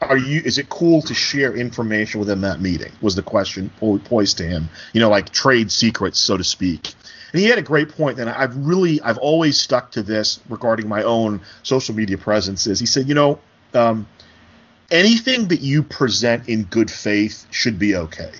are 0.00 0.16
you 0.16 0.40
is 0.44 0.58
it 0.58 0.68
cool 0.68 1.02
to 1.02 1.14
share 1.14 1.54
information 1.54 2.20
within 2.20 2.40
that 2.42 2.60
meeting 2.60 2.92
was 3.00 3.14
the 3.14 3.22
question 3.22 3.70
poised 3.78 4.38
to 4.38 4.44
him. 4.44 4.68
You 4.92 5.00
know 5.00 5.10
like 5.10 5.30
trade 5.30 5.70
secrets 5.72 6.18
so 6.18 6.36
to 6.36 6.44
speak. 6.44 6.94
And 7.32 7.40
he 7.42 7.48
had 7.48 7.58
a 7.58 7.62
great 7.62 7.90
point 7.90 8.18
and 8.18 8.30
i've 8.30 8.56
really 8.56 9.02
i've 9.02 9.18
always 9.18 9.60
stuck 9.60 9.90
to 9.92 10.02
this 10.02 10.40
regarding 10.48 10.88
my 10.88 11.02
own 11.02 11.42
social 11.62 11.94
media 11.94 12.16
presences 12.16 12.80
he 12.80 12.86
said 12.86 13.06
you 13.06 13.14
know 13.14 13.38
um, 13.74 14.08
anything 14.90 15.48
that 15.48 15.60
you 15.60 15.82
present 15.82 16.48
in 16.48 16.62
good 16.64 16.90
faith 16.90 17.46
should 17.50 17.78
be 17.78 17.96
okay 17.96 18.32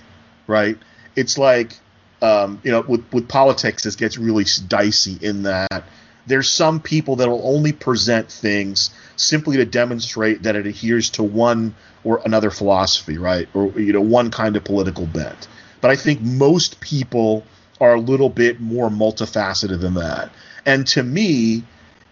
right? 0.49 0.77
It's 1.15 1.37
like 1.37 1.79
um, 2.21 2.59
you 2.63 2.71
know 2.71 2.81
with, 2.81 3.05
with 3.13 3.29
politics 3.29 3.83
this 3.83 3.95
gets 3.95 4.17
really 4.17 4.45
dicey 4.67 5.17
in 5.21 5.43
that 5.43 5.85
there's 6.29 6.49
some 6.49 6.79
people 6.79 7.15
that 7.17 7.27
will 7.27 7.41
only 7.43 7.73
present 7.73 8.31
things 8.31 8.91
simply 9.15 9.57
to 9.57 9.65
demonstrate 9.65 10.43
that 10.43 10.55
it 10.55 10.67
adheres 10.67 11.09
to 11.09 11.23
one 11.23 11.75
or 12.03 12.21
another 12.23 12.51
philosophy, 12.51 13.17
right? 13.17 13.49
Or 13.53 13.67
you 13.79 13.91
know, 13.91 14.01
one 14.01 14.31
kind 14.31 14.55
of 14.55 14.63
political 14.63 15.07
bent. 15.07 15.47
But 15.81 15.91
I 15.91 15.95
think 15.95 16.21
most 16.21 16.79
people 16.81 17.43
are 17.81 17.95
a 17.95 17.99
little 17.99 18.29
bit 18.29 18.59
more 18.61 18.89
multifaceted 18.89 19.81
than 19.81 19.95
that. 19.95 20.29
And 20.65 20.85
to 20.87 21.03
me, 21.03 21.63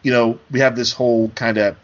you 0.01 0.11
know, 0.11 0.39
we 0.49 0.59
have 0.61 0.75
this 0.75 0.91
whole 0.91 1.29
kind 1.29 1.57
of 1.57 1.75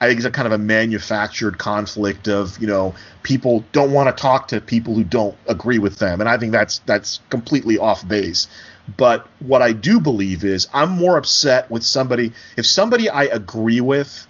I 0.00 0.06
think 0.06 0.18
it's 0.18 0.26
a 0.26 0.30
kind 0.30 0.46
of 0.46 0.52
a 0.52 0.58
manufactured 0.58 1.58
conflict 1.58 2.28
of 2.28 2.58
you 2.58 2.66
know 2.66 2.94
people 3.22 3.64
don't 3.72 3.92
want 3.92 4.14
to 4.14 4.20
talk 4.20 4.48
to 4.48 4.60
people 4.60 4.94
who 4.94 5.04
don't 5.04 5.36
agree 5.46 5.78
with 5.78 5.98
them, 5.98 6.20
and 6.20 6.28
I 6.28 6.38
think 6.38 6.52
that's 6.52 6.78
that's 6.86 7.20
completely 7.28 7.78
off 7.78 8.06
base. 8.06 8.48
But 8.96 9.26
what 9.40 9.62
I 9.62 9.72
do 9.72 10.00
believe 10.00 10.44
is 10.44 10.68
I'm 10.72 10.90
more 10.90 11.16
upset 11.16 11.70
with 11.70 11.84
somebody 11.84 12.32
if 12.56 12.66
somebody 12.66 13.08
I 13.08 13.24
agree 13.24 13.80
with 13.80 14.26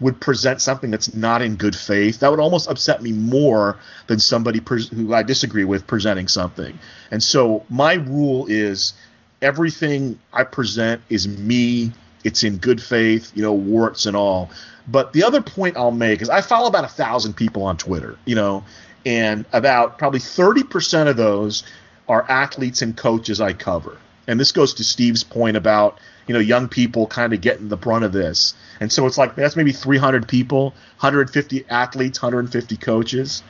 would 0.00 0.20
present 0.20 0.60
something 0.60 0.90
that's 0.90 1.14
not 1.14 1.40
in 1.40 1.56
good 1.56 1.74
faith. 1.74 2.20
That 2.20 2.30
would 2.30 2.40
almost 2.40 2.68
upset 2.68 3.00
me 3.02 3.12
more 3.12 3.78
than 4.06 4.18
somebody 4.18 4.60
pres- 4.60 4.88
who 4.88 5.14
I 5.14 5.22
disagree 5.22 5.64
with 5.64 5.86
presenting 5.86 6.28
something. 6.28 6.78
And 7.10 7.22
so 7.22 7.64
my 7.70 7.94
rule 7.94 8.46
is 8.48 8.92
everything 9.40 10.18
I 10.32 10.44
present 10.44 11.00
is 11.08 11.28
me. 11.28 11.92
It's 12.24 12.42
in 12.42 12.56
good 12.58 12.82
faith, 12.82 13.32
you 13.34 13.42
know, 13.42 13.52
warts 13.52 14.06
and 14.06 14.16
all. 14.16 14.50
But 14.88 15.12
the 15.12 15.22
other 15.22 15.40
point 15.40 15.76
I'll 15.76 15.90
make 15.90 16.20
is 16.20 16.28
I 16.28 16.40
follow 16.40 16.68
about 16.68 16.84
a 16.84 16.88
thousand 16.88 17.34
people 17.34 17.62
on 17.62 17.76
Twitter, 17.76 18.18
you 18.24 18.34
know, 18.34 18.64
and 19.06 19.44
about 19.52 19.98
probably 19.98 20.20
30% 20.20 21.08
of 21.08 21.16
those 21.16 21.62
are 22.08 22.26
athletes 22.28 22.82
and 22.82 22.96
coaches 22.96 23.40
I 23.40 23.52
cover. 23.52 23.96
And 24.26 24.40
this 24.40 24.52
goes 24.52 24.74
to 24.74 24.84
Steve's 24.84 25.24
point 25.24 25.56
about, 25.56 25.98
you 26.26 26.34
know, 26.34 26.40
young 26.40 26.68
people 26.68 27.06
kind 27.06 27.32
of 27.32 27.40
getting 27.40 27.68
the 27.68 27.76
brunt 27.76 28.04
of 28.04 28.12
this. 28.12 28.54
And 28.80 28.90
so 28.90 29.06
it's 29.06 29.18
like 29.18 29.34
that's 29.34 29.56
maybe 29.56 29.72
300 29.72 30.26
people, 30.28 30.70
150 31.00 31.66
athletes, 31.68 32.22
150 32.22 32.76
coaches. 32.76 33.42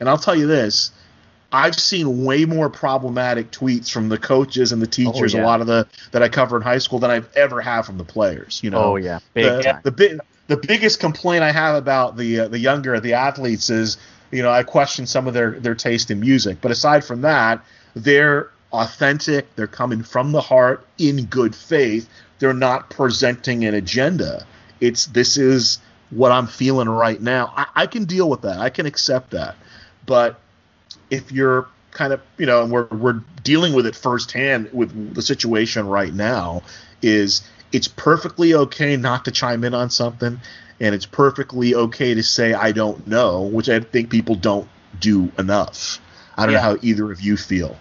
And 0.00 0.08
I'll 0.08 0.18
tell 0.18 0.34
you 0.34 0.46
this, 0.46 0.90
I've 1.52 1.78
seen 1.78 2.24
way 2.24 2.46
more 2.46 2.70
problematic 2.70 3.50
tweets 3.50 3.90
from 3.90 4.08
the 4.08 4.16
coaches 4.16 4.72
and 4.72 4.80
the 4.80 4.86
oh, 4.86 5.12
teachers, 5.12 5.34
oh, 5.34 5.38
yeah. 5.38 5.44
a 5.44 5.46
lot 5.46 5.60
of 5.60 5.66
the 5.66 5.86
that 6.12 6.22
I 6.22 6.28
cover 6.28 6.56
in 6.56 6.62
high 6.62 6.78
school 6.78 6.98
than 6.98 7.10
I've 7.10 7.30
ever 7.36 7.60
had 7.60 7.82
from 7.82 7.98
the 7.98 8.04
players. 8.04 8.60
You 8.64 8.70
know, 8.70 8.78
oh 8.78 8.96
yeah, 8.96 9.18
big 9.34 9.44
the, 9.44 9.62
time. 9.62 9.80
The, 9.84 9.90
the, 9.90 10.20
the 10.48 10.56
biggest 10.56 10.98
complaint 10.98 11.44
I 11.44 11.52
have 11.52 11.76
about 11.76 12.16
the 12.16 12.40
uh, 12.40 12.48
the 12.48 12.58
younger 12.58 12.98
the 13.00 13.14
athletes 13.14 13.68
is, 13.68 13.98
you 14.30 14.42
know, 14.42 14.50
I 14.50 14.62
question 14.62 15.06
some 15.06 15.28
of 15.28 15.34
their 15.34 15.52
their 15.52 15.74
taste 15.74 16.10
in 16.10 16.20
music. 16.20 16.58
But 16.62 16.70
aside 16.70 17.04
from 17.04 17.20
that, 17.20 17.62
they're 17.94 18.50
authentic. 18.72 19.54
They're 19.56 19.66
coming 19.66 20.02
from 20.02 20.32
the 20.32 20.40
heart 20.40 20.86
in 20.98 21.26
good 21.26 21.54
faith. 21.54 22.08
They're 22.38 22.54
not 22.54 22.90
presenting 22.90 23.64
an 23.64 23.74
agenda. 23.74 24.46
It's 24.80 25.06
this 25.06 25.36
is 25.36 25.78
what 26.10 26.32
I'm 26.32 26.46
feeling 26.46 26.88
right 26.88 27.20
now. 27.20 27.52
I, 27.56 27.66
I 27.74 27.86
can 27.86 28.04
deal 28.04 28.28
with 28.28 28.42
that. 28.42 28.58
I 28.58 28.70
can 28.70 28.86
accept 28.86 29.30
that. 29.30 29.54
But 30.06 30.40
if 31.10 31.30
you're 31.30 31.68
kind 31.92 32.12
of 32.12 32.20
you 32.38 32.46
know, 32.46 32.62
and 32.62 32.72
we're 32.72 32.86
we're 32.86 33.22
dealing 33.42 33.74
with 33.74 33.86
it 33.86 33.94
firsthand 33.94 34.70
with 34.72 35.14
the 35.14 35.22
situation 35.22 35.86
right 35.86 36.12
now, 36.12 36.62
is 37.00 37.42
it's 37.72 37.88
perfectly 37.88 38.54
okay 38.54 38.96
not 38.96 39.24
to 39.26 39.30
chime 39.30 39.64
in 39.64 39.74
on 39.74 39.90
something, 39.90 40.40
and 40.80 40.94
it's 40.94 41.06
perfectly 41.06 41.74
okay 41.74 42.14
to 42.14 42.22
say 42.22 42.54
I 42.54 42.72
don't 42.72 43.06
know, 43.06 43.42
which 43.42 43.68
I 43.68 43.80
think 43.80 44.10
people 44.10 44.34
don't 44.34 44.68
do 44.98 45.30
enough. 45.38 46.00
I 46.36 46.46
don't 46.46 46.54
yeah. 46.54 46.58
know 46.58 46.74
how 46.74 46.76
either 46.82 47.12
of 47.12 47.20
you 47.20 47.36
feel. 47.36 47.76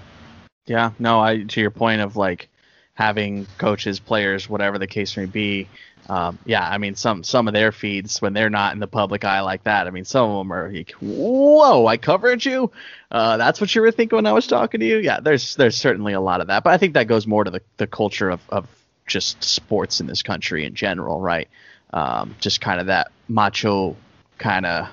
Yeah, 0.66 0.92
no, 1.00 1.20
I 1.20 1.44
to 1.44 1.62
your 1.62 1.72
point 1.72 2.02
of 2.02 2.16
like 2.16 2.50
having 2.94 3.48
coaches, 3.58 4.00
players, 4.00 4.50
whatever 4.50 4.78
the 4.78 4.88
case 4.88 5.18
may 5.18 5.26
be. 5.26 5.68
Um, 6.10 6.40
yeah, 6.46 6.68
I 6.68 6.78
mean 6.78 6.96
some 6.96 7.24
some 7.24 7.48
of 7.48 7.54
their 7.54 7.72
feeds 7.72 8.22
when 8.22 8.34
they're 8.34 8.50
not 8.50 8.74
in 8.74 8.80
the 8.80 8.88
public 8.88 9.24
eye 9.24 9.42
like 9.42 9.64
that. 9.64 9.88
I 9.88 9.92
mean 9.92 10.06
some 10.06 10.30
of 10.30 10.38
them 10.40 10.54
are 10.54 10.72
like, 10.72 10.92
whoa, 11.00 11.88
I 11.88 11.98
covered 11.98 12.44
you. 12.44 12.72
Uh, 13.10 13.38
that's 13.38 13.62
what 13.62 13.74
you 13.74 13.82
were 13.82 13.92
thinking 13.92 14.18
when 14.18 14.26
I 14.26 14.34
was 14.34 14.48
talking 14.48 14.80
to 14.80 14.86
you. 14.86 14.98
Yeah, 14.98 15.20
there's 15.20 15.56
there's 15.56 15.78
certainly 15.78 16.14
a 16.14 16.22
lot 16.22 16.42
of 16.42 16.48
that, 16.48 16.64
but 16.64 16.74
I 16.74 16.78
think 16.78 16.94
that 16.94 17.08
goes 17.08 17.28
more 17.28 17.44
to 17.44 17.52
the 17.52 17.62
the 17.78 17.88
culture 17.88 18.30
of 18.30 18.42
of 18.50 18.68
just 19.08 19.44
sports 19.44 20.00
in 20.00 20.08
this 20.08 20.24
country 20.24 20.66
in 20.66 20.74
general, 20.74 21.20
right? 21.20 21.50
Um, 21.94 22.36
just 22.40 22.62
kind 22.62 22.80
of 22.80 22.88
that 22.88 23.12
macho 23.28 23.96
kind 24.38 24.66
of 24.66 24.88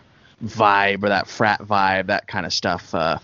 vibe 0.45 1.05
or 1.05 1.09
that 1.09 1.29
frat 1.29 1.61
vibe, 1.61 2.07
that 2.07 2.27
kind 2.27 2.45
of 2.47 2.53
stuff. 2.53 2.95
Uh, 2.95 3.19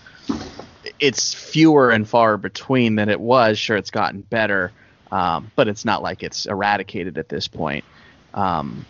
it's 1.00 1.34
fewer 1.34 1.90
and 1.90 2.08
far 2.08 2.36
between 2.36 2.96
than 2.96 3.08
it 3.08 3.20
was. 3.20 3.58
Sure, 3.58 3.76
it's 3.76 3.90
gotten 3.90 4.20
better, 4.20 4.72
um, 5.10 5.50
but 5.56 5.68
it's 5.68 5.84
not 5.84 6.02
like 6.02 6.22
it's 6.22 6.46
eradicated 6.46 7.18
at 7.18 7.28
this 7.28 7.48
point. 7.48 7.84
Um, 8.32 8.84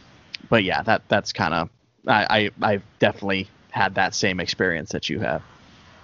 but 0.48 0.64
yeah, 0.64 0.82
that 0.82 1.02
that's 1.08 1.32
kind 1.32 1.54
of 1.54 1.70
I, 2.06 2.50
I 2.62 2.72
I've 2.72 2.82
definitely 2.98 3.48
had 3.70 3.94
that 3.96 4.14
same 4.14 4.40
experience 4.40 4.90
that 4.92 5.08
you 5.08 5.18
have. 5.20 5.42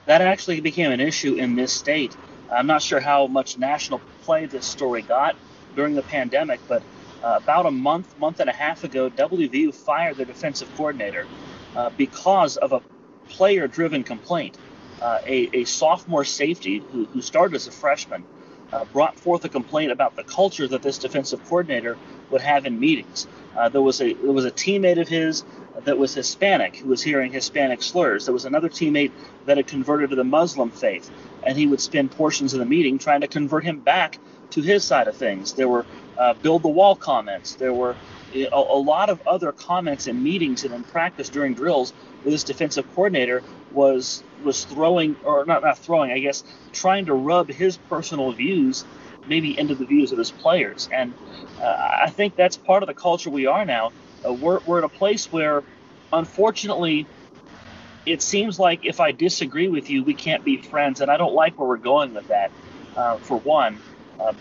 That 0.07 0.23
actually 0.23 0.61
became 0.61 0.91
an 0.91 1.01
issue 1.01 1.35
in 1.35 1.55
this 1.55 1.73
state. 1.73 2.17
I'm 2.51 2.67
not 2.67 2.83
sure 2.83 3.01
how 3.01 3.27
much 3.29 3.59
national 3.59 4.01
play 4.23 4.47
this 4.47 4.67
story 4.67 5.03
got 5.03 5.37
during 5.77 5.95
the 5.95 6.03
pandemic, 6.03 6.59
but 6.67 6.83
uh, 7.23 7.39
about 7.43 7.67
a 7.67 7.71
month, 7.71 8.19
month 8.19 8.41
and 8.41 8.51
a 8.51 8.53
half 8.53 8.83
ago, 8.83 9.11
WVU 9.11 9.75
fired 9.75 10.17
their 10.17 10.27
defensive 10.27 10.69
coordinator 10.77 11.27
uh, 11.77 11.91
because 11.97 12.57
of 12.57 12.73
a 12.73 12.83
player-driven 13.29 14.03
complaint. 14.03 14.57
Uh, 15.01 15.19
a, 15.27 15.49
a, 15.55 15.65
sophomore 15.65 16.25
safety 16.25 16.83
who, 16.93 17.07
who, 17.07 17.23
started 17.23 17.55
as 17.57 17.67
a 17.67 17.73
freshman 17.73 18.23
uh, 18.71 18.85
brought 18.85 19.19
forth 19.19 19.45
a 19.47 19.49
complaint 19.49 19.91
about 19.91 20.15
the 20.15 20.23
culture 20.23 20.69
that 20.69 20.83
this 20.83 20.99
defensive 20.99 21.43
coordinator 21.47 21.97
would 22.31 22.43
have 22.43 22.67
in 22.67 22.79
meetings. 22.79 23.27
Uh, 23.57 23.69
there 23.69 23.81
was 23.81 24.01
a 24.03 24.13
there 24.13 24.33
was 24.33 24.45
a 24.45 24.51
teammate 24.51 25.01
of 25.01 25.09
his 25.09 25.43
that 25.85 25.99
was 25.99 26.15
Hispanic 26.15 26.77
who 26.77 26.89
was 26.89 27.03
hearing 27.03 27.33
Hispanic 27.33 27.83
slurs. 27.83 28.27
There 28.27 28.35
was 28.35 28.45
another 28.45 28.69
teammate 28.69 29.13
that 29.47 29.57
had 29.57 29.67
converted 29.67 30.11
to 30.11 30.17
the 30.17 30.25
Muslim 30.25 30.71
faith, 30.71 31.11
and 31.43 31.57
he 31.57 31.67
would 31.67 31.81
spend 31.81 32.11
portions 32.11 32.53
of 32.53 32.61
the 32.61 32.67
meeting 32.67 32.99
trying 32.99 33.21
to 33.23 33.29
convert 33.29 33.65
him 33.65 33.81
back 33.81 34.19
to 34.51 34.61
his 34.61 34.85
side 34.85 35.09
of 35.09 35.17
things. 35.17 35.53
There 35.53 35.69
were 35.69 35.87
uh, 36.19 36.35
build 36.35 36.63
the 36.63 36.69
wall 36.69 36.97
comments. 36.97 37.55
There 37.55 37.73
were 37.73 37.97
a, 38.35 38.49
a, 38.53 38.79
lot 38.79 39.11
of 39.11 39.27
other 39.27 39.53
comments 39.53 40.07
in 40.07 40.23
meetings 40.23 40.65
and 40.65 40.75
in 40.75 40.83
practice 40.85 41.29
during 41.29 41.55
drills 41.55 41.93
where 42.23 42.31
this 42.31 42.45
defensive 42.45 42.87
coordinator 42.95 43.43
was 43.73 44.23
was 44.45 44.65
throwing 44.65 45.17
or 45.25 45.45
not 45.45 45.63
not 45.63 45.79
throwing, 45.79 46.11
I 46.11 46.19
guess, 46.19 46.45
trying 46.73 47.07
to 47.07 47.15
rub 47.15 47.49
his 47.49 47.77
personal 47.77 48.33
views 48.33 48.85
maybe 49.27 49.59
into 49.59 49.75
the 49.75 49.85
views 49.85 50.13
of 50.13 50.19
his 50.19 50.31
players. 50.31 50.89
And 50.93 51.15
uh, 51.61 52.01
I 52.03 52.11
think 52.11 52.37
that's 52.37 52.57
part 52.57 52.83
of 52.83 52.87
the 52.87 52.95
culture 52.95 53.31
we 53.31 53.47
are 53.47 53.65
now. 53.65 53.93
Uh, 54.27 54.33
we're, 54.33 54.61
we're 54.65 54.79
at 54.79 54.85
a 54.85 54.89
place 54.89 55.31
where, 55.31 55.65
unfortunately, 56.13 57.09
it 58.07 58.23
seems 58.23 58.59
like 58.59 58.85
if 58.85 59.01
I 59.01 59.13
disagree 59.13 59.69
with 59.69 59.91
you, 59.91 60.05
we 60.05 60.15
can't 60.15 60.45
be 60.45 60.57
friends. 60.63 61.01
And 61.01 61.11
I 61.11 61.17
don't 61.17 61.35
like 61.35 61.59
where 61.59 61.69
we're 61.69 61.77
going 61.77 62.15
with 62.15 62.29
that, 62.29 62.53
uh, 62.97 63.19
for 63.19 63.37
one. 63.39 63.83
Um, 64.19 64.37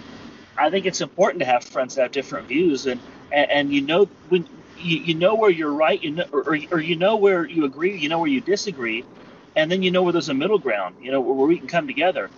I 0.58 0.70
think 0.70 0.86
it's 0.86 1.02
important 1.02 1.40
to 1.42 1.46
have 1.46 1.64
friends 1.64 1.96
that 1.96 2.04
have 2.04 2.12
different 2.12 2.48
views. 2.48 2.86
And, 2.86 3.02
and, 3.32 3.52
and 3.52 3.74
you 3.74 3.82
know, 3.82 4.06
when 4.30 4.48
you, 4.76 4.98
you 4.98 5.16
know 5.16 5.36
where 5.36 5.52
you're 5.52 5.72
right, 5.74 6.02
you 6.02 6.12
know, 6.12 6.26
or, 6.32 6.58
or 6.72 6.80
you 6.80 6.96
know 6.96 7.18
where 7.18 7.46
you 7.48 7.66
agree, 7.66 7.98
you 7.98 8.10
know 8.10 8.20
where 8.20 8.30
you 8.30 8.42
disagree, 8.42 9.06
and 9.56 9.72
then 9.72 9.84
you 9.84 9.92
know 9.92 10.04
where 10.04 10.14
there's 10.14 10.30
a 10.30 10.34
middle 10.34 10.60
ground, 10.60 10.96
you 11.02 11.12
know, 11.12 11.22
where 11.22 11.48
we 11.48 11.58
can 11.58 11.68
come 11.68 11.88
together. 11.88 12.30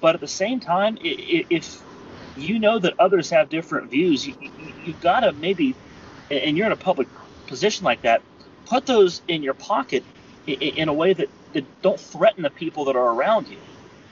But 0.00 0.14
at 0.14 0.20
the 0.20 0.28
same 0.28 0.60
time, 0.60 0.98
if 1.00 1.82
you 2.36 2.58
know 2.58 2.78
that 2.78 2.94
others 2.98 3.30
have 3.30 3.48
different 3.48 3.90
views. 3.90 4.26
You, 4.26 4.34
you, 4.40 4.74
you've 4.84 5.00
got 5.00 5.20
to 5.20 5.32
maybe, 5.32 5.74
and 6.30 6.56
you're 6.56 6.66
in 6.66 6.72
a 6.72 6.76
public 6.78 7.08
position 7.46 7.84
like 7.84 8.02
that, 8.02 8.22
put 8.66 8.86
those 8.86 9.22
in 9.28 9.42
your 9.42 9.54
pocket 9.54 10.04
in, 10.46 10.88
a 10.88 10.94
way 10.94 11.14
that, 11.14 11.28
that 11.54 11.82
don't 11.82 12.00
threaten 12.00 12.42
the 12.42 12.50
people 12.50 12.86
that 12.86 12.96
are 12.96 13.10
around 13.14 13.48
you. 13.48 13.62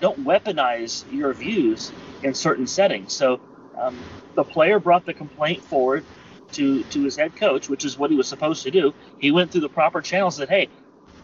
Don't 0.01 0.25
weaponize 0.25 1.07
your 1.11 1.35
views 1.35 1.95
in 2.23 2.35
certain 2.35 2.67
settings. 2.67 3.15
So 3.15 3.41
um, 3.79 4.07
the 4.37 4.45
player 4.45 4.81
brought 4.81 5.07
the 5.07 5.15
complaint 5.15 5.65
forward 5.65 6.07
to 6.53 6.85
to 6.85 7.03
his 7.05 7.17
head 7.17 7.37
coach, 7.37 7.69
which 7.69 7.85
is 7.85 7.99
what 7.99 8.11
he 8.11 8.17
was 8.17 8.29
supposed 8.29 8.63
to 8.65 8.71
do. 8.71 8.95
He 9.19 9.33
went 9.33 9.53
through 9.53 9.63
the 9.63 9.71
proper 9.71 10.03
channels. 10.03 10.39
and 10.39 10.49
Said, 10.49 10.55
"Hey, 10.55 10.71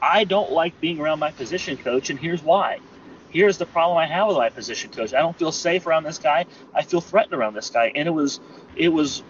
I 0.02 0.24
don't 0.24 0.50
like 0.52 0.80
being 0.80 1.00
around 1.00 1.20
my 1.20 1.32
position 1.32 1.78
coach, 1.78 2.10
and 2.10 2.18
here's 2.18 2.42
why." 2.42 2.80
here's 3.30 3.58
the 3.58 3.66
problem 3.66 3.98
I 3.98 4.06
have 4.06 4.28
with 4.28 4.36
my 4.38 4.50
position 4.50 4.90
coach. 4.90 5.14
I 5.14 5.20
don't 5.20 5.38
feel 5.38 5.52
safe 5.52 5.86
around 5.86 6.04
this 6.04 6.18
guy. 6.18 6.46
I 6.74 6.82
feel 6.82 7.00
threatened 7.00 7.34
around 7.34 7.54
this 7.54 7.70
guy. 7.70 7.92
And 7.94 8.08
it 8.08 8.12
was 8.12 8.40
it 8.76 8.88
was 8.90 9.24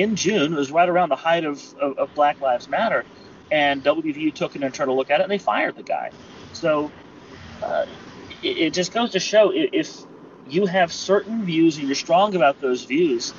in 0.00 0.16
June. 0.16 0.52
It 0.52 0.56
was 0.56 0.70
right 0.70 0.88
around 0.88 1.08
the 1.08 1.16
height 1.16 1.44
of, 1.44 1.62
of, 1.76 1.98
of 1.98 2.14
Black 2.14 2.40
Lives 2.40 2.68
Matter, 2.68 3.04
and 3.50 3.82
WVU 3.82 4.34
took 4.34 4.54
an 4.56 4.62
internal 4.62 4.96
look 4.96 5.10
at 5.10 5.20
it 5.20 5.24
and 5.24 5.30
they 5.30 5.38
fired 5.38 5.76
the 5.76 5.82
guy. 5.82 6.10
So 6.52 6.90
uh, 7.62 7.86
it, 8.42 8.58
it, 8.58 8.74
just 8.74 8.92
goes 8.92 9.10
to 9.12 9.20
show 9.20 9.52
if 9.54 10.02
you 10.48 10.66
have 10.66 10.92
certain 10.92 11.44
views 11.44 11.76
and 11.78 11.86
you're 11.86 11.94
strong 11.94 12.34
about 12.34 12.60
those 12.60 12.84
views, 12.84 13.32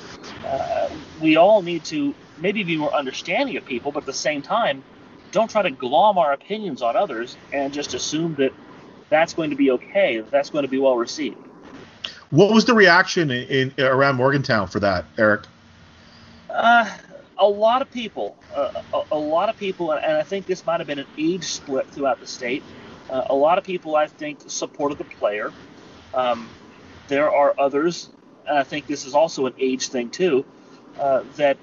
uh, 0.44 0.88
we 1.20 1.36
all 1.36 1.62
need 1.62 1.84
to 1.84 2.14
maybe 2.38 2.62
be 2.62 2.76
more 2.76 2.94
understanding 2.94 3.56
of 3.56 3.64
people, 3.64 3.92
but 3.92 4.00
at 4.00 4.06
the 4.06 4.12
same 4.12 4.42
time, 4.42 4.82
don't 5.32 5.50
try 5.50 5.62
to 5.62 5.70
glom 5.70 6.18
our 6.18 6.32
opinions 6.32 6.82
on 6.82 6.96
others 6.96 7.36
and 7.52 7.72
just 7.72 7.94
assume 7.94 8.34
that 8.36 8.52
that's 9.10 9.34
going 9.34 9.50
to 9.50 9.56
be 9.56 9.70
okay. 9.72 10.22
That's 10.30 10.50
going 10.50 10.62
to 10.62 10.68
be 10.68 10.78
well 10.78 10.96
received. 10.96 11.36
What 12.30 12.52
was 12.52 12.64
the 12.64 12.74
reaction 12.74 13.30
in, 13.30 13.72
in 13.76 13.84
around 13.84 14.16
Morgantown 14.16 14.66
for 14.66 14.80
that, 14.80 15.04
Eric? 15.16 15.46
Uh, 16.56 16.88
a 17.38 17.46
lot 17.46 17.82
of 17.82 17.90
people, 17.90 18.34
uh, 18.54 18.82
a, 18.94 19.02
a, 19.12 19.18
lot 19.18 19.50
of 19.50 19.58
people, 19.58 19.90
and 19.90 20.16
I 20.16 20.22
think 20.22 20.46
this 20.46 20.64
might 20.64 20.80
have 20.80 20.86
been 20.86 20.98
an 20.98 21.06
age 21.18 21.44
split 21.44 21.86
throughout 21.90 22.18
the 22.18 22.26
state. 22.26 22.62
Uh, 23.10 23.26
a 23.28 23.34
lot 23.34 23.58
of 23.58 23.64
people, 23.64 23.94
I 23.94 24.06
think, 24.06 24.38
supported 24.46 24.96
the 24.96 25.04
player. 25.04 25.52
Um, 26.14 26.48
there 27.08 27.30
are 27.30 27.54
others, 27.58 28.08
and 28.48 28.56
I 28.56 28.62
think 28.62 28.86
this 28.86 29.04
is 29.04 29.14
also 29.14 29.44
an 29.44 29.52
age 29.58 29.88
thing 29.88 30.08
too, 30.08 30.46
uh, 30.98 31.24
that 31.36 31.58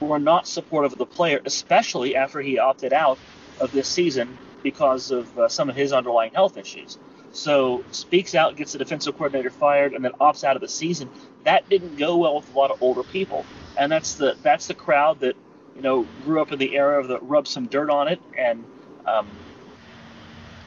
were 0.00 0.18
not 0.18 0.48
supportive 0.48 0.90
of 0.90 0.98
the 0.98 1.06
player, 1.06 1.40
especially 1.44 2.16
after 2.16 2.40
he 2.40 2.58
opted 2.58 2.92
out 2.92 3.18
of 3.60 3.70
this 3.70 3.86
season 3.86 4.36
because 4.64 5.12
of 5.12 5.38
uh, 5.38 5.48
some 5.48 5.70
of 5.70 5.76
his 5.76 5.92
underlying 5.92 6.34
health 6.34 6.56
issues. 6.56 6.98
So 7.34 7.84
speaks 7.90 8.34
out, 8.34 8.56
gets 8.56 8.72
the 8.72 8.78
defensive 8.78 9.14
coordinator 9.14 9.50
fired, 9.50 9.92
and 9.92 10.04
then 10.04 10.12
opts 10.20 10.44
out 10.44 10.56
of 10.56 10.62
the 10.62 10.68
season. 10.68 11.10
That 11.44 11.68
didn't 11.68 11.96
go 11.96 12.16
well 12.16 12.36
with 12.36 12.48
a 12.54 12.56
lot 12.56 12.70
of 12.70 12.80
older 12.80 13.02
people, 13.02 13.44
and 13.76 13.90
that's 13.90 14.14
the 14.14 14.36
that's 14.42 14.68
the 14.68 14.74
crowd 14.74 15.20
that 15.20 15.34
you 15.74 15.82
know 15.82 16.04
grew 16.24 16.40
up 16.40 16.52
in 16.52 16.60
the 16.60 16.76
era 16.76 17.00
of 17.00 17.08
the 17.08 17.18
rub 17.18 17.48
some 17.48 17.66
dirt 17.66 17.90
on 17.90 18.06
it 18.06 18.20
and 18.38 18.64
um, 19.04 19.28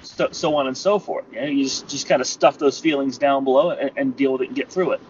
so, 0.02 0.30
so, 0.32 0.56
on 0.56 0.68
and 0.68 0.78
so 0.78 1.00
forth. 1.00 1.26
You, 1.32 1.42
know, 1.42 1.48
you 1.48 1.64
just 1.64 1.88
just 1.88 2.08
kind 2.08 2.22
of 2.22 2.28
stuff 2.28 2.58
those 2.58 2.80
feelings 2.80 3.18
down 3.18 3.46
below 3.46 3.72
and, 3.72 3.92
and 3.96 4.16
deal 4.16 4.34
with 4.34 4.42
it 4.42 4.48
and 4.48 4.56
get 4.56 4.70
through 4.70 4.92
it. 4.92 5.02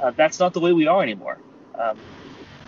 Uh, 0.00 0.12
that's 0.12 0.38
not 0.38 0.52
the 0.52 0.60
way 0.60 0.72
we 0.72 0.86
are 0.86 1.02
anymore. 1.02 1.38
Um, 1.78 1.98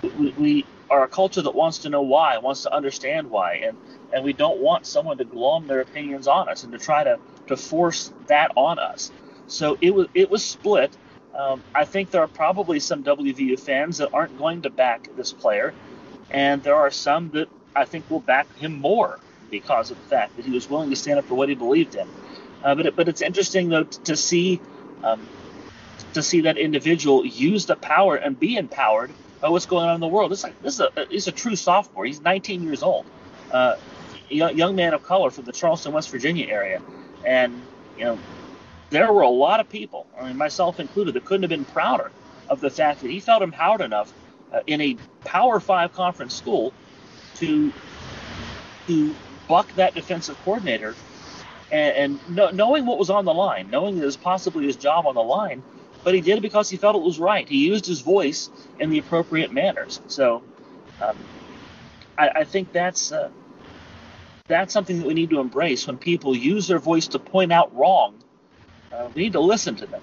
we, 0.03 0.34
we 0.36 0.66
are 0.91 1.05
a 1.05 1.09
culture 1.09 1.43
that 1.43 1.55
wants 1.55 1.80
to 1.80 1.91
know 1.91 2.03
why, 2.03 2.38
wants 2.38 2.62
to 2.64 2.74
understand 2.74 3.30
why, 3.30 3.57
and 3.57 3.78
and 4.12 4.24
we 4.24 4.34
don't 4.34 4.61
want 4.61 4.86
someone 4.86 5.18
to 5.18 5.24
glom 5.26 5.66
their 5.68 5.80
opinions 5.82 6.28
on 6.28 6.49
us 6.49 6.64
and 6.64 6.72
to 6.72 6.78
try 6.78 7.05
to, 7.05 7.18
to 7.49 7.57
force 7.57 8.12
that 8.28 8.53
on 8.57 8.78
us. 8.80 9.12
So 9.49 9.78
it 9.82 9.95
was 9.95 10.09
it 10.14 10.30
was 10.30 10.45
split. 10.45 10.97
Um, 11.34 11.64
I 11.74 11.84
think 11.86 12.11
there 12.11 12.22
are 12.22 12.28
probably 12.28 12.80
some 12.80 13.05
WVU 13.05 13.61
fans 13.61 13.99
that 13.99 14.11
aren't 14.12 14.36
going 14.38 14.62
to 14.62 14.70
back 14.70 15.11
this 15.16 15.32
player, 15.32 15.74
and 16.30 16.62
there 16.62 16.76
are 16.76 16.91
some 16.91 17.30
that 17.32 17.49
I 17.76 17.86
think 17.86 18.11
will 18.11 18.20
back 18.20 18.57
him 18.57 18.74
more 18.80 19.20
because 19.51 19.91
of 19.91 19.99
the 19.99 20.05
fact 20.05 20.36
that 20.36 20.45
he 20.47 20.53
was 20.53 20.68
willing 20.68 20.91
to 20.91 20.97
stand 20.97 21.18
up 21.20 21.28
for 21.28 21.36
what 21.36 21.49
he 21.51 21.57
believed 21.57 21.97
in. 21.97 22.09
Uh, 22.64 22.74
but 22.74 22.86
it, 22.86 22.97
but 22.97 23.09
it's 23.09 23.22
interesting 23.22 23.68
though 23.70 23.84
to, 23.84 24.03
to 24.05 24.16
see 24.16 24.61
um, 25.05 25.28
to 26.14 26.22
see 26.22 26.43
that 26.43 26.59
individual 26.59 27.26
use 27.26 27.66
the 27.66 27.76
power 27.76 28.16
and 28.16 28.38
be 28.38 28.57
empowered 28.57 29.14
by 29.41 29.49
what's 29.49 29.66
going 29.66 29.88
on 29.88 29.95
in 29.95 30.01
the 30.01 30.09
world. 30.09 30.30
This 30.30 30.45
this 30.62 30.74
is 30.74 30.80
a 30.80 31.07
he's 31.09 31.26
a 31.28 31.32
true 31.32 31.57
sophomore. 31.57 32.05
He's 32.05 32.20
19 32.20 32.62
years 32.62 32.82
old. 32.82 33.07
Uh, 33.51 33.76
young 34.28 34.76
man 34.76 34.95
of 34.95 35.03
color 35.03 35.30
from 35.30 35.45
the 35.45 35.53
Charleston, 35.53 35.93
West 35.93 36.11
Virginia 36.11 36.47
area, 36.49 36.80
and 37.24 37.61
you 37.99 38.05
know 38.05 38.18
there 38.91 39.12
were 39.12 39.22
a 39.22 39.28
lot 39.28 39.61
of 39.61 39.68
people, 39.68 40.07
I 40.20 40.28
mean 40.28 40.36
myself 40.36 40.80
included, 40.80 41.14
that 41.14 41.24
couldn't 41.24 41.43
have 41.43 41.51
been 41.51 41.64
prouder 41.64 42.11
of 42.49 42.61
the 42.61 42.70
fact 42.70 43.01
that 43.01 43.11
he 43.11 43.20
felt 43.20 43.43
empowered 43.43 43.80
enough 43.80 44.12
uh, 44.53 44.61
in 44.66 44.80
a 44.80 44.97
Power 45.24 45.61
Five 45.61 45.93
conference 45.93 46.34
school 46.34 46.72
to 47.36 47.72
to 48.86 49.14
buck 49.49 49.72
that 49.74 49.95
defensive 49.95 50.36
coordinator, 50.45 50.95
and, 51.72 52.20
and 52.28 52.57
knowing 52.57 52.86
what 52.86 52.99
was 52.99 53.11
on 53.11 53.24
the 53.24 53.34
line, 53.34 53.68
knowing 53.70 53.97
that 53.97 54.03
it 54.03 54.07
was 54.07 54.16
possibly 54.16 54.66
his 54.66 54.76
job 54.76 55.07
on 55.07 55.14
the 55.14 55.22
line, 55.22 55.62
but 56.05 56.15
he 56.15 56.21
did 56.21 56.39
it 56.39 56.41
because 56.41 56.71
he 56.71 56.77
felt 56.77 56.97
it 56.97 57.03
was 57.03 57.19
right. 57.19 57.49
He 57.49 57.67
used 57.67 57.87
his 57.87 58.01
voice 58.01 58.51
in 58.79 58.91
the 58.91 58.99
appropriate 58.99 59.53
manners. 59.53 60.01
So. 60.07 60.43
Um, 61.01 61.17
I, 62.21 62.41
I, 62.41 62.45
think 62.45 62.73
that's 62.73 63.13
uh, 63.13 63.31
that's 64.47 64.73
something 64.75 64.99
that 64.99 65.07
we 65.07 65.15
need 65.15 65.31
to 65.31 65.41
embrace 65.41 65.87
when 65.87 65.97
people 65.97 66.37
use 66.37 66.69
their 66.69 66.79
voice 66.79 67.07
to 67.09 67.19
point 67.19 67.51
out 67.51 67.75
wrong. 67.75 68.15
Uh, 68.93 69.09
we 69.15 69.23
need 69.23 69.33
to 69.33 69.41
listen 69.41 69.75
to 69.77 69.87
them. 69.87 70.03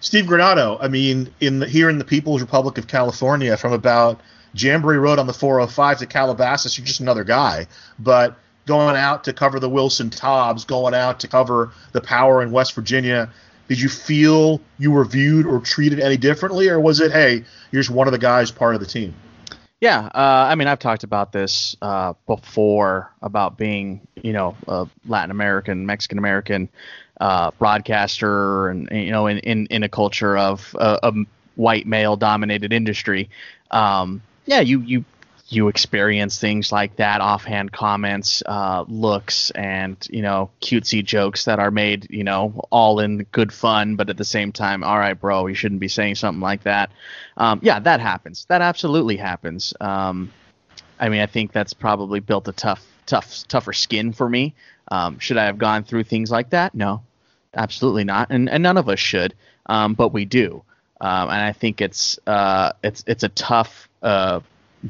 Steve 0.00 0.24
Granado, 0.24 0.78
I 0.80 0.88
mean, 0.88 1.32
in 1.40 1.60
the, 1.60 1.68
here 1.68 1.90
in 1.90 1.98
the 1.98 2.04
People's 2.04 2.40
Republic 2.40 2.78
of 2.78 2.86
California, 2.86 3.56
from 3.56 3.72
about 3.72 4.20
Jamboree 4.54 4.96
Road 4.96 5.18
on 5.18 5.26
the 5.26 5.34
405 5.34 5.98
to 5.98 6.06
Calabasas, 6.06 6.76
you're 6.76 6.86
just 6.86 7.00
another 7.00 7.22
guy. 7.22 7.66
But 7.98 8.38
going 8.66 8.96
out 8.96 9.24
to 9.24 9.34
cover 9.34 9.60
the 9.60 9.68
Wilson 9.68 10.08
Tobs, 10.08 10.64
going 10.64 10.94
out 10.94 11.20
to 11.20 11.28
cover 11.28 11.72
the 11.92 12.00
Power 12.00 12.42
in 12.42 12.50
West 12.50 12.74
Virginia, 12.74 13.30
did 13.70 13.80
you 13.80 13.88
feel 13.88 14.60
you 14.80 14.90
were 14.90 15.04
viewed 15.04 15.46
or 15.46 15.60
treated 15.60 16.00
any 16.00 16.16
differently, 16.16 16.68
or 16.68 16.80
was 16.80 16.98
it, 16.98 17.12
hey, 17.12 17.44
you're 17.70 17.80
just 17.80 17.88
one 17.88 18.08
of 18.08 18.12
the 18.12 18.18
guys 18.18 18.50
part 18.50 18.74
of 18.74 18.80
the 18.80 18.86
team? 18.86 19.14
Yeah, 19.80 20.06
uh, 20.06 20.48
I 20.50 20.56
mean, 20.56 20.66
I've 20.66 20.80
talked 20.80 21.04
about 21.04 21.30
this 21.30 21.76
uh, 21.80 22.14
before 22.26 23.12
about 23.22 23.56
being, 23.56 24.00
you 24.20 24.32
know, 24.32 24.56
a 24.66 24.88
Latin 25.06 25.30
American, 25.30 25.86
Mexican 25.86 26.18
American 26.18 26.68
uh, 27.20 27.52
broadcaster, 27.60 28.70
and 28.70 28.88
you 28.90 29.12
know, 29.12 29.28
in 29.28 29.38
in, 29.38 29.66
in 29.66 29.84
a 29.84 29.88
culture 29.88 30.36
of 30.36 30.74
uh, 30.76 30.98
a 31.04 31.14
white 31.54 31.86
male 31.86 32.16
dominated 32.16 32.72
industry. 32.72 33.30
Um, 33.70 34.20
yeah, 34.46 34.58
you 34.58 34.80
you 34.80 35.04
you 35.52 35.66
experience 35.66 36.38
things 36.38 36.70
like 36.70 36.94
that 36.96 37.20
offhand 37.20 37.72
comments 37.72 38.42
uh, 38.46 38.84
looks 38.86 39.50
and 39.50 40.06
you 40.10 40.22
know 40.22 40.50
cutesy 40.60 41.04
jokes 41.04 41.44
that 41.44 41.58
are 41.58 41.72
made 41.72 42.06
you 42.08 42.22
know 42.22 42.64
all 42.70 43.00
in 43.00 43.24
good 43.32 43.52
fun 43.52 43.96
but 43.96 44.08
at 44.08 44.16
the 44.16 44.24
same 44.24 44.52
time 44.52 44.84
all 44.84 44.98
right 44.98 45.20
bro 45.20 45.46
you 45.46 45.54
shouldn't 45.54 45.80
be 45.80 45.88
saying 45.88 46.14
something 46.14 46.40
like 46.40 46.62
that. 46.62 46.90
Um, 47.36 47.60
yeah 47.62 47.80
that 47.80 48.00
happens. 48.00 48.46
That 48.48 48.62
absolutely 48.62 49.16
happens. 49.16 49.74
Um, 49.80 50.32
i 50.98 51.08
mean 51.08 51.20
i 51.20 51.26
think 51.26 51.52
that's 51.52 51.72
probably 51.72 52.20
built 52.20 52.46
a 52.46 52.52
tough 52.52 52.86
tough 53.06 53.46
tougher 53.48 53.72
skin 53.72 54.12
for 54.12 54.28
me. 54.28 54.54
Um, 54.88 55.18
should 55.18 55.36
i 55.36 55.46
have 55.46 55.58
gone 55.58 55.84
through 55.84 56.04
things 56.04 56.30
like 56.30 56.50
that? 56.50 56.74
No 56.74 57.02
absolutely 57.54 58.04
not 58.04 58.28
and, 58.30 58.48
and 58.48 58.62
none 58.62 58.76
of 58.76 58.88
us 58.88 59.00
should 59.00 59.34
um, 59.66 59.94
but 59.94 60.12
we 60.12 60.24
do. 60.24 60.62
Um, 61.00 61.30
and 61.30 61.42
i 61.42 61.52
think 61.52 61.80
it's 61.80 62.18
uh, 62.26 62.72
it's 62.84 63.02
it's 63.06 63.24
a 63.24 63.28
tough 63.30 63.88
uh, 64.02 64.40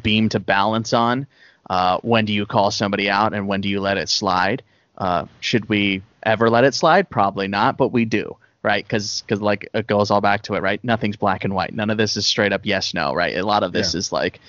beam 0.02 0.28
to 0.30 0.40
balance 0.40 0.92
on. 0.92 1.26
Uh, 1.68 1.98
when 2.02 2.24
do 2.24 2.32
you 2.32 2.46
call 2.46 2.70
somebody 2.70 3.08
out 3.08 3.32
and 3.32 3.46
when 3.46 3.60
do 3.60 3.68
you 3.68 3.80
let 3.80 3.96
it 3.96 4.08
slide? 4.08 4.62
Uh, 4.98 5.26
should 5.40 5.68
we 5.68 6.02
ever 6.22 6.50
let 6.50 6.64
it 6.64 6.74
slide? 6.74 7.08
Probably 7.08 7.48
not, 7.48 7.76
but 7.76 7.88
we 7.88 8.04
do, 8.04 8.36
right? 8.62 8.84
Because 8.84 9.22
because 9.22 9.40
like 9.40 9.68
it 9.72 9.86
goes 9.86 10.10
all 10.10 10.20
back 10.20 10.42
to 10.42 10.54
it, 10.54 10.62
right? 10.62 10.82
Nothing's 10.82 11.16
black 11.16 11.44
and 11.44 11.54
white. 11.54 11.72
None 11.72 11.90
of 11.90 11.96
this 11.96 12.16
is 12.16 12.26
straight 12.26 12.52
up 12.52 12.62
yes 12.64 12.92
no, 12.92 13.14
right? 13.14 13.36
A 13.36 13.46
lot 13.46 13.62
of 13.62 13.72
this 13.72 13.94
yeah. 13.94 13.98
is 13.98 14.12
like, 14.12 14.40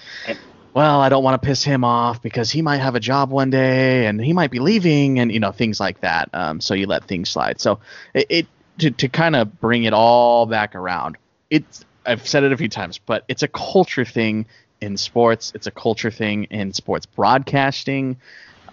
well, 0.73 0.99
I 0.99 1.09
don't 1.09 1.23
want 1.23 1.41
to 1.41 1.45
piss 1.45 1.63
him 1.63 1.83
off 1.83 2.21
because 2.21 2.51
he 2.51 2.61
might 2.61 2.79
have 2.79 2.95
a 2.95 2.99
job 2.99 3.29
one 3.29 3.49
day 3.49 4.07
and 4.07 4.19
he 4.19 4.33
might 4.33 4.51
be 4.51 4.59
leaving, 4.59 5.19
and 5.19 5.31
you 5.31 5.39
know 5.39 5.51
things 5.51 5.79
like 5.79 6.01
that. 6.01 6.29
Um, 6.33 6.59
so 6.59 6.73
you 6.73 6.87
let 6.87 7.05
things 7.05 7.29
slide. 7.29 7.61
So 7.61 7.79
it, 8.13 8.25
it 8.29 8.47
to 8.79 8.91
to 8.91 9.07
kind 9.07 9.35
of 9.35 9.59
bring 9.61 9.83
it 9.83 9.93
all 9.93 10.45
back 10.45 10.75
around. 10.75 11.17
It's 11.49 11.85
I've 12.05 12.27
said 12.27 12.43
it 12.43 12.51
a 12.51 12.57
few 12.57 12.69
times, 12.69 12.97
but 12.97 13.23
it's 13.27 13.43
a 13.43 13.47
culture 13.47 14.05
thing 14.05 14.47
in 14.81 14.97
sports. 14.97 15.51
It's 15.55 15.67
a 15.67 15.71
culture 15.71 16.11
thing 16.11 16.45
in 16.45 16.73
sports 16.73 17.05
broadcasting, 17.05 18.17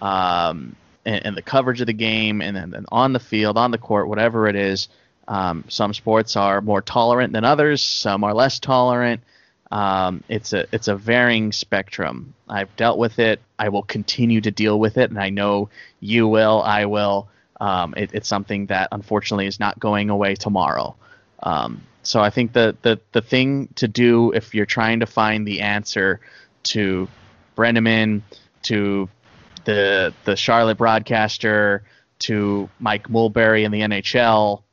um, 0.01 0.75
and, 1.05 1.25
and, 1.25 1.37
the 1.37 1.41
coverage 1.41 1.81
of 1.81 1.87
the 1.87 1.93
game, 1.93 2.41
and 2.41 2.55
then 2.55 2.85
on 2.91 3.13
the 3.13 3.19
field, 3.19 3.57
on 3.57 3.71
the 3.71 3.77
court, 3.77 4.07
whatever 4.07 4.47
it 4.47 4.55
is. 4.55 4.89
Um, 5.27 5.63
some 5.67 5.93
sports 5.93 6.35
are 6.35 6.59
more 6.59 6.81
tolerant 6.81 7.33
than 7.33 7.45
others. 7.45 7.81
Some 7.81 8.23
are 8.23 8.33
less 8.33 8.59
tolerant. 8.59 9.21
Um, 9.71 10.23
it's 10.27 10.53
a 10.53 10.65
it's 10.71 10.87
a 10.87 10.95
varying 10.95 11.51
spectrum. 11.51 12.33
I've 12.47 12.75
dealt 12.75 12.97
with 12.97 13.19
it. 13.19 13.39
I 13.59 13.69
will 13.69 13.83
continue 13.83 14.41
to 14.41 14.51
deal 14.51 14.79
with 14.79 14.97
it, 14.97 15.11
and 15.11 15.19
I 15.19 15.29
know 15.29 15.69
you 15.99 16.27
will. 16.27 16.63
I 16.63 16.85
will. 16.85 17.29
Um, 17.61 17.93
it, 17.95 18.11
it's 18.13 18.27
something 18.27 18.67
that 18.67 18.87
unfortunately 18.91 19.45
is 19.45 19.59
not 19.59 19.79
going 19.79 20.09
away 20.09 20.33
tomorrow. 20.33 20.95
Um, 21.43 21.83
so 22.09 22.19
I 22.21 22.31
think 22.31 22.53
the, 22.53 22.75
the 22.81 22.99
the 23.11 23.21
thing 23.21 23.67
to 23.75 23.87
do 23.87 24.31
if 24.31 24.55
you're 24.55 24.65
trying 24.65 25.01
to 25.01 25.05
find 25.05 25.45
the 25.45 25.61
answer 25.61 26.19
to 26.63 27.07
Brennaman, 27.55 28.23
to 28.63 29.07
the 29.65 30.11
the 30.25 30.35
Charlotte 30.35 30.79
broadcaster, 30.79 31.83
to 32.19 32.67
Mike 32.79 33.09
Milbury 33.09 33.63
in 33.63 33.71
the 33.71 33.81
NHL, 33.81 34.63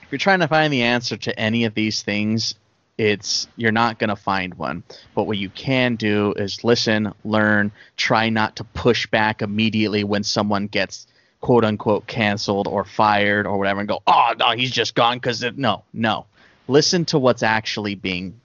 if 0.00 0.12
you're 0.12 0.20
trying 0.20 0.38
to 0.38 0.46
find 0.46 0.72
the 0.72 0.84
answer 0.84 1.16
to 1.16 1.36
any 1.36 1.64
of 1.64 1.74
these 1.74 2.02
things, 2.02 2.54
it's 2.96 3.48
you're 3.56 3.72
not 3.72 3.98
going 3.98 4.10
to 4.10 4.14
find 4.14 4.54
one. 4.54 4.84
But 5.16 5.24
what 5.24 5.38
you 5.38 5.50
can 5.50 5.96
do 5.96 6.34
is 6.36 6.62
listen, 6.62 7.12
learn, 7.24 7.72
try 7.96 8.28
not 8.28 8.54
to 8.56 8.64
push 8.64 9.08
back 9.08 9.42
immediately 9.42 10.04
when 10.04 10.22
someone 10.22 10.68
gets 10.68 11.08
quote 11.40 11.64
unquote 11.64 12.06
canceled 12.06 12.68
or 12.68 12.84
fired 12.84 13.44
or 13.44 13.58
whatever 13.58 13.80
and 13.80 13.88
go, 13.88 14.04
"Oh, 14.06 14.34
no, 14.38 14.52
he's 14.52 14.70
just 14.70 14.94
gone 14.94 15.18
cuz 15.18 15.42
no, 15.56 15.82
no 15.92 16.26
listen 16.68 17.04
to 17.06 17.18
what's 17.18 17.42
actually 17.42 17.94
being 17.94 18.40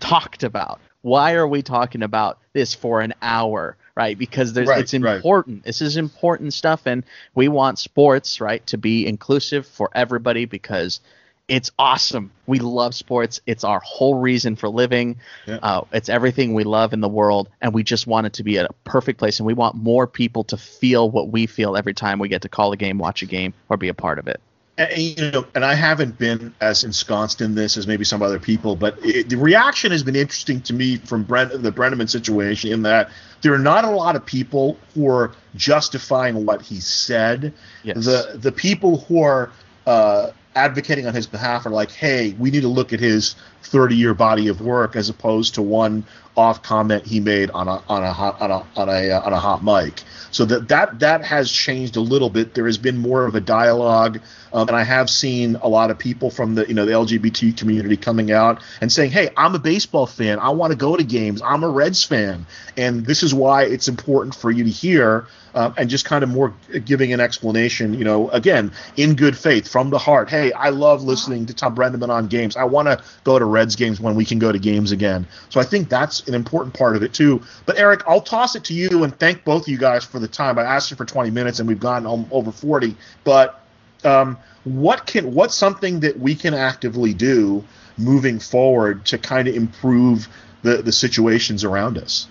talked 0.00 0.42
about. 0.42 0.80
Why 1.02 1.34
are 1.34 1.48
we 1.48 1.62
talking 1.62 2.02
about 2.02 2.38
this 2.52 2.74
for 2.74 3.00
an 3.00 3.14
hour? 3.22 3.76
Right, 3.96 4.16
because 4.16 4.52
there's, 4.52 4.68
right, 4.68 4.80
it's 4.80 4.94
important. 4.94 5.58
Right. 5.58 5.64
This 5.64 5.82
is 5.82 5.96
important 5.96 6.54
stuff, 6.54 6.86
and 6.86 7.04
we 7.34 7.48
want 7.48 7.78
sports, 7.78 8.40
right, 8.40 8.64
to 8.68 8.78
be 8.78 9.06
inclusive 9.06 9.66
for 9.66 9.90
everybody 9.94 10.46
because 10.46 11.00
it's 11.48 11.70
awesome. 11.78 12.30
We 12.46 12.60
love 12.60 12.94
sports. 12.94 13.40
It's 13.44 13.64
our 13.64 13.80
whole 13.80 14.14
reason 14.14 14.56
for 14.56 14.68
living. 14.68 15.16
Yeah. 15.46 15.58
Uh, 15.62 15.82
it's 15.92 16.08
everything 16.08 16.54
we 16.54 16.64
love 16.64 16.92
in 16.94 17.00
the 17.00 17.08
world, 17.08 17.50
and 17.60 17.74
we 17.74 17.82
just 17.82 18.06
want 18.06 18.26
it 18.26 18.34
to 18.34 18.44
be 18.44 18.56
a 18.56 18.68
perfect 18.84 19.18
place. 19.18 19.38
And 19.38 19.46
we 19.46 19.54
want 19.54 19.74
more 19.74 20.06
people 20.06 20.44
to 20.44 20.56
feel 20.56 21.10
what 21.10 21.28
we 21.28 21.46
feel 21.46 21.76
every 21.76 21.92
time 21.92 22.20
we 22.20 22.28
get 22.28 22.42
to 22.42 22.48
call 22.48 22.72
a 22.72 22.76
game, 22.76 22.96
watch 22.96 23.22
a 23.22 23.26
game, 23.26 23.52
or 23.68 23.76
be 23.76 23.88
a 23.88 23.94
part 23.94 24.18
of 24.18 24.28
it 24.28 24.40
and, 24.80 25.02
you 25.02 25.30
know, 25.30 25.46
and 25.54 25.64
I 25.64 25.74
haven't 25.74 26.18
been 26.18 26.54
as 26.60 26.84
ensconced 26.84 27.40
in 27.40 27.54
this 27.54 27.76
as 27.76 27.86
maybe 27.86 28.04
some 28.04 28.22
other 28.22 28.38
people, 28.38 28.76
but 28.76 28.98
it, 29.04 29.28
the 29.28 29.36
reaction 29.36 29.92
has 29.92 30.02
been 30.02 30.16
interesting 30.16 30.60
to 30.62 30.72
me 30.72 30.96
from 30.96 31.24
Brent, 31.24 31.62
the 31.62 31.70
Brennaman 31.70 32.08
situation 32.08 32.72
in 32.72 32.82
that 32.82 33.10
there 33.42 33.52
are 33.52 33.58
not 33.58 33.84
a 33.84 33.90
lot 33.90 34.16
of 34.16 34.24
people 34.24 34.78
who 34.94 35.08
are 35.08 35.32
justifying 35.54 36.46
what 36.46 36.62
he 36.62 36.80
said. 36.80 37.52
Yes. 37.82 38.04
The 38.04 38.38
the 38.38 38.52
people 38.52 38.98
who 39.02 39.22
are 39.22 39.50
uh, 39.86 40.30
advocating 40.54 41.06
on 41.06 41.14
his 41.14 41.26
behalf 41.26 41.66
are 41.66 41.70
like, 41.70 41.90
hey, 41.90 42.34
we 42.38 42.50
need 42.50 42.62
to 42.62 42.68
look 42.68 42.92
at 42.92 43.00
his 43.00 43.36
30 43.62 43.94
year 43.96 44.14
body 44.14 44.48
of 44.48 44.60
work 44.60 44.96
as 44.96 45.08
opposed 45.08 45.54
to 45.54 45.62
one 45.62 46.04
off 46.36 46.62
comment 46.62 47.04
he 47.04 47.20
made 47.20 47.50
on 47.50 47.68
a 47.68 47.82
on 47.88 48.02
a 48.02 48.12
hot 48.12 48.40
on 48.40 48.50
a 48.50 48.64
on 48.76 48.88
a 48.88 49.10
uh, 49.10 49.20
on 49.20 49.32
a 49.32 49.38
hot 49.38 49.62
mic. 49.62 50.02
So 50.30 50.44
that 50.46 50.68
that 50.68 51.00
that 51.00 51.24
has 51.24 51.50
changed 51.50 51.96
a 51.96 52.00
little 52.00 52.30
bit. 52.30 52.54
There 52.54 52.66
has 52.66 52.78
been 52.78 52.98
more 52.98 53.26
of 53.26 53.34
a 53.34 53.40
dialogue, 53.40 54.20
um, 54.52 54.68
and 54.68 54.76
I 54.76 54.84
have 54.84 55.10
seen 55.10 55.56
a 55.56 55.68
lot 55.68 55.90
of 55.90 55.98
people 55.98 56.30
from 56.30 56.54
the 56.54 56.66
you 56.66 56.74
know 56.74 56.86
the 56.86 56.92
LGBT 56.92 57.56
community 57.56 57.96
coming 57.96 58.30
out 58.30 58.62
and 58.80 58.90
saying, 58.90 59.10
"Hey, 59.10 59.30
I'm 59.36 59.54
a 59.54 59.58
baseball 59.58 60.06
fan. 60.06 60.38
I 60.38 60.50
want 60.50 60.70
to 60.72 60.76
go 60.76 60.96
to 60.96 61.04
games. 61.04 61.42
I'm 61.42 61.64
a 61.64 61.68
Reds 61.68 62.04
fan, 62.04 62.46
and 62.76 63.04
this 63.04 63.22
is 63.22 63.34
why 63.34 63.64
it's 63.64 63.88
important 63.88 64.34
for 64.34 64.50
you 64.50 64.64
to 64.64 64.70
hear." 64.70 65.26
Uh, 65.52 65.72
and 65.76 65.90
just 65.90 66.04
kind 66.04 66.22
of 66.22 66.30
more 66.30 66.54
giving 66.84 67.12
an 67.12 67.18
explanation, 67.18 67.92
you 67.92 68.04
know, 68.04 68.30
again, 68.30 68.70
in 68.96 69.16
good 69.16 69.36
faith, 69.36 69.66
from 69.66 69.90
the 69.90 69.98
heart. 69.98 70.30
Hey, 70.30 70.49
I 70.52 70.70
love 70.70 71.02
listening 71.02 71.46
to 71.46 71.54
Tom 71.54 71.74
Brennaman 71.74 72.10
on 72.10 72.28
games. 72.28 72.56
I 72.56 72.64
want 72.64 72.88
to 72.88 73.02
go 73.24 73.38
to 73.38 73.44
Reds 73.44 73.76
games 73.76 74.00
when 74.00 74.14
we 74.14 74.24
can 74.24 74.38
go 74.38 74.52
to 74.52 74.58
games 74.58 74.92
again. 74.92 75.26
So 75.48 75.60
I 75.60 75.64
think 75.64 75.88
that's 75.88 76.26
an 76.28 76.34
important 76.34 76.74
part 76.74 76.96
of 76.96 77.02
it 77.02 77.12
too. 77.12 77.42
But 77.66 77.78
Eric, 77.78 78.02
I'll 78.06 78.20
toss 78.20 78.56
it 78.56 78.64
to 78.64 78.74
you 78.74 79.04
and 79.04 79.18
thank 79.18 79.44
both 79.44 79.62
of 79.62 79.68
you 79.68 79.78
guys 79.78 80.04
for 80.04 80.18
the 80.18 80.28
time. 80.28 80.58
I 80.58 80.62
asked 80.62 80.90
you 80.90 80.96
for 80.96 81.04
20 81.04 81.30
minutes 81.30 81.60
and 81.60 81.68
we've 81.68 81.80
gone 81.80 82.06
over 82.30 82.52
40. 82.52 82.96
But 83.24 83.60
um, 84.04 84.38
what 84.64 85.06
can 85.06 85.34
what's 85.34 85.54
something 85.54 86.00
that 86.00 86.18
we 86.18 86.34
can 86.34 86.54
actively 86.54 87.14
do 87.14 87.64
moving 87.96 88.38
forward 88.38 89.06
to 89.06 89.18
kind 89.18 89.48
of 89.48 89.54
improve 89.54 90.28
the 90.62 90.78
the 90.82 90.92
situations 90.92 91.64
around 91.64 91.98
us? 91.98 92.28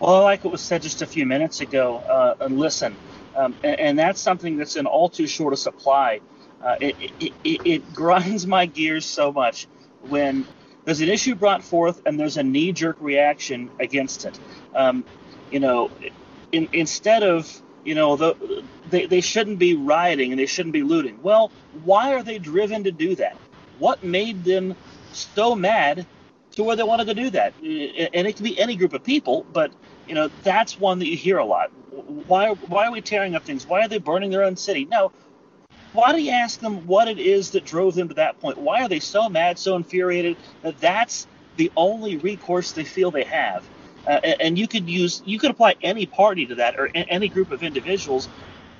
Well, 0.00 0.22
like 0.22 0.44
it 0.44 0.50
was 0.50 0.60
said 0.60 0.82
just 0.82 1.02
a 1.02 1.06
few 1.06 1.26
minutes 1.26 1.60
ago, 1.60 1.98
uh, 1.98 2.46
listen, 2.46 2.96
um, 3.36 3.54
and, 3.62 3.78
and, 3.78 3.98
that's 3.98 4.20
something 4.20 4.56
that's 4.56 4.74
in 4.74 4.86
all 4.86 5.08
too 5.08 5.28
short 5.28 5.52
a 5.52 5.56
supply. 5.56 6.20
Uh, 6.62 6.76
it, 6.80 6.96
it, 7.20 7.32
it, 7.44 7.60
it 7.64 7.94
grinds 7.94 8.46
my 8.46 8.66
gears 8.66 9.04
so 9.04 9.32
much 9.32 9.66
when 10.08 10.46
there's 10.84 11.00
an 11.00 11.08
issue 11.08 11.34
brought 11.34 11.62
forth 11.62 12.02
and 12.06 12.18
there's 12.18 12.36
a 12.36 12.42
knee-jerk 12.42 12.96
reaction 13.00 13.70
against 13.80 14.24
it. 14.24 14.38
Um, 14.74 15.04
you 15.50 15.60
know, 15.60 15.90
in, 16.52 16.68
instead 16.72 17.22
of 17.22 17.60
you 17.84 17.94
know 17.94 18.16
the, 18.16 18.64
they, 18.90 19.06
they 19.06 19.20
shouldn't 19.20 19.58
be 19.58 19.74
rioting 19.74 20.32
and 20.32 20.38
they 20.38 20.46
shouldn't 20.46 20.72
be 20.72 20.82
looting. 20.82 21.18
Well, 21.22 21.50
why 21.84 22.14
are 22.14 22.22
they 22.22 22.38
driven 22.38 22.84
to 22.84 22.92
do 22.92 23.16
that? 23.16 23.36
What 23.78 24.04
made 24.04 24.44
them 24.44 24.76
so 25.12 25.54
mad 25.54 26.06
to 26.52 26.62
where 26.62 26.76
they 26.76 26.82
wanted 26.82 27.06
to 27.06 27.14
do 27.14 27.30
that? 27.30 27.54
And 27.60 28.26
it 28.26 28.36
can 28.36 28.44
be 28.44 28.58
any 28.58 28.76
group 28.76 28.92
of 28.92 29.02
people, 29.02 29.46
but 29.52 29.72
you 30.06 30.14
know 30.14 30.30
that's 30.42 30.78
one 30.78 30.98
that 31.00 31.06
you 31.06 31.16
hear 31.16 31.38
a 31.38 31.44
lot. 31.44 31.70
Why 32.26 32.50
why 32.50 32.86
are 32.86 32.92
we 32.92 33.00
tearing 33.00 33.34
up 33.34 33.44
things? 33.44 33.66
Why 33.66 33.80
are 33.84 33.88
they 33.88 33.98
burning 33.98 34.30
their 34.30 34.44
own 34.44 34.56
city? 34.56 34.84
No, 34.84 35.12
why 35.92 36.12
do 36.12 36.22
you 36.22 36.30
ask 36.32 36.60
them 36.60 36.86
what 36.86 37.08
it 37.08 37.18
is 37.18 37.50
that 37.52 37.64
drove 37.64 37.94
them 37.94 38.08
to 38.08 38.14
that 38.14 38.40
point? 38.40 38.58
Why 38.58 38.82
are 38.82 38.88
they 38.88 39.00
so 39.00 39.28
mad, 39.28 39.58
so 39.58 39.76
infuriated 39.76 40.38
that 40.62 40.78
that's 40.78 41.26
the 41.56 41.72
only 41.76 42.16
recourse 42.18 42.72
they 42.72 42.84
feel 42.84 43.10
they 43.10 43.24
have? 43.24 43.68
Uh, 44.06 44.20
and 44.40 44.58
you 44.58 44.66
could 44.68 44.88
use, 44.88 45.22
you 45.24 45.38
could 45.38 45.50
apply 45.50 45.76
any 45.82 46.06
party 46.06 46.46
to 46.46 46.56
that, 46.56 46.76
or 46.78 46.90
any 46.94 47.28
group 47.28 47.52
of 47.52 47.62
individuals, 47.62 48.28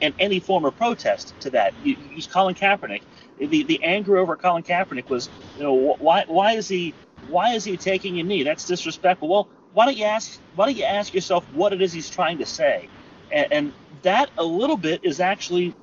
and 0.00 0.14
any 0.18 0.40
form 0.40 0.64
of 0.64 0.76
protest 0.76 1.40
to 1.40 1.50
that. 1.50 1.74
You, 1.82 1.96
use 1.96 2.26
Colin 2.26 2.54
Kaepernick. 2.54 3.02
The 3.38 3.64
the 3.64 3.82
anger 3.84 4.18
over 4.18 4.36
Colin 4.36 4.64
Kaepernick 4.64 5.08
was, 5.08 5.30
you 5.56 5.62
know, 5.62 5.96
why 5.98 6.24
why 6.26 6.52
is 6.52 6.68
he 6.68 6.94
why 7.28 7.54
is 7.54 7.64
he 7.64 7.76
taking 7.76 8.18
a 8.20 8.24
knee? 8.24 8.42
That's 8.42 8.64
disrespectful. 8.66 9.28
Well, 9.28 9.48
why 9.74 9.86
don't 9.86 9.96
you 9.96 10.04
ask 10.04 10.40
why 10.56 10.66
don't 10.66 10.76
you 10.76 10.84
ask 10.84 11.14
yourself 11.14 11.48
what 11.52 11.72
it 11.72 11.82
is 11.82 11.92
he's 11.92 12.10
trying 12.10 12.38
to 12.38 12.46
say? 12.46 12.90
And, 13.30 13.48
and 13.52 13.74
that 14.02 14.30
a 14.38 14.44
little 14.44 14.76
bit 14.76 15.04
is 15.04 15.20
actually 15.20 15.74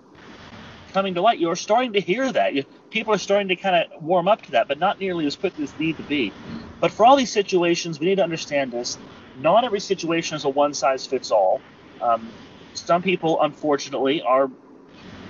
coming 0.94 1.14
to 1.16 1.22
light. 1.22 1.40
You're 1.40 1.56
starting 1.56 1.94
to 1.94 2.00
hear 2.00 2.32
that. 2.32 2.54
You, 2.54 2.66
people 2.90 3.14
are 3.14 3.18
starting 3.18 3.48
to 3.50 3.56
kind 3.56 3.76
of 3.76 4.04
warm 4.04 4.28
up 4.28 4.42
to 4.44 4.52
that, 4.52 4.68
but 4.68 4.80
not 4.80 5.00
nearly 5.00 5.26
as 5.26 5.36
quickly 5.36 5.64
as 5.64 5.78
need 5.80 5.98
to 5.98 6.04
be. 6.04 6.32
But 6.80 6.92
for 6.92 7.06
all 7.06 7.16
these 7.16 7.32
situations, 7.32 8.00
we 8.00 8.08
need 8.08 8.16
to 8.16 8.24
understand 8.24 8.72
this. 8.72 8.98
Not 9.42 9.64
every 9.64 9.80
situation 9.80 10.36
is 10.36 10.46
a 10.46 10.50
one 10.50 10.74
size 10.74 11.06
fits 11.06 11.32
all. 11.32 11.62
Um, 12.02 12.32
some 12.74 13.02
people, 13.02 13.42
unfortunately, 13.42 14.22
are, 14.22 14.50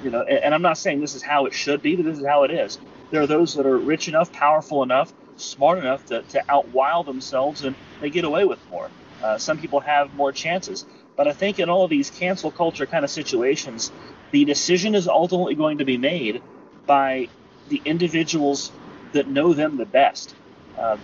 you 0.04 0.10
know, 0.10 0.22
and 0.22 0.54
I'm 0.54 0.62
not 0.62 0.78
saying 0.78 1.02
this 1.02 1.16
is 1.16 1.22
how 1.22 1.46
it 1.46 1.54
should 1.54 1.82
be, 1.82 1.96
but 1.96 2.06
this 2.06 2.20
is 2.20 2.26
how 2.26 2.44
it 2.44 2.52
is. 2.52 2.80
There 3.12 3.22
are 3.22 3.28
those 3.28 3.56
that 3.56 3.66
are 3.66 3.78
rich 3.78 4.08
enough, 4.08 4.32
powerful 4.32 4.84
enough, 4.84 5.14
smart 5.36 5.80
enough 5.80 6.06
to, 6.08 6.22
to 6.22 6.44
outwile 6.50 7.04
themselves, 7.04 7.64
and 7.64 7.76
they 8.02 8.10
get 8.10 8.24
away 8.24 8.46
with 8.46 8.60
more. 8.70 8.90
Uh, 9.24 9.38
some 9.38 9.58
people 9.58 9.80
have 9.80 10.14
more 10.14 10.32
chances. 10.32 10.86
But 11.16 11.28
I 11.28 11.34
think 11.34 11.60
in 11.60 11.70
all 11.70 11.84
of 11.84 11.90
these 11.90 12.10
cancel 12.10 12.52
culture 12.52 12.86
kind 12.86 13.04
of 13.04 13.12
situations, 13.12 13.92
the 14.32 14.46
decision 14.46 14.96
is 14.96 15.08
ultimately 15.08 15.56
going 15.56 15.80
to 15.80 15.86
be 15.86 15.98
made 15.98 16.42
by 16.86 17.30
the 17.70 17.82
individuals 17.86 18.72
that 19.14 19.28
know 19.28 19.54
them 19.54 19.78
the 19.78 19.86
best. 19.86 20.36
Uh, 20.78 20.98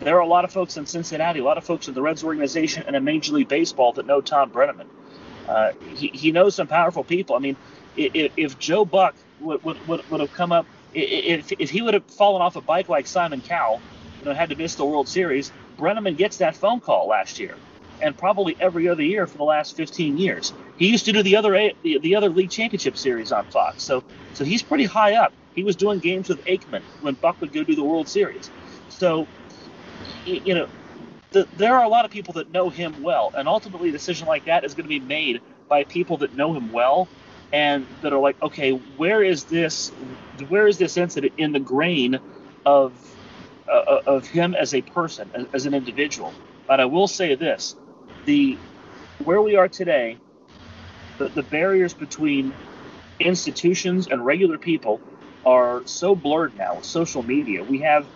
there 0.00 0.16
are 0.16 0.20
a 0.20 0.26
lot 0.26 0.44
of 0.44 0.52
folks 0.52 0.76
in 0.76 0.86
Cincinnati, 0.86 1.40
a 1.40 1.44
lot 1.44 1.58
of 1.58 1.64
folks 1.64 1.88
in 1.88 1.94
the 1.94 2.02
Reds 2.02 2.22
organization 2.22 2.84
and 2.86 2.94
in 2.94 3.02
Major 3.04 3.32
League 3.32 3.48
Baseball 3.48 3.92
that 3.94 4.06
know 4.06 4.20
Tom 4.20 4.50
Brennaman. 4.50 4.86
Uh, 5.48 5.72
he, 5.96 6.08
he 6.08 6.30
knows 6.30 6.54
some 6.54 6.66
powerful 6.66 7.02
people. 7.02 7.34
I 7.34 7.38
mean, 7.40 7.56
if, 7.96 8.32
if 8.36 8.58
Joe 8.58 8.84
Buck 8.84 9.14
would, 9.40 9.62
would, 9.64 9.88
would, 9.88 10.08
would 10.10 10.20
have 10.20 10.32
come 10.32 10.52
up, 10.52 10.66
if, 10.94 11.52
if 11.58 11.70
he 11.70 11.82
would 11.82 11.94
have 11.94 12.04
fallen 12.04 12.42
off 12.42 12.56
a 12.56 12.60
bike 12.60 12.88
like 12.88 13.06
Simon 13.06 13.40
Cowell, 13.40 13.80
you 14.20 14.26
know, 14.26 14.34
had 14.34 14.50
to 14.50 14.56
miss 14.56 14.74
the 14.74 14.84
World 14.84 15.08
Series, 15.08 15.50
Brennaman 15.78 16.16
gets 16.16 16.38
that 16.38 16.56
phone 16.56 16.80
call 16.80 17.08
last 17.08 17.38
year, 17.38 17.56
and 18.02 18.16
probably 18.16 18.56
every 18.60 18.88
other 18.88 19.02
year 19.02 19.26
for 19.26 19.38
the 19.38 19.44
last 19.44 19.76
15 19.76 20.18
years. 20.18 20.52
He 20.76 20.88
used 20.88 21.04
to 21.06 21.12
do 21.12 21.22
the 21.22 21.36
other 21.36 21.72
the, 21.82 21.98
the 21.98 22.16
other 22.16 22.28
league 22.28 22.50
championship 22.50 22.96
series 22.96 23.32
on 23.32 23.50
Fox, 23.50 23.82
so 23.82 24.04
so 24.32 24.44
he's 24.44 24.62
pretty 24.62 24.84
high 24.84 25.14
up. 25.14 25.32
He 25.54 25.64
was 25.64 25.74
doing 25.76 25.98
games 25.98 26.28
with 26.28 26.44
Aikman 26.44 26.82
when 27.00 27.14
Buck 27.14 27.40
would 27.40 27.52
go 27.52 27.64
do 27.64 27.74
the 27.74 27.82
World 27.82 28.08
Series. 28.08 28.50
So, 28.88 29.26
you 30.24 30.54
know, 30.54 30.68
the, 31.32 31.48
there 31.56 31.74
are 31.74 31.82
a 31.82 31.88
lot 31.88 32.04
of 32.04 32.10
people 32.10 32.34
that 32.34 32.50
know 32.52 32.70
him 32.70 33.02
well, 33.02 33.32
and 33.36 33.48
ultimately, 33.48 33.88
a 33.88 33.92
decision 33.92 34.28
like 34.28 34.44
that 34.44 34.64
is 34.64 34.74
going 34.74 34.84
to 34.84 34.88
be 34.88 35.00
made 35.00 35.42
by 35.68 35.84
people 35.84 36.18
that 36.18 36.34
know 36.34 36.54
him 36.54 36.70
well 36.72 37.08
and 37.52 37.86
that 38.02 38.12
are 38.12 38.18
like, 38.18 38.40
okay, 38.42 38.70
where 38.70 39.22
is 39.22 39.44
this? 39.44 39.90
Where 40.48 40.66
is 40.66 40.78
this 40.78 40.96
incident 40.96 41.32
in 41.38 41.52
the 41.52 41.60
grain 41.60 42.20
of 42.64 42.92
uh, 43.70 44.00
of 44.06 44.26
him 44.26 44.54
as 44.54 44.74
a 44.74 44.82
person, 44.82 45.30
as, 45.34 45.46
as 45.52 45.66
an 45.66 45.74
individual? 45.74 46.32
But 46.66 46.80
I 46.80 46.84
will 46.84 47.08
say 47.08 47.34
this: 47.34 47.74
the 48.24 48.58
where 49.18 49.42
we 49.42 49.56
are 49.56 49.68
today, 49.68 50.18
the, 51.18 51.28
the 51.28 51.42
barriers 51.42 51.94
between 51.94 52.54
institutions 53.20 54.06
and 54.08 54.24
regular 54.24 54.58
people 54.58 55.00
are 55.44 55.82
so 55.86 56.14
blurred 56.14 56.56
now 56.56 56.76
with 56.76 56.84
social 56.84 57.22
media. 57.22 57.62
We 57.64 57.80
have 57.80 58.08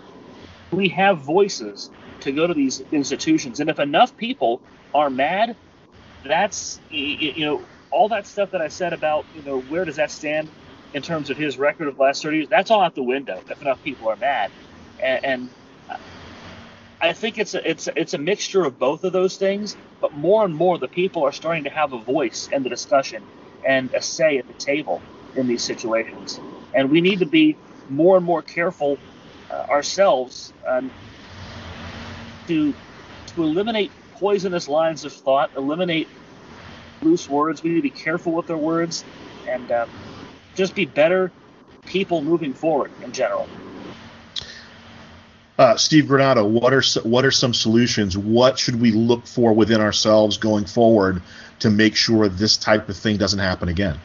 we 0.70 0.88
have 0.90 1.20
voices 1.22 1.90
to 2.20 2.32
go 2.32 2.46
to 2.46 2.54
these 2.54 2.82
institutions, 2.92 3.60
and 3.60 3.68
if 3.68 3.78
enough 3.78 4.16
people 4.16 4.62
are 4.94 5.10
mad, 5.10 5.56
that's 6.24 6.80
you 6.90 7.44
know 7.44 7.68
all 7.90 8.08
that 8.08 8.26
stuff 8.26 8.50
that 8.52 8.60
I 8.62 8.68
said 8.68 8.92
about 8.92 9.26
you 9.34 9.42
know 9.42 9.58
where 9.58 9.84
does 9.84 9.96
that 9.96 10.10
stand 10.10 10.50
in 10.92 11.02
terms 11.02 11.30
of 11.30 11.36
his 11.36 11.58
record 11.58 11.88
of 11.88 11.96
the 11.96 12.02
last 12.02 12.22
30 12.22 12.36
years. 12.36 12.48
That's 12.48 12.70
all 12.70 12.82
out 12.82 12.94
the 12.94 13.02
window 13.02 13.42
if 13.48 13.60
enough 13.60 13.82
people 13.82 14.08
are 14.08 14.16
mad, 14.16 14.52
and, 15.02 15.24
and 15.24 15.50
I 17.02 17.14
think 17.14 17.38
it's 17.38 17.54
a, 17.54 17.70
it's 17.70 17.88
it's 17.96 18.14
a 18.14 18.18
mixture 18.18 18.64
of 18.64 18.78
both 18.78 19.04
of 19.04 19.12
those 19.14 19.36
things. 19.38 19.76
But 20.00 20.14
more 20.14 20.44
and 20.44 20.54
more, 20.54 20.78
the 20.78 20.88
people 20.88 21.24
are 21.24 21.32
starting 21.32 21.64
to 21.64 21.70
have 21.70 21.94
a 21.94 21.98
voice 21.98 22.48
in 22.52 22.64
the 22.64 22.70
discussion 22.70 23.24
and 23.66 23.92
a 23.94 24.02
say 24.02 24.38
at 24.38 24.48
the 24.48 24.54
table 24.54 25.02
in 25.36 25.48
these 25.48 25.64
situations, 25.64 26.40
and 26.74 26.90
we 26.90 27.02
need 27.02 27.20
to 27.20 27.26
be 27.26 27.58
more 27.90 28.18
and 28.18 28.26
more 28.26 28.42
careful 28.42 29.00
uh, 29.50 29.66
ourselves 29.70 30.54
um, 30.68 30.92
to 32.48 32.76
to 33.28 33.44
eliminate 33.44 33.92
poisonous 34.14 34.68
lines 34.68 35.04
of 35.04 35.12
thought, 35.14 35.52
eliminate 35.56 36.08
loose 37.02 37.28
words. 37.28 37.62
We 37.62 37.70
need 37.70 37.76
to 37.76 37.82
be 37.82 37.90
careful 37.90 38.32
with 38.34 38.50
our 38.50 38.58
words, 38.58 39.06
and 39.48 39.70
um, 39.72 39.90
just 40.54 40.74
be 40.74 40.86
better 40.86 41.32
people 41.86 42.22
moving 42.22 42.54
forward 42.54 42.92
in 43.02 43.12
general. 43.12 43.50
Uh, 45.58 45.76
Steve 45.76 46.04
Granado, 46.04 46.48
what 46.48 46.72
are 46.72 46.82
what 47.06 47.24
are 47.24 47.30
some 47.30 47.52
solutions? 47.52 48.16
What 48.16 48.58
should 48.58 48.80
we 48.80 48.90
look 48.90 49.26
for 49.26 49.52
within 49.52 49.80
ourselves 49.80 50.38
going 50.38 50.64
forward 50.64 51.22
to 51.60 51.70
make 51.70 51.94
sure 51.94 52.28
this 52.28 52.56
type 52.56 52.88
of 52.88 52.96
thing 52.96 53.18
doesn't 53.18 53.38
happen 53.38 53.68
again? 53.68 53.98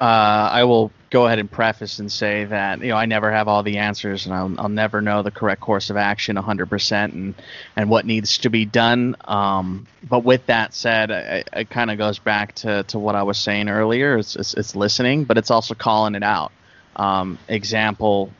Uh, 0.00 0.48
I 0.52 0.64
will 0.64 0.92
go 1.10 1.26
ahead 1.26 1.38
and 1.38 1.50
preface 1.50 1.98
and 1.98 2.10
say 2.10 2.44
that 2.44 2.80
you 2.80 2.88
know 2.88 2.96
I 2.96 3.06
never 3.06 3.32
have 3.32 3.48
all 3.48 3.62
the 3.62 3.78
answers, 3.78 4.26
and 4.26 4.34
I'll, 4.34 4.54
I'll 4.58 4.68
never 4.68 5.00
know 5.00 5.22
the 5.22 5.30
correct 5.30 5.60
course 5.60 5.90
of 5.90 5.96
action 5.96 6.36
100% 6.36 7.12
and 7.12 7.34
and 7.76 7.90
what 7.90 8.04
needs 8.04 8.38
to 8.38 8.50
be 8.50 8.64
done. 8.64 9.16
Um, 9.24 9.86
but 10.08 10.24
with 10.24 10.46
that 10.46 10.74
said, 10.74 11.10
it, 11.10 11.70
kind 11.70 11.90
of 11.90 11.98
goes 11.98 12.18
back 12.18 12.54
to, 12.56 12.82
to 12.84 12.98
what 12.98 13.14
I 13.14 13.22
was 13.22 13.38
saying 13.38 13.68
earlier. 13.68 14.18
It's, 14.18 14.36
it's, 14.36 14.54
it's 14.54 14.76
listening, 14.76 15.24
but 15.24 15.38
it's 15.38 15.50
also 15.50 15.74
calling 15.74 16.14
it 16.14 16.22
out. 16.22 16.52
Um, 16.96 17.38
example, 17.48 18.32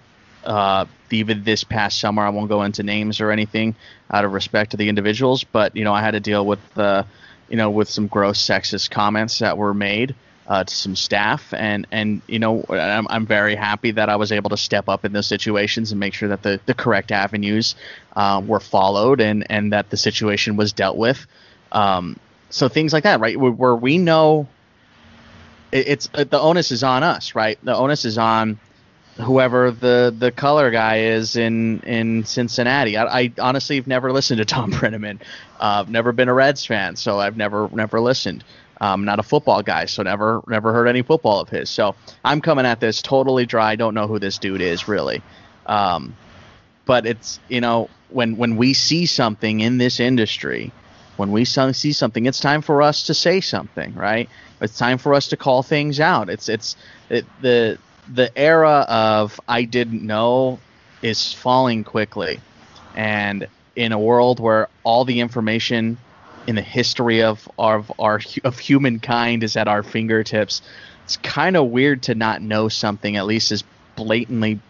uh, 0.49 0.87
even 1.11 1.45
this 1.45 1.63
past 1.63 2.01
summer, 2.01 2.23
I 2.23 2.31
won't 2.31 2.49
go 2.49 2.63
into 2.63 2.83
names 2.83 3.21
or 3.21 3.31
anything 3.31 3.77
out 4.11 4.25
of 4.25 4.33
respect 4.33 4.71
to 4.73 4.77
the 4.77 4.89
individuals, 4.89 5.45
but 5.45 5.77
you 5.77 5.85
know 5.85 5.93
I 5.93 6.01
had 6.01 6.13
to 6.13 6.21
deal 6.21 6.45
with 6.45 6.59
uh, 6.77 7.05
you 7.49 7.57
know 7.57 7.71
with 7.71 7.89
some 7.89 8.07
gross 8.07 8.45
sexist 8.45 8.91
comments 8.91 9.39
that 9.41 9.59
were 9.59 9.75
made 9.75 10.15
uh, 10.47 10.65
to 10.65 10.75
some 10.75 10.97
staff, 10.97 11.53
and 11.53 11.87
and 11.93 12.23
you 12.27 12.39
know 12.39 12.65
I'm, 12.71 13.07
I'm 13.11 13.27
very 13.27 13.55
happy 13.55 13.91
that 13.93 14.09
I 14.09 14.17
was 14.17 14.33
able 14.33 14.49
to 14.51 14.57
step 14.57 14.89
up 14.89 15.05
in 15.05 15.13
those 15.13 15.27
situations 15.27 15.93
and 15.93 16.01
make 16.01 16.15
sure 16.15 16.31
that 16.31 16.43
the, 16.43 16.59
the 16.65 16.75
correct 16.75 17.13
avenues 17.13 17.75
uh, 18.17 18.43
were 18.45 18.61
followed 18.61 19.21
and 19.21 19.47
and 19.51 19.73
that 19.75 19.91
the 19.91 19.99
situation 19.99 20.57
was 20.57 20.73
dealt 20.73 20.97
with. 20.97 21.27
Um, 21.73 22.19
so 22.49 22.69
things 22.69 22.95
like 22.95 23.05
that, 23.05 23.21
right? 23.21 23.39
Where, 23.39 23.75
we 23.75 23.99
know 23.99 24.49
it's 25.71 26.09
uh, 26.15 26.25
the 26.25 26.41
onus 26.41 26.73
is 26.73 26.83
on 26.83 27.03
us, 27.03 27.35
right? 27.35 27.59
The 27.63 27.77
onus 27.77 28.07
is 28.07 28.17
on 28.17 28.59
whoever 29.19 29.71
the 29.71 30.15
the 30.17 30.31
color 30.31 30.71
guy 30.71 31.01
is 31.01 31.37
in 31.37 31.81
in 31.81 32.25
Cincinnati. 32.25 32.97
I, 32.97 33.21
I 33.21 33.33
honestly 33.39 33.77
have 33.77 33.87
never 33.87 34.13
listened 34.13 34.39
to 34.39 34.45
Tom 34.45 34.73
Brennaman. 34.73 35.21
Uh, 35.61 35.81
I've 35.81 35.91
never 35.91 36.13
been 36.13 36.29
a 36.29 36.35
Reds 36.35 36.65
fan, 36.65 36.97
so 36.97 37.19
I've 37.19 37.37
never 37.37 37.69
never 37.73 38.01
listened. 38.01 38.45
I'm 38.81 39.05
not 39.05 39.19
a 39.19 39.25
football 39.25 39.63
guy, 39.63 39.87
so 39.87 40.03
never 40.03 40.43
never 40.47 40.73
heard 40.73 40.87
any 40.87 41.03
football 41.03 41.41
of 41.41 41.49
his. 41.49 41.69
So 41.69 41.97
I'm 42.25 42.41
coming 42.41 42.65
at 42.65 42.81
this 42.81 43.03
totally 43.03 43.45
dry. 43.45 43.77
Don't 43.77 43.95
know 43.95 44.07
who 44.07 44.19
this 44.19 44.39
dude 44.39 44.61
is 44.61 44.87
really. 44.87 45.23
Um, 45.67 46.17
but 46.87 47.05
it's 47.05 47.41
you 47.49 47.61
know 47.61 47.91
when 48.11 48.37
when 48.37 48.57
we 48.57 48.73
see 48.73 49.07
something 49.07 49.61
in 49.61 49.79
this 49.79 49.99
industry, 50.01 50.73
when 51.17 51.33
we 51.33 51.45
see 51.45 51.93
something, 51.93 52.27
it's 52.27 52.41
time 52.41 52.63
for 52.63 52.83
us 52.83 53.05
to 53.05 53.15
say 53.15 53.41
something, 53.41 53.95
right? 53.95 54.29
It's 54.61 54.79
time 54.79 54.99
for 54.99 55.15
us 55.15 55.29
to 55.29 55.37
call 55.37 55.63
things 55.63 55.99
out. 55.99 56.31
It's 56.31 56.49
it's 56.49 56.77
it, 57.11 57.27
the 57.43 57.79
the 58.13 58.37
era 58.37 58.87
of 58.89 59.41
I 59.49 59.65
didn't 59.65 60.03
know 60.03 60.59
is 61.03 61.33
falling 61.33 61.85
quickly, 61.85 62.41
and 62.95 63.47
in 63.77 63.93
a 63.93 63.99
world 63.99 64.41
where 64.41 64.69
all 64.83 65.05
the 65.05 65.21
information 65.21 65.99
in 66.47 66.55
the 66.55 66.63
history 66.63 67.23
of 67.23 67.49
of 67.59 67.93
our 67.99 68.21
of 68.43 68.59
humankind 68.59 69.43
is 69.43 69.57
at 69.57 69.69
our 69.69 69.83
fingertips. 69.83 70.63
It's 71.05 71.17
kind 71.19 71.57
of 71.57 71.69
weird 71.69 72.03
to 72.05 72.15
not 72.15 72.43
know 72.43 72.69
something 72.69 73.17
at 73.17 73.27
least 73.27 73.53
as 73.53 73.65
blatantly 73.97 74.61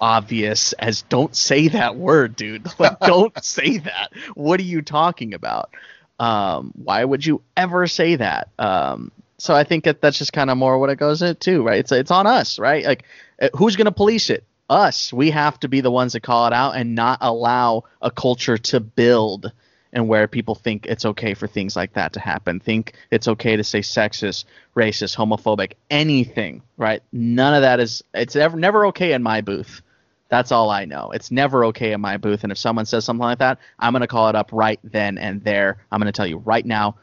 obvious 0.00 0.72
as 0.74 1.02
don't 1.02 1.34
say 1.34 1.68
that 1.68 1.96
word, 1.96 2.36
dude. 2.36 2.66
Like 2.78 2.98
don't 3.00 3.32
say 3.44 3.78
that. 3.78 4.12
What 4.34 4.60
are 4.60 4.64
you 4.64 4.82
talking 4.82 5.34
about? 5.34 5.70
Um, 6.18 6.72
why 6.74 7.04
would 7.04 7.24
you 7.24 7.42
ever 7.56 7.86
say 7.86 8.16
that? 8.16 8.48
Um, 8.58 9.12
so 9.46 9.54
I 9.54 9.64
think 9.64 9.84
that 9.84 10.00
that's 10.00 10.18
just 10.18 10.32
kind 10.32 10.50
of 10.50 10.58
more 10.58 10.78
what 10.78 10.90
it 10.90 10.96
goes 10.96 11.22
into, 11.22 11.62
right? 11.62 11.78
It's 11.78 11.92
it's 11.92 12.10
on 12.10 12.26
us, 12.26 12.58
right? 12.58 12.84
Like 12.84 13.04
uh, 13.40 13.48
who's 13.54 13.76
going 13.76 13.86
to 13.86 13.92
police 13.92 14.28
it? 14.28 14.44
Us. 14.68 15.12
We 15.12 15.30
have 15.30 15.60
to 15.60 15.68
be 15.68 15.80
the 15.80 15.92
ones 15.92 16.14
that 16.14 16.24
call 16.24 16.48
it 16.48 16.52
out 16.52 16.72
and 16.72 16.96
not 16.96 17.18
allow 17.20 17.84
a 18.02 18.10
culture 18.10 18.58
to 18.58 18.80
build 18.80 19.52
and 19.92 20.08
where 20.08 20.26
people 20.26 20.56
think 20.56 20.86
it's 20.86 21.04
okay 21.04 21.34
for 21.34 21.46
things 21.46 21.76
like 21.76 21.92
that 21.92 22.12
to 22.14 22.20
happen. 22.20 22.58
Think 22.58 22.94
it's 23.12 23.28
okay 23.28 23.54
to 23.54 23.62
say 23.62 23.78
sexist, 23.78 24.44
racist, 24.74 25.16
homophobic, 25.16 25.74
anything, 25.88 26.62
right? 26.76 27.00
None 27.12 27.54
of 27.54 27.62
that 27.62 27.78
is 27.78 28.02
it's 28.12 28.34
ever 28.34 28.58
never 28.58 28.86
okay 28.86 29.12
in 29.12 29.22
my 29.22 29.40
booth. 29.40 29.82
That's 30.28 30.50
all 30.50 30.70
I 30.70 30.84
know. 30.84 31.12
It's 31.12 31.30
never 31.30 31.64
okay 31.66 31.92
in 31.92 32.00
my 32.00 32.16
booth 32.16 32.42
and 32.42 32.50
if 32.50 32.58
someone 32.58 32.86
says 32.86 33.04
something 33.04 33.22
like 33.22 33.38
that, 33.38 33.58
I'm 33.78 33.92
going 33.92 34.00
to 34.00 34.08
call 34.08 34.28
it 34.28 34.34
up 34.34 34.50
right 34.52 34.80
then 34.82 35.16
and 35.18 35.44
there. 35.44 35.78
I'm 35.92 36.00
going 36.00 36.12
to 36.12 36.16
tell 36.16 36.26
you 36.26 36.38
right 36.38 36.66
now, 36.66 36.96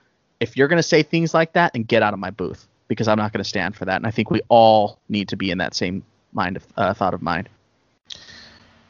if 0.43 0.57
you're 0.57 0.67
going 0.67 0.77
to 0.77 0.83
say 0.83 1.03
things 1.03 1.33
like 1.33 1.53
that, 1.53 1.73
then 1.73 1.83
get 1.83 2.03
out 2.03 2.13
of 2.13 2.19
my 2.19 2.29
booth 2.29 2.67
because 2.87 3.07
I'm 3.07 3.17
not 3.17 3.31
going 3.31 3.43
to 3.43 3.49
stand 3.49 3.75
for 3.75 3.85
that. 3.85 3.95
And 3.95 4.05
I 4.05 4.11
think 4.11 4.29
we 4.29 4.41
all 4.49 4.99
need 5.09 5.29
to 5.29 5.37
be 5.37 5.49
in 5.49 5.57
that 5.59 5.73
same 5.73 6.03
mind 6.33 6.57
of 6.57 6.67
uh, 6.77 6.93
thought 6.93 7.13
of 7.13 7.21
mind. 7.21 7.49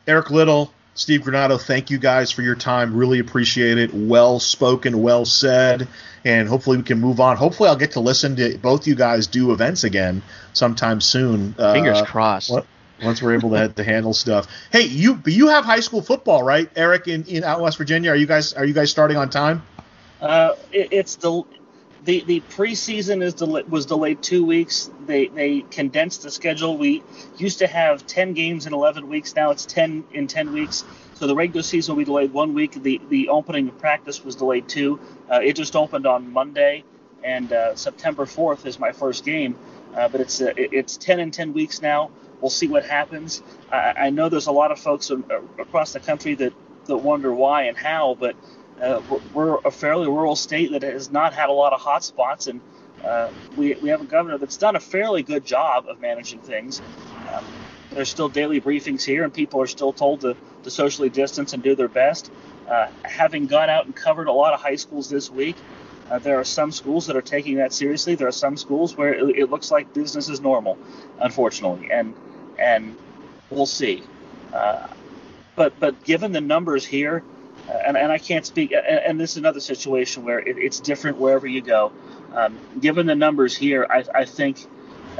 Eric 0.07 0.31
Little, 0.31 0.73
Steve 0.95 1.21
Granado, 1.21 1.61
thank 1.61 1.91
you 1.91 1.99
guys 1.99 2.31
for 2.31 2.41
your 2.41 2.55
time. 2.55 2.97
Really 2.97 3.19
appreciate 3.19 3.77
it. 3.77 3.93
Well 3.93 4.39
spoken, 4.39 5.01
well 5.01 5.25
said. 5.25 5.87
And 6.25 6.47
hopefully 6.49 6.77
we 6.77 6.83
can 6.83 6.99
move 6.99 7.19
on. 7.19 7.37
Hopefully 7.37 7.69
I'll 7.69 7.75
get 7.75 7.91
to 7.91 7.99
listen 7.99 8.35
to 8.37 8.57
both 8.57 8.87
you 8.87 8.95
guys 8.95 9.27
do 9.27 9.51
events 9.51 9.83
again 9.83 10.23
sometime 10.53 11.01
soon. 11.01 11.53
Fingers 11.53 11.99
uh, 11.99 12.05
crossed. 12.05 12.51
Once 13.03 13.21
we're 13.21 13.35
able 13.35 13.51
to, 13.51 13.67
to 13.75 13.83
handle 13.83 14.13
stuff. 14.13 14.47
Hey, 14.71 14.83
you 14.83 15.21
you 15.25 15.49
have 15.49 15.65
high 15.65 15.81
school 15.81 16.01
football, 16.01 16.41
right, 16.41 16.69
Eric? 16.75 17.07
In, 17.07 17.25
in 17.25 17.43
out 17.43 17.61
West 17.61 17.77
Virginia, 17.77 18.11
are 18.11 18.15
you 18.15 18.27
guys 18.27 18.53
are 18.53 18.65
you 18.65 18.73
guys 18.73 18.89
starting 18.89 19.17
on 19.17 19.29
time? 19.29 19.61
Uh, 20.23 20.55
it, 20.73 20.89
it's 20.93 21.17
the 21.17 21.43
the 22.05 22.21
the 22.25 22.41
preseason 22.41 23.23
is 23.23 23.35
del- 23.35 23.63
was 23.69 23.87
delayed 23.87 24.23
two 24.23 24.45
weeks. 24.45 24.91
They 25.07 25.27
they 25.29 25.61
condensed 25.71 26.23
the 26.23 26.31
schedule. 26.31 26.77
We 26.77 27.03
used 27.37 27.59
to 27.59 27.67
have 27.67 28.07
ten 28.07 28.33
games 28.33 28.67
in 28.67 28.73
eleven 28.73 29.09
weeks. 29.09 29.35
Now 29.35 29.51
it's 29.51 29.67
ten 29.67 30.05
in 30.13 30.27
ten 30.27 30.53
weeks. 30.53 30.85
So 31.15 31.27
the 31.27 31.35
regular 31.35 31.63
season 31.63 31.95
will 31.95 32.01
be 32.01 32.05
delayed 32.05 32.33
one 32.33 32.55
week. 32.55 32.73
The 32.83 33.01
the 33.09 33.29
opening 33.29 33.69
practice 33.71 34.25
was 34.25 34.37
delayed 34.37 34.69
two. 34.69 34.99
Uh, 35.31 35.41
it 35.43 35.55
just 35.55 35.75
opened 35.77 36.07
on 36.07 36.33
Monday, 36.33 36.85
and 37.23 37.53
uh, 37.53 37.75
September 37.75 38.27
fourth 38.27 38.67
is 38.67 38.79
my 38.79 38.93
first 38.93 39.25
game. 39.25 39.57
Uh, 39.95 40.09
but 40.09 40.21
it's 40.21 40.41
uh, 40.41 40.53
it's 40.57 40.97
ten 40.97 41.21
in 41.21 41.31
ten 41.31 41.53
weeks 41.53 41.81
now. 41.83 42.11
We'll 42.41 42.51
see 42.51 42.69
what 42.69 42.85
happens. 42.85 43.43
I, 43.73 43.95
I 44.07 44.11
know 44.11 44.29
there's 44.29 44.47
a 44.47 44.53
lot 44.53 44.71
of 44.73 44.79
folks 44.79 45.11
across 45.59 45.93
the 45.93 46.01
country 46.01 46.35
that 46.37 46.53
that 46.87 46.97
wonder 46.97 47.33
why 47.33 47.65
and 47.65 47.77
how, 47.77 48.17
but 48.19 48.35
uh, 48.81 49.01
we're 49.33 49.57
a 49.59 49.71
fairly 49.71 50.07
rural 50.07 50.35
state 50.35 50.71
that 50.71 50.83
has 50.83 51.11
not 51.11 51.33
had 51.33 51.49
a 51.49 51.53
lot 51.53 51.73
of 51.73 51.81
hot 51.81 52.03
spots, 52.03 52.47
and 52.47 52.61
uh, 53.03 53.29
we, 53.55 53.73
we 53.75 53.89
have 53.89 54.01
a 54.01 54.05
governor 54.05 54.37
that's 54.37 54.57
done 54.57 54.75
a 54.75 54.79
fairly 54.79 55.23
good 55.23 55.45
job 55.45 55.87
of 55.87 55.99
managing 55.99 56.39
things. 56.39 56.81
Um, 57.31 57.45
there's 57.91 58.09
still 58.09 58.29
daily 58.29 58.59
briefings 58.59 59.03
here, 59.03 59.23
and 59.23 59.33
people 59.33 59.61
are 59.61 59.67
still 59.67 59.93
told 59.93 60.21
to, 60.21 60.35
to 60.63 60.71
socially 60.71 61.09
distance 61.09 61.53
and 61.53 61.61
do 61.61 61.75
their 61.75 61.87
best. 61.87 62.31
Uh, 62.67 62.87
having 63.03 63.45
gone 63.45 63.69
out 63.69 63.85
and 63.85 63.95
covered 63.95 64.27
a 64.27 64.31
lot 64.31 64.53
of 64.53 64.61
high 64.61 64.75
schools 64.75 65.09
this 65.09 65.29
week, 65.29 65.55
uh, 66.09 66.19
there 66.19 66.39
are 66.39 66.43
some 66.43 66.71
schools 66.71 67.07
that 67.07 67.15
are 67.15 67.21
taking 67.21 67.57
that 67.57 67.73
seriously. 67.73 68.15
There 68.15 68.27
are 68.27 68.31
some 68.31 68.57
schools 68.57 68.95
where 68.95 69.13
it, 69.13 69.37
it 69.37 69.49
looks 69.49 69.71
like 69.71 69.93
business 69.93 70.29
is 70.29 70.41
normal, 70.41 70.77
unfortunately, 71.19 71.91
and 71.91 72.13
and 72.57 72.95
we'll 73.49 73.65
see. 73.65 74.03
Uh, 74.53 74.87
but 75.55 75.79
but 75.79 76.03
given 76.03 76.31
the 76.31 76.41
numbers 76.41 76.85
here, 76.85 77.23
and, 77.69 77.97
and 77.97 78.11
I 78.11 78.17
can't 78.17 78.45
speak. 78.45 78.71
And, 78.71 78.85
and, 78.85 79.19
this 79.19 79.31
is 79.31 79.37
another 79.37 79.59
situation 79.59 80.23
where 80.23 80.39
it, 80.39 80.57
it's 80.57 80.79
different 80.79 81.17
wherever 81.17 81.47
you 81.47 81.61
go. 81.61 81.91
Um, 82.33 82.57
given 82.79 83.05
the 83.05 83.15
numbers 83.15 83.55
here, 83.55 83.85
I, 83.89 84.03
I 84.13 84.25
think 84.25 84.65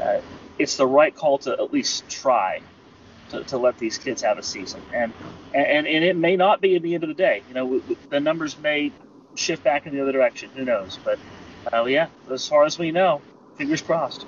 uh, 0.00 0.20
it's 0.58 0.76
the 0.76 0.86
right 0.86 1.14
call 1.14 1.38
to 1.38 1.52
at 1.52 1.72
least 1.72 2.08
try 2.08 2.60
to, 3.30 3.44
to 3.44 3.58
let 3.58 3.78
these 3.78 3.98
kids 3.98 4.22
have 4.22 4.38
a 4.38 4.42
season. 4.42 4.82
And, 4.92 5.12
and 5.54 5.86
and 5.86 6.04
it 6.04 6.16
may 6.16 6.36
not 6.36 6.60
be 6.60 6.76
at 6.76 6.82
the 6.82 6.94
end 6.94 7.04
of 7.04 7.08
the 7.08 7.14
day. 7.14 7.42
You 7.48 7.54
know, 7.54 7.82
the 8.10 8.20
numbers 8.20 8.58
may 8.58 8.92
shift 9.34 9.62
back 9.62 9.86
in 9.86 9.94
the 9.94 10.02
other 10.02 10.12
direction. 10.12 10.50
Who 10.54 10.64
knows? 10.64 10.98
But 11.04 11.18
uh, 11.72 11.84
yeah, 11.84 12.08
as 12.30 12.46
far 12.46 12.64
as 12.64 12.78
we 12.78 12.90
know, 12.90 13.22
fingers 13.56 13.80
crossed. 13.80 14.26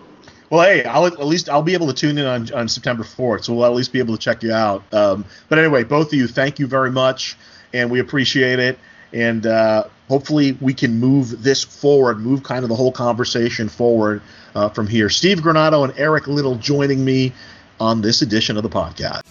Well, 0.48 0.62
hey, 0.64 0.84
I'll 0.84 1.06
at 1.06 1.18
least 1.18 1.48
I'll 1.48 1.62
be 1.62 1.74
able 1.74 1.88
to 1.88 1.92
tune 1.92 2.18
in 2.18 2.24
on, 2.24 2.52
on 2.52 2.68
September 2.68 3.02
4th, 3.02 3.44
so 3.44 3.54
we'll 3.54 3.66
at 3.66 3.74
least 3.74 3.92
be 3.92 3.98
able 3.98 4.16
to 4.16 4.20
check 4.20 4.44
you 4.44 4.52
out. 4.52 4.84
Um, 4.94 5.24
but 5.48 5.58
anyway, 5.58 5.82
both 5.82 6.08
of 6.08 6.14
you, 6.14 6.28
thank 6.28 6.60
you 6.60 6.68
very 6.68 6.92
much 6.92 7.36
and 7.72 7.90
we 7.90 8.00
appreciate 8.00 8.58
it. 8.58 8.78
And 9.12 9.46
uh, 9.46 9.84
hopefully, 10.08 10.58
we 10.60 10.74
can 10.74 10.98
move 10.98 11.42
this 11.42 11.62
forward, 11.64 12.20
move 12.20 12.42
kind 12.42 12.64
of 12.64 12.68
the 12.68 12.74
whole 12.74 12.92
conversation 12.92 13.68
forward 13.68 14.20
uh, 14.54 14.68
from 14.68 14.86
here. 14.86 15.08
Steve 15.08 15.38
Granado 15.38 15.84
and 15.84 15.96
Eric 15.98 16.26
Little 16.26 16.56
joining 16.56 17.04
me 17.04 17.32
on 17.78 18.00
this 18.00 18.22
edition 18.22 18.56
of 18.56 18.62
the 18.62 18.70
podcast. 18.70 19.22